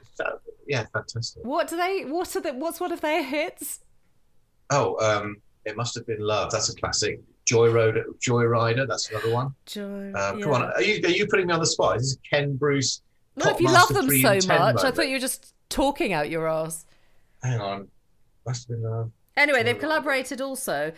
yeah, 0.67 0.87
fantastic. 0.93 1.45
What 1.45 1.69
do 1.69 1.77
they? 1.77 2.05
What 2.05 2.35
are 2.37 2.41
the? 2.41 2.53
What's 2.55 2.81
one 2.81 2.93
of 2.93 3.01
their 3.01 3.23
hits? 3.23 3.81
Oh, 4.71 4.97
um, 5.01 5.37
it 5.65 5.77
must 5.77 5.95
have 5.95 6.07
been 6.07 6.21
love. 6.21 6.51
That's 6.51 6.69
a 6.69 6.77
classic. 6.77 7.21
Joyrider, 7.51 8.05
Joyrider. 8.27 8.87
That's 8.87 9.11
another 9.11 9.33
one. 9.33 9.55
Joy. 9.67 10.13
Um, 10.15 10.39
yeah. 10.39 10.45
Come 10.45 10.53
on, 10.53 10.63
are 10.73 10.83
you 10.83 11.05
are 11.05 11.11
you 11.11 11.27
putting 11.27 11.47
me 11.47 11.55
on 11.55 11.61
the 11.61 11.67
spot? 11.67 11.99
This 11.99 12.09
is 12.09 12.19
Ken 12.29 12.57
Bruce. 12.57 13.03
Well, 13.37 13.55
if 13.55 13.61
you 13.61 13.69
love 13.71 13.89
them 13.89 14.09
so 14.09 14.35
much, 14.35 14.47
10 14.47 14.51
I 14.51 14.91
thought 14.91 15.09
you 15.09 15.15
were 15.15 15.21
just 15.21 15.55
talking 15.69 16.13
out 16.13 16.31
your 16.31 16.47
ass. 16.47 16.85
Hang 17.43 17.61
on, 17.61 17.89
must 18.47 18.69
have 18.69 18.81
been 18.81 18.91
love. 18.91 19.11
Anyway, 19.37 19.63
they've 19.63 19.79
collaborated 19.79 20.41
also. 20.41 20.93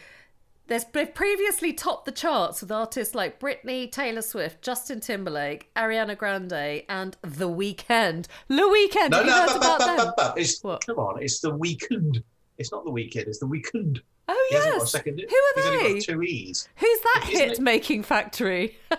There's 0.67 0.85
they've 0.85 1.13
previously 1.15 1.73
topped 1.75 2.07
the 2.07 2.13
charts 2.13 2.63
with 2.63 2.73
artists 2.73 3.15
like 3.15 3.39
Britney, 3.39 3.91
Taylor 3.93 4.23
Swift, 4.23 4.63
Justin 4.63 5.01
Timberlake, 5.01 5.71
Ariana 5.77 6.17
Grande, 6.17 6.85
and 6.89 7.17
The 7.23 7.49
Weeknd. 7.49 8.27
The 8.49 8.55
Weeknd. 8.55 9.11
No, 9.11 9.23
no, 9.23 9.47
but, 9.47 9.61
but, 9.61 9.97
but, 9.97 10.15
but, 10.17 10.39
it's 10.39 10.63
What? 10.65 10.87
come 10.87 10.99
on, 10.99 11.23
it's 11.23 11.41
the 11.41 11.55
weekend. 11.55 12.23
It's 12.57 12.73
not 12.73 12.85
the 12.85 12.91
weekend. 12.91 13.27
It's 13.29 13.41
the 13.41 13.47
weekend. 13.47 14.01
Oh 14.27 14.47
He 14.49 14.55
hasn't 14.57 14.73
got 14.75 14.81
a 14.81 14.85
yes. 14.85 14.91
second. 14.91 15.21
Who 15.29 15.61
are 15.61 15.83
they? 15.93 16.01
two 16.01 16.23
e's. 16.23 16.67
Who's 16.77 17.01
that 17.01 17.25
Isn't 17.31 17.41
hit 17.49 17.53
it- 17.59 17.61
making 17.61 18.03
factory? 18.05 18.79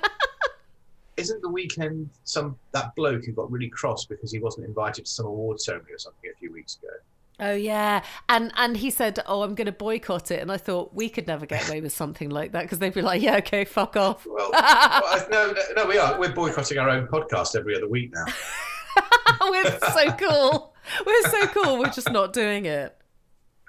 Isn't 1.18 1.42
the 1.42 1.50
weekend 1.50 2.10
some 2.26 2.58
that 2.74 2.94
bloke 2.96 3.24
who 3.26 3.32
got 3.32 3.50
really 3.50 3.70
cross 3.70 4.04
because 4.06 4.32
he 4.34 4.40
wasn't 4.40 4.68
invited 4.68 5.06
to 5.06 5.12
some 5.12 5.26
award 5.26 5.62
ceremony 5.62 5.94
or 5.94 5.98
something 5.98 6.30
a 6.30 6.38
few 6.38 6.52
weeks 6.52 6.78
ago? 6.78 6.94
Oh 7.40 7.54
yeah, 7.54 8.04
and 8.30 8.52
and 8.56 8.78
he 8.78 8.90
said, 8.90 9.20
"Oh, 9.28 9.42
I'm 9.42 9.56
going 9.56 9.66
to 9.66 9.74
boycott 9.74 10.32
it," 10.32 10.42
and 10.42 10.52
I 10.52 10.58
thought 10.58 10.94
we 10.94 11.10
could 11.10 11.28
never 11.28 11.46
get 11.46 11.68
away 11.68 11.82
with 11.82 11.92
something 11.92 12.30
like 12.30 12.54
that 12.54 12.64
because 12.64 12.80
they'd 12.80 12.94
be 12.94 13.02
like, 13.02 13.22
"Yeah, 13.22 13.38
okay, 13.38 13.66
fuck 13.66 13.98
off." 13.98 14.26
Well, 14.26 14.50
well 14.52 15.28
no, 15.30 15.52
no, 15.52 15.62
no, 15.76 15.86
we 15.86 15.98
are. 15.98 16.18
We're 16.18 16.34
boycotting 16.34 16.78
our 16.78 16.90
own 16.90 17.08
podcast 17.08 17.56
every 17.58 17.76
other 17.76 17.90
week 17.90 18.14
now. 18.14 18.26
We're 19.42 19.80
so 19.80 20.12
cool. 20.14 20.74
We're 21.06 21.30
so 21.30 21.48
cool. 21.48 21.80
We're 21.80 21.90
just 21.90 22.12
not 22.12 22.32
doing 22.32 22.66
it. 22.66 22.96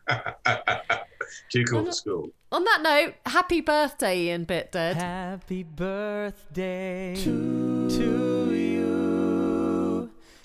Too 1.50 1.64
cool 1.64 1.84
for 1.84 1.92
school. 1.92 2.30
On 2.52 2.62
that 2.62 2.82
note, 2.82 3.14
happy 3.26 3.60
birthday, 3.60 4.20
Ian 4.20 4.44
Bit 4.44 4.70
Dead. 4.70 4.96
Happy 4.96 5.64
birthday 5.64 7.16
to 7.16 7.88
you. 7.90 8.75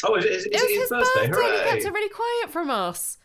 Oh, 0.04 0.16
is 0.16 0.26
it, 0.26 0.32
is, 0.32 0.46
it 0.46 0.52
was 0.54 0.62
his 0.62 0.80
his 0.80 0.90
birthday? 0.90 1.28
birthday. 1.30 1.58
He 1.64 1.70
kept 1.70 1.84
it 1.86 1.94
really 1.94 2.10
quiet 2.10 2.52
from 2.52 2.70
us. 2.70 3.18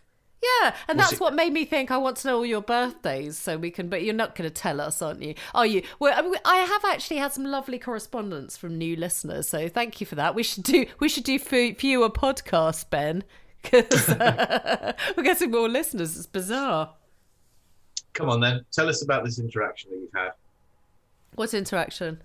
Yeah, 0.62 0.74
and 0.86 0.98
Was 0.98 1.06
that's 1.06 1.12
it- 1.14 1.20
what 1.20 1.34
made 1.34 1.52
me 1.52 1.64
think 1.64 1.90
I 1.90 1.96
want 1.96 2.18
to 2.18 2.28
know 2.28 2.36
all 2.36 2.46
your 2.46 2.60
birthdays 2.60 3.38
so 3.38 3.56
we 3.56 3.70
can. 3.70 3.88
But 3.88 4.02
you're 4.04 4.14
not 4.14 4.34
going 4.34 4.48
to 4.48 4.54
tell 4.54 4.80
us, 4.80 5.00
aren't 5.00 5.22
you? 5.22 5.34
Are 5.54 5.66
you? 5.66 5.82
Well, 5.98 6.12
I, 6.16 6.22
mean, 6.22 6.34
I 6.44 6.56
have 6.58 6.84
actually 6.84 7.16
had 7.16 7.32
some 7.32 7.44
lovely 7.46 7.78
correspondence 7.78 8.56
from 8.56 8.76
new 8.76 8.94
listeners, 8.96 9.48
so 9.48 9.68
thank 9.68 10.00
you 10.00 10.06
for 10.06 10.14
that. 10.16 10.34
We 10.34 10.42
should 10.42 10.62
do 10.64 10.84
we 11.00 11.08
should 11.08 11.24
do 11.24 11.38
fewer 11.38 12.10
podcasts, 12.10 12.88
Ben, 12.88 13.24
because 13.62 14.08
we're 15.16 15.22
getting 15.24 15.50
more 15.50 15.68
listeners. 15.70 16.16
It's 16.16 16.26
bizarre. 16.26 16.92
Come 18.12 18.28
on 18.28 18.40
then, 18.40 18.64
tell 18.72 18.88
us 18.88 19.02
about 19.02 19.24
this 19.24 19.38
interaction 19.38 19.90
that 19.90 19.96
you've 19.98 20.12
had. 20.14 20.32
What 21.34 21.54
interaction? 21.54 22.22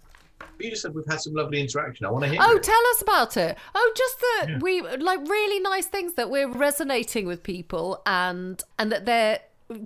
You 0.60 0.70
just 0.70 0.82
said 0.82 0.94
we've 0.94 1.06
had 1.08 1.22
some 1.22 1.34
lovely 1.34 1.60
interaction. 1.60 2.06
I 2.06 2.12
want 2.12 2.26
to 2.26 2.30
hear. 2.30 2.39
Oh, 2.42 2.56
it. 2.56 2.64
tell 2.64 2.82
us 2.92 3.02
about 3.02 3.38
it. 3.38 3.58
Oh, 3.74 3.94
just 3.96 4.20
that 4.20 4.62
we 4.62 4.82
like 4.82 5.20
really 5.28 5.60
nice 5.60 5.88
things 5.88 6.14
that 6.14 6.30
we're 6.30 6.50
resonating 6.50 7.26
with 7.26 7.44
people 7.44 8.02
and 8.06 8.62
and 8.78 8.92
that 8.92 9.06
they're 9.06 9.39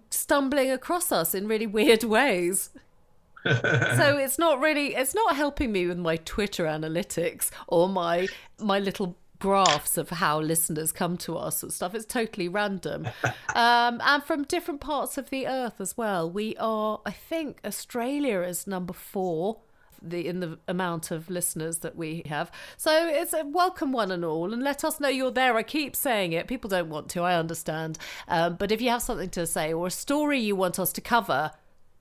stumbling 0.09 0.71
across 0.71 1.11
us 1.11 1.35
in 1.35 1.47
really 1.47 1.67
weird 1.67 2.03
ways. 2.17 2.71
so 3.45 4.17
it's 4.17 4.39
not 4.39 4.59
really 4.59 4.95
it's 4.95 5.13
not 5.13 5.35
helping 5.35 5.71
me 5.71 5.85
with 5.85 5.99
my 5.99 6.17
Twitter 6.17 6.65
analytics 6.65 7.51
or 7.67 7.87
my 7.87 8.27
my 8.59 8.79
little 8.79 9.15
graphs 9.39 9.97
of 9.97 10.09
how 10.09 10.39
listeners 10.39 10.91
come 10.91 11.17
to 11.17 11.37
us 11.37 11.61
and 11.61 11.71
stuff. 11.71 11.93
It's 11.93 12.05
totally 12.05 12.47
random. 12.47 13.07
Um, 13.55 14.01
and 14.03 14.21
from 14.21 14.43
different 14.43 14.81
parts 14.81 15.17
of 15.17 15.29
the 15.29 15.47
earth 15.47 15.79
as 15.79 15.95
well. 15.95 16.29
We 16.29 16.57
are, 16.57 16.99
I 17.05 17.11
think, 17.11 17.61
Australia 17.63 18.41
is 18.41 18.67
number 18.67 18.91
four 18.91 19.61
the 20.01 20.27
in 20.27 20.39
the 20.39 20.59
amount 20.67 21.11
of 21.11 21.29
listeners 21.29 21.79
that 21.79 21.95
we 21.95 22.23
have. 22.25 22.51
So 22.77 23.07
it's 23.07 23.33
a 23.33 23.45
welcome 23.45 23.91
one 23.91 24.11
and 24.11 24.23
all, 24.25 24.53
and 24.53 24.63
let 24.63 24.83
us 24.83 24.99
know 24.99 25.09
you're 25.09 25.31
there. 25.31 25.55
I 25.55 25.63
keep 25.63 25.95
saying 25.95 26.33
it. 26.33 26.47
People 26.47 26.69
don't 26.69 26.89
want 26.89 27.09
to. 27.09 27.21
I 27.21 27.35
understand. 27.35 27.97
Um, 28.27 28.55
but 28.55 28.71
if 28.71 28.81
you 28.81 28.89
have 28.89 29.01
something 29.01 29.29
to 29.31 29.45
say 29.45 29.73
or 29.73 29.87
a 29.87 29.91
story 29.91 30.39
you 30.39 30.55
want 30.55 30.79
us 30.79 30.91
to 30.93 31.01
cover, 31.01 31.51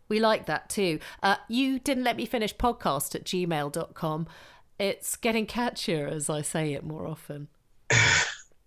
we 0.09 0.21
like 0.21 0.47
that 0.47 0.69
too. 0.69 0.99
Uh, 1.23 1.37
you 1.49 1.79
didn't 1.79 2.05
let 2.05 2.17
me 2.17 2.27
finish 2.27 2.55
podcast 2.55 3.15
at 3.15 3.25
gmail.com. 3.25 4.27
It's 4.79 5.17
getting 5.17 5.47
catchier 5.47 6.11
as 6.11 6.29
I 6.29 6.43
say 6.43 6.73
it 6.73 6.85
more 6.85 7.07
often. 7.07 7.49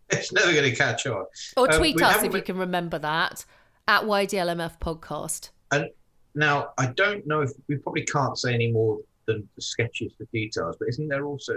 It's 0.10 0.32
never 0.32 0.54
going 0.54 0.70
to 0.70 0.76
catch 0.76 1.06
on. 1.06 1.26
Or 1.58 1.72
Um, 1.72 1.78
tweet 1.78 1.98
we 1.98 2.04
us 2.04 2.24
if 2.24 2.34
you 2.34 2.42
can 2.42 2.58
remember 2.58 2.98
that 3.00 3.46
at 3.88 4.04
YDLMF 4.04 4.80
podcast. 4.80 5.50
And 5.72 5.90
now 6.36 6.70
I 6.78 6.88
don't 6.88 7.26
know 7.28 7.42
if 7.42 7.52
we 7.68 7.76
probably 7.78 8.04
can't 8.04 8.38
say 8.38 8.54
any 8.54 8.72
more 8.72 9.00
than 9.28 9.48
the 9.56 9.62
sketches, 9.62 10.14
the 10.18 10.26
details, 10.34 10.76
but 10.80 10.88
isn't 10.90 11.08
there 11.08 11.26
also 11.26 11.54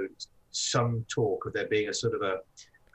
some 0.51 1.05
talk 1.09 1.47
of 1.47 1.53
there 1.55 1.69
being 1.69 1.89
a 1.89 1.95
sort 1.95 2.15
of 2.15 2.23
a 2.23 2.39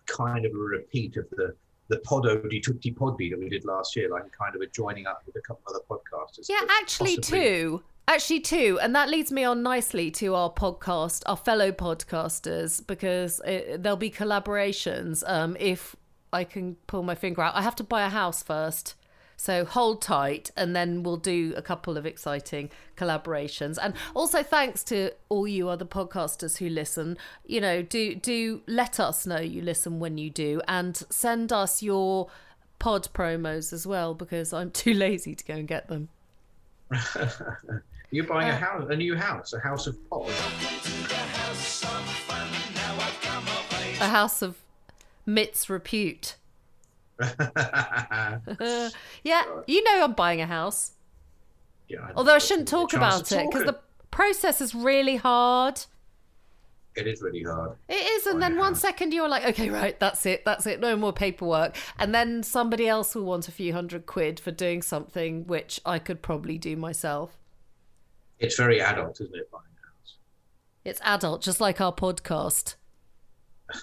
kind 0.05 0.45
of 0.45 0.51
a 0.53 0.57
repeat 0.57 1.17
of 1.17 1.27
the 1.31 1.55
the 1.87 1.97
Podo 1.97 2.49
di 2.49 2.59
Tutti 2.59 2.91
Poddi 2.91 3.29
that 3.29 3.39
we 3.39 3.47
did 3.47 3.63
last 3.63 3.95
year, 3.95 4.09
like 4.09 4.23
kind 4.31 4.55
of 4.55 4.61
a 4.61 4.67
joining 4.67 5.05
up 5.05 5.21
with 5.25 5.35
a 5.35 5.41
couple 5.41 5.61
of 5.67 5.75
other 5.75 5.85
podcasters? 5.87 6.47
Yeah, 6.49 6.61
actually, 6.81 7.17
possibly- 7.17 7.39
too. 7.39 7.83
Actually, 8.07 8.39
too. 8.41 8.79
And 8.81 8.95
that 8.95 9.09
leads 9.09 9.31
me 9.31 9.43
on 9.43 9.63
nicely 9.63 10.11
to 10.11 10.35
our 10.35 10.51
podcast, 10.51 11.23
our 11.25 11.37
fellow 11.37 11.71
podcasters, 11.71 12.85
because 12.85 13.41
it, 13.45 13.81
there'll 13.81 13.97
be 13.97 14.11
collaborations 14.11 15.23
um, 15.27 15.57
if 15.59 15.95
I 16.31 16.43
can 16.43 16.75
pull 16.85 17.01
my 17.01 17.15
finger 17.15 17.41
out. 17.41 17.55
I 17.55 17.63
have 17.63 17.75
to 17.77 17.83
buy 17.83 18.05
a 18.05 18.09
house 18.09 18.43
first. 18.43 18.93
So 19.37 19.65
hold 19.65 20.01
tight, 20.01 20.51
and 20.55 20.75
then 20.75 21.03
we'll 21.03 21.17
do 21.17 21.53
a 21.57 21.61
couple 21.61 21.97
of 21.97 22.05
exciting 22.05 22.69
collaborations. 22.97 23.77
And 23.81 23.93
also, 24.13 24.41
thanks 24.43 24.83
to 24.85 25.11
all 25.29 25.47
you 25.47 25.69
other 25.69 25.85
podcasters 25.85 26.57
who 26.57 26.69
listen. 26.69 27.17
You 27.45 27.61
know, 27.61 27.81
do 27.81 28.15
do 28.15 28.61
let 28.67 28.99
us 28.99 29.25
know 29.27 29.39
you 29.39 29.61
listen 29.61 29.99
when 29.99 30.17
you 30.17 30.29
do, 30.29 30.61
and 30.67 30.95
send 31.09 31.51
us 31.51 31.83
your 31.83 32.29
pod 32.79 33.07
promos 33.13 33.71
as 33.73 33.85
well, 33.85 34.13
because 34.13 34.53
I'm 34.53 34.71
too 34.71 34.93
lazy 35.05 35.35
to 35.35 35.43
go 35.45 35.53
and 35.55 35.67
get 35.67 35.87
them. 35.89 36.09
You're 38.11 38.25
buying 38.27 38.49
Uh, 38.49 38.53
a 38.53 38.57
house, 38.57 38.87
a 38.89 38.95
new 38.95 39.15
house, 39.15 39.51
a 39.53 39.59
house 39.59 39.87
of 39.87 39.97
pod. 40.09 40.29
a 43.99 44.07
house 44.07 44.41
of 44.41 44.57
Mitt's 45.25 45.69
repute. 45.69 46.35
Yeah, 47.19 48.39
Yeah, 49.23 49.43
you 49.67 49.83
know 49.83 50.03
I'm 50.03 50.13
buying 50.13 50.41
a 50.41 50.45
house. 50.45 50.91
I 51.91 52.11
Although 52.15 52.35
I 52.35 52.39
shouldn't 52.39 52.67
talk 52.67 52.91
there's 52.91 53.01
a 53.01 53.05
chance 53.05 53.31
about 53.31 53.43
it 53.43 53.51
because 53.51 53.65
the 53.65 53.79
process 54.11 54.59
is 54.61 54.73
really 54.73 55.17
hard. 55.17 55.81
it 56.95 57.07
is 57.07 57.21
really 57.21 57.43
hard. 57.43 57.77
It 57.87 57.93
is, 57.93 58.25
and 58.25 58.41
then 58.41 58.57
one 58.57 58.73
second 58.75 59.13
you're 59.13 59.27
like, 59.29 59.45
okay, 59.45 59.69
right, 59.69 59.99
that's 59.99 60.25
it, 60.25 60.45
that's 60.45 60.65
it, 60.65 60.79
no 60.79 60.95
more 60.95 61.13
paperwork. 61.13 61.75
And 61.99 62.15
then 62.15 62.41
somebody 62.41 62.87
else 62.87 63.13
will 63.15 63.25
want 63.25 63.47
a 63.47 63.51
few 63.51 63.73
hundred 63.73 64.05
quid 64.05 64.39
for 64.39 64.51
doing 64.51 64.81
something 64.81 65.45
which 65.45 65.79
I 65.85 65.99
could 65.99 66.21
probably 66.21 66.57
do 66.57 66.75
myself. 66.75 67.37
It's 68.39 68.57
very 68.57 68.81
adult, 68.81 69.21
isn't 69.21 69.35
it? 69.35 69.51
Buying 69.51 69.63
a 69.63 69.85
house. 69.87 70.15
It's 70.83 71.01
adult, 71.03 71.41
just 71.41 71.61
like 71.61 71.79
our 71.79 71.93
podcast. 71.93 72.75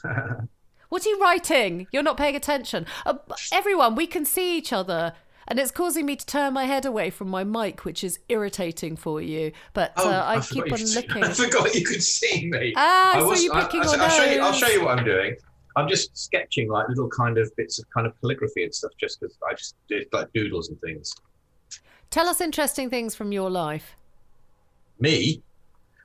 What 0.92 1.06
are 1.06 1.08
you 1.08 1.18
writing? 1.20 1.86
You're 1.90 2.02
not 2.02 2.18
paying 2.18 2.36
attention. 2.36 2.84
Uh, 3.06 3.14
everyone, 3.50 3.94
we 3.94 4.06
can 4.06 4.26
see 4.26 4.58
each 4.58 4.74
other. 4.74 5.14
And 5.48 5.58
it's 5.58 5.70
causing 5.70 6.04
me 6.04 6.16
to 6.16 6.26
turn 6.26 6.52
my 6.52 6.66
head 6.66 6.84
away 6.84 7.08
from 7.08 7.30
my 7.30 7.44
mic, 7.44 7.86
which 7.86 8.04
is 8.04 8.18
irritating 8.28 8.96
for 8.96 9.18
you. 9.18 9.52
But 9.72 9.94
uh, 9.96 10.22
I, 10.22 10.42
forgot 10.42 10.64
keep 10.66 10.72
on 10.74 10.84
looking. 10.84 11.24
I 11.24 11.32
forgot 11.32 11.74
you 11.74 11.86
could 11.86 12.02
see 12.02 12.46
me. 12.50 12.74
Ah, 12.76 13.16
I 13.16 13.20
saw 13.20 13.42
you 13.42 13.54
I- 13.54 13.62
picking 13.62 13.80
I, 13.80 13.84
your 13.84 13.98
will 13.98 14.08
show 14.10 14.24
you. 14.24 14.40
I'll 14.42 14.52
show 14.52 14.68
you 14.68 14.84
what 14.84 14.98
I'm 14.98 15.04
doing. 15.06 15.34
I'm 15.76 15.88
just 15.88 16.14
sketching 16.14 16.68
like 16.70 16.86
little 16.90 17.08
kind 17.08 17.38
of 17.38 17.50
bits 17.56 17.78
of 17.78 17.88
kind 17.88 18.06
of 18.06 18.12
calligraphy 18.20 18.64
and 18.64 18.74
stuff, 18.74 18.92
just 19.00 19.18
because 19.18 19.38
I 19.50 19.54
just 19.54 19.76
did 19.88 20.08
like 20.12 20.30
doodles 20.34 20.68
and 20.68 20.78
things. 20.82 21.14
Tell 22.10 22.28
us 22.28 22.42
interesting 22.42 22.90
things 22.90 23.14
from 23.14 23.32
your 23.32 23.48
life. 23.48 23.96
Me, 25.00 25.42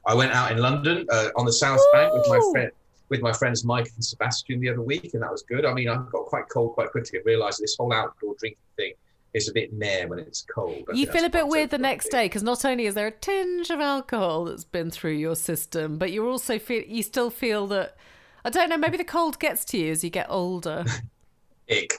I 0.05 0.13
went 0.13 0.31
out 0.31 0.53
in 0.53 0.59
London 0.59 1.05
uh, 1.11 1.27
on 1.35 1.45
the 1.45 1.51
South 1.51 1.81
Bank 1.91 2.13
with 2.13 2.25
my 2.29 2.39
friend 2.53 2.71
with 3.09 3.21
my 3.21 3.31
friends 3.31 3.63
Mike 3.63 3.89
and 3.95 4.03
Sebastian 4.03 4.59
the 4.59 4.69
other 4.69 4.81
week, 4.81 5.13
and 5.13 5.23
that 5.23 5.31
was 5.31 5.43
good. 5.43 5.65
I 5.65 5.73
mean, 5.73 5.89
I 5.89 5.95
got 5.95 6.25
quite 6.25 6.49
cold 6.49 6.73
quite 6.73 6.91
quickly 6.91 7.19
and 7.19 7.25
realised 7.25 7.61
this 7.61 7.75
whole 7.77 7.93
outdoor 7.93 8.35
drinking 8.39 8.59
thing 8.75 8.93
is 9.33 9.49
a 9.49 9.53
bit 9.53 9.73
meh 9.73 10.05
when 10.05 10.19
it's 10.19 10.41
cold. 10.41 10.83
I 10.91 10.95
You 10.95 11.07
feel 11.07 11.25
a 11.25 11.29
bit 11.29 11.47
weird 11.47 11.69
the 11.69 11.77
next 11.77 12.09
day 12.09 12.25
because 12.25 12.43
not 12.43 12.65
only 12.65 12.85
is 12.85 12.95
there 12.95 13.07
a 13.07 13.11
tinge 13.11 13.69
of 13.69 13.79
alcohol 13.79 14.45
that's 14.45 14.63
been 14.63 14.89
through 14.89 15.13
your 15.13 15.35
system, 15.35 15.97
but 15.97 16.11
you're 16.11 16.27
also 16.27 16.59
feel 16.59 16.83
you 16.83 17.03
still 17.03 17.29
feel 17.29 17.67
that 17.67 17.95
I 18.43 18.49
don't 18.49 18.69
know. 18.69 18.77
Maybe 18.77 18.97
the 18.97 19.03
cold 19.03 19.39
gets 19.39 19.65
to 19.65 19.77
you 19.77 19.91
as 19.91 20.03
you 20.03 20.09
get 20.09 20.27
older. 20.29 20.85
Ick. 21.69 21.93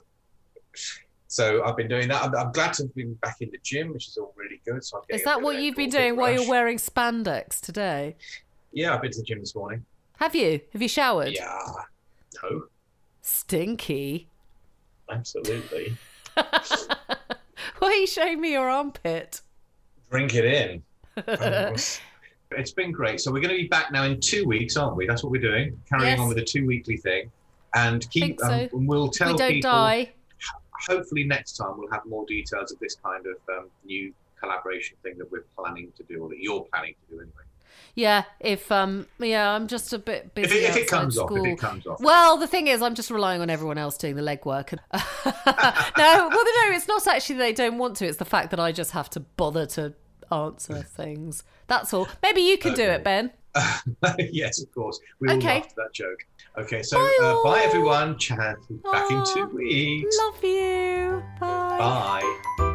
So 1.28 1.62
I've 1.62 1.76
been 1.76 1.88
doing 1.88 2.08
that. 2.08 2.22
I'm, 2.22 2.34
I'm 2.34 2.52
glad 2.52 2.72
to 2.74 2.84
have 2.84 2.94
been 2.94 3.14
back 3.14 3.36
in 3.40 3.50
the 3.50 3.58
gym, 3.62 3.92
which 3.92 4.08
is 4.08 4.16
all 4.16 4.32
really 4.36 4.60
good. 4.64 4.82
So 4.82 5.04
Is 5.10 5.24
that 5.24 5.42
what 5.42 5.60
you've 5.60 5.76
been 5.76 5.90
doing 5.90 6.16
while 6.16 6.32
you're 6.32 6.48
wearing 6.48 6.78
spandex 6.78 7.60
today? 7.60 8.16
Yeah, 8.72 8.94
I've 8.94 9.02
been 9.02 9.10
to 9.12 9.18
the 9.18 9.24
gym 9.24 9.40
this 9.40 9.54
morning. 9.54 9.84
Have 10.18 10.34
you? 10.34 10.60
Have 10.72 10.82
you 10.82 10.88
showered? 10.88 11.32
Yeah. 11.32 11.58
No, 12.42 12.64
Stinky. 13.22 14.28
absolutely. 15.10 15.96
Why 16.34 17.88
are 17.88 17.92
you 17.92 18.06
showing 18.06 18.40
me 18.40 18.52
your 18.52 18.68
armpit? 18.68 19.40
Drink 20.10 20.34
it 20.34 20.44
in. 20.44 20.82
it's 22.52 22.72
been 22.74 22.92
great. 22.92 23.20
So 23.20 23.30
we're 23.32 23.40
going 23.42 23.54
to 23.56 23.60
be 23.62 23.68
back 23.68 23.92
now 23.92 24.04
in 24.04 24.20
two 24.20 24.44
weeks, 24.46 24.76
aren't 24.76 24.96
we? 24.96 25.06
That's 25.06 25.22
what 25.22 25.30
we're 25.32 25.40
doing. 25.40 25.78
Carrying 25.88 26.08
Yes. 26.10 26.20
on 26.20 26.28
with 26.28 26.36
the 26.38 26.44
two 26.44 26.66
weekly 26.66 26.96
thing, 26.96 27.30
and 27.74 28.08
keep. 28.10 28.22
Think 28.22 28.40
so. 28.40 28.46
Um, 28.52 28.68
and 28.72 28.88
we'll 28.88 29.08
tell 29.08 29.32
we 29.32 29.38
don't 29.38 29.50
people. 29.52 29.70
die. 29.70 30.12
Hopefully 30.88 31.24
next 31.24 31.56
time 31.56 31.76
we'll 31.76 31.90
have 31.90 32.06
more 32.06 32.24
details 32.26 32.70
of 32.72 32.78
this 32.78 32.96
kind 33.04 33.24
of 33.26 33.36
um, 33.56 33.66
new 33.84 34.14
collaboration 34.40 34.96
thing 35.02 35.18
that 35.18 35.30
we're 35.30 35.44
planning 35.56 35.92
to 35.96 36.02
do, 36.04 36.22
or 36.22 36.28
that 36.28 36.38
you're 36.38 36.64
planning 36.72 36.94
to 37.08 37.14
do 37.16 37.20
anyway. 37.20 37.32
Yeah, 37.98 38.22
if 38.38 38.70
um, 38.70 39.08
yeah, 39.18 39.50
I'm 39.50 39.66
just 39.66 39.92
a 39.92 39.98
bit 39.98 40.32
busy. 40.32 40.58
If 40.58 40.62
it, 40.62 40.70
if 40.70 40.76
it 40.84 40.88
comes 40.88 41.18
off, 41.18 41.32
if 41.32 41.44
it 41.44 41.58
comes 41.58 41.84
off. 41.84 42.00
Well, 42.00 42.36
the 42.36 42.46
thing 42.46 42.68
is, 42.68 42.80
I'm 42.80 42.94
just 42.94 43.10
relying 43.10 43.40
on 43.40 43.50
everyone 43.50 43.76
else 43.76 43.98
doing 43.98 44.14
the 44.14 44.22
legwork. 44.22 44.70
no, 44.94 46.28
well, 46.28 46.30
no, 46.30 46.76
it's 46.76 46.86
not 46.86 47.04
actually 47.08 47.38
they 47.38 47.52
don't 47.52 47.76
want 47.76 47.96
to. 47.96 48.06
It's 48.06 48.18
the 48.18 48.24
fact 48.24 48.50
that 48.52 48.60
I 48.60 48.70
just 48.70 48.92
have 48.92 49.10
to 49.10 49.20
bother 49.20 49.66
to 49.66 49.94
answer 50.30 50.80
things. 50.80 51.42
That's 51.66 51.92
all. 51.92 52.06
Maybe 52.22 52.42
you 52.42 52.56
can 52.56 52.74
do 52.74 52.84
it, 52.84 53.02
Ben. 53.02 53.32
yes, 54.30 54.62
of 54.62 54.72
course. 54.72 55.00
We 55.18 55.30
all 55.30 55.36
Okay. 55.38 55.54
laughed 55.56 55.70
at 55.70 55.76
that 55.78 55.92
joke. 55.92 56.24
Okay, 56.56 56.84
so 56.84 56.98
Bye 56.98 57.18
uh, 57.20 57.42
bye 57.42 57.62
everyone. 57.64 58.16
Chat 58.16 58.58
back 58.92 59.10
in 59.10 59.24
two 59.34 59.46
weeks. 59.46 60.16
Love 60.24 60.44
you. 60.44 61.20
Bye. 61.40 62.20
Bye. 62.58 62.74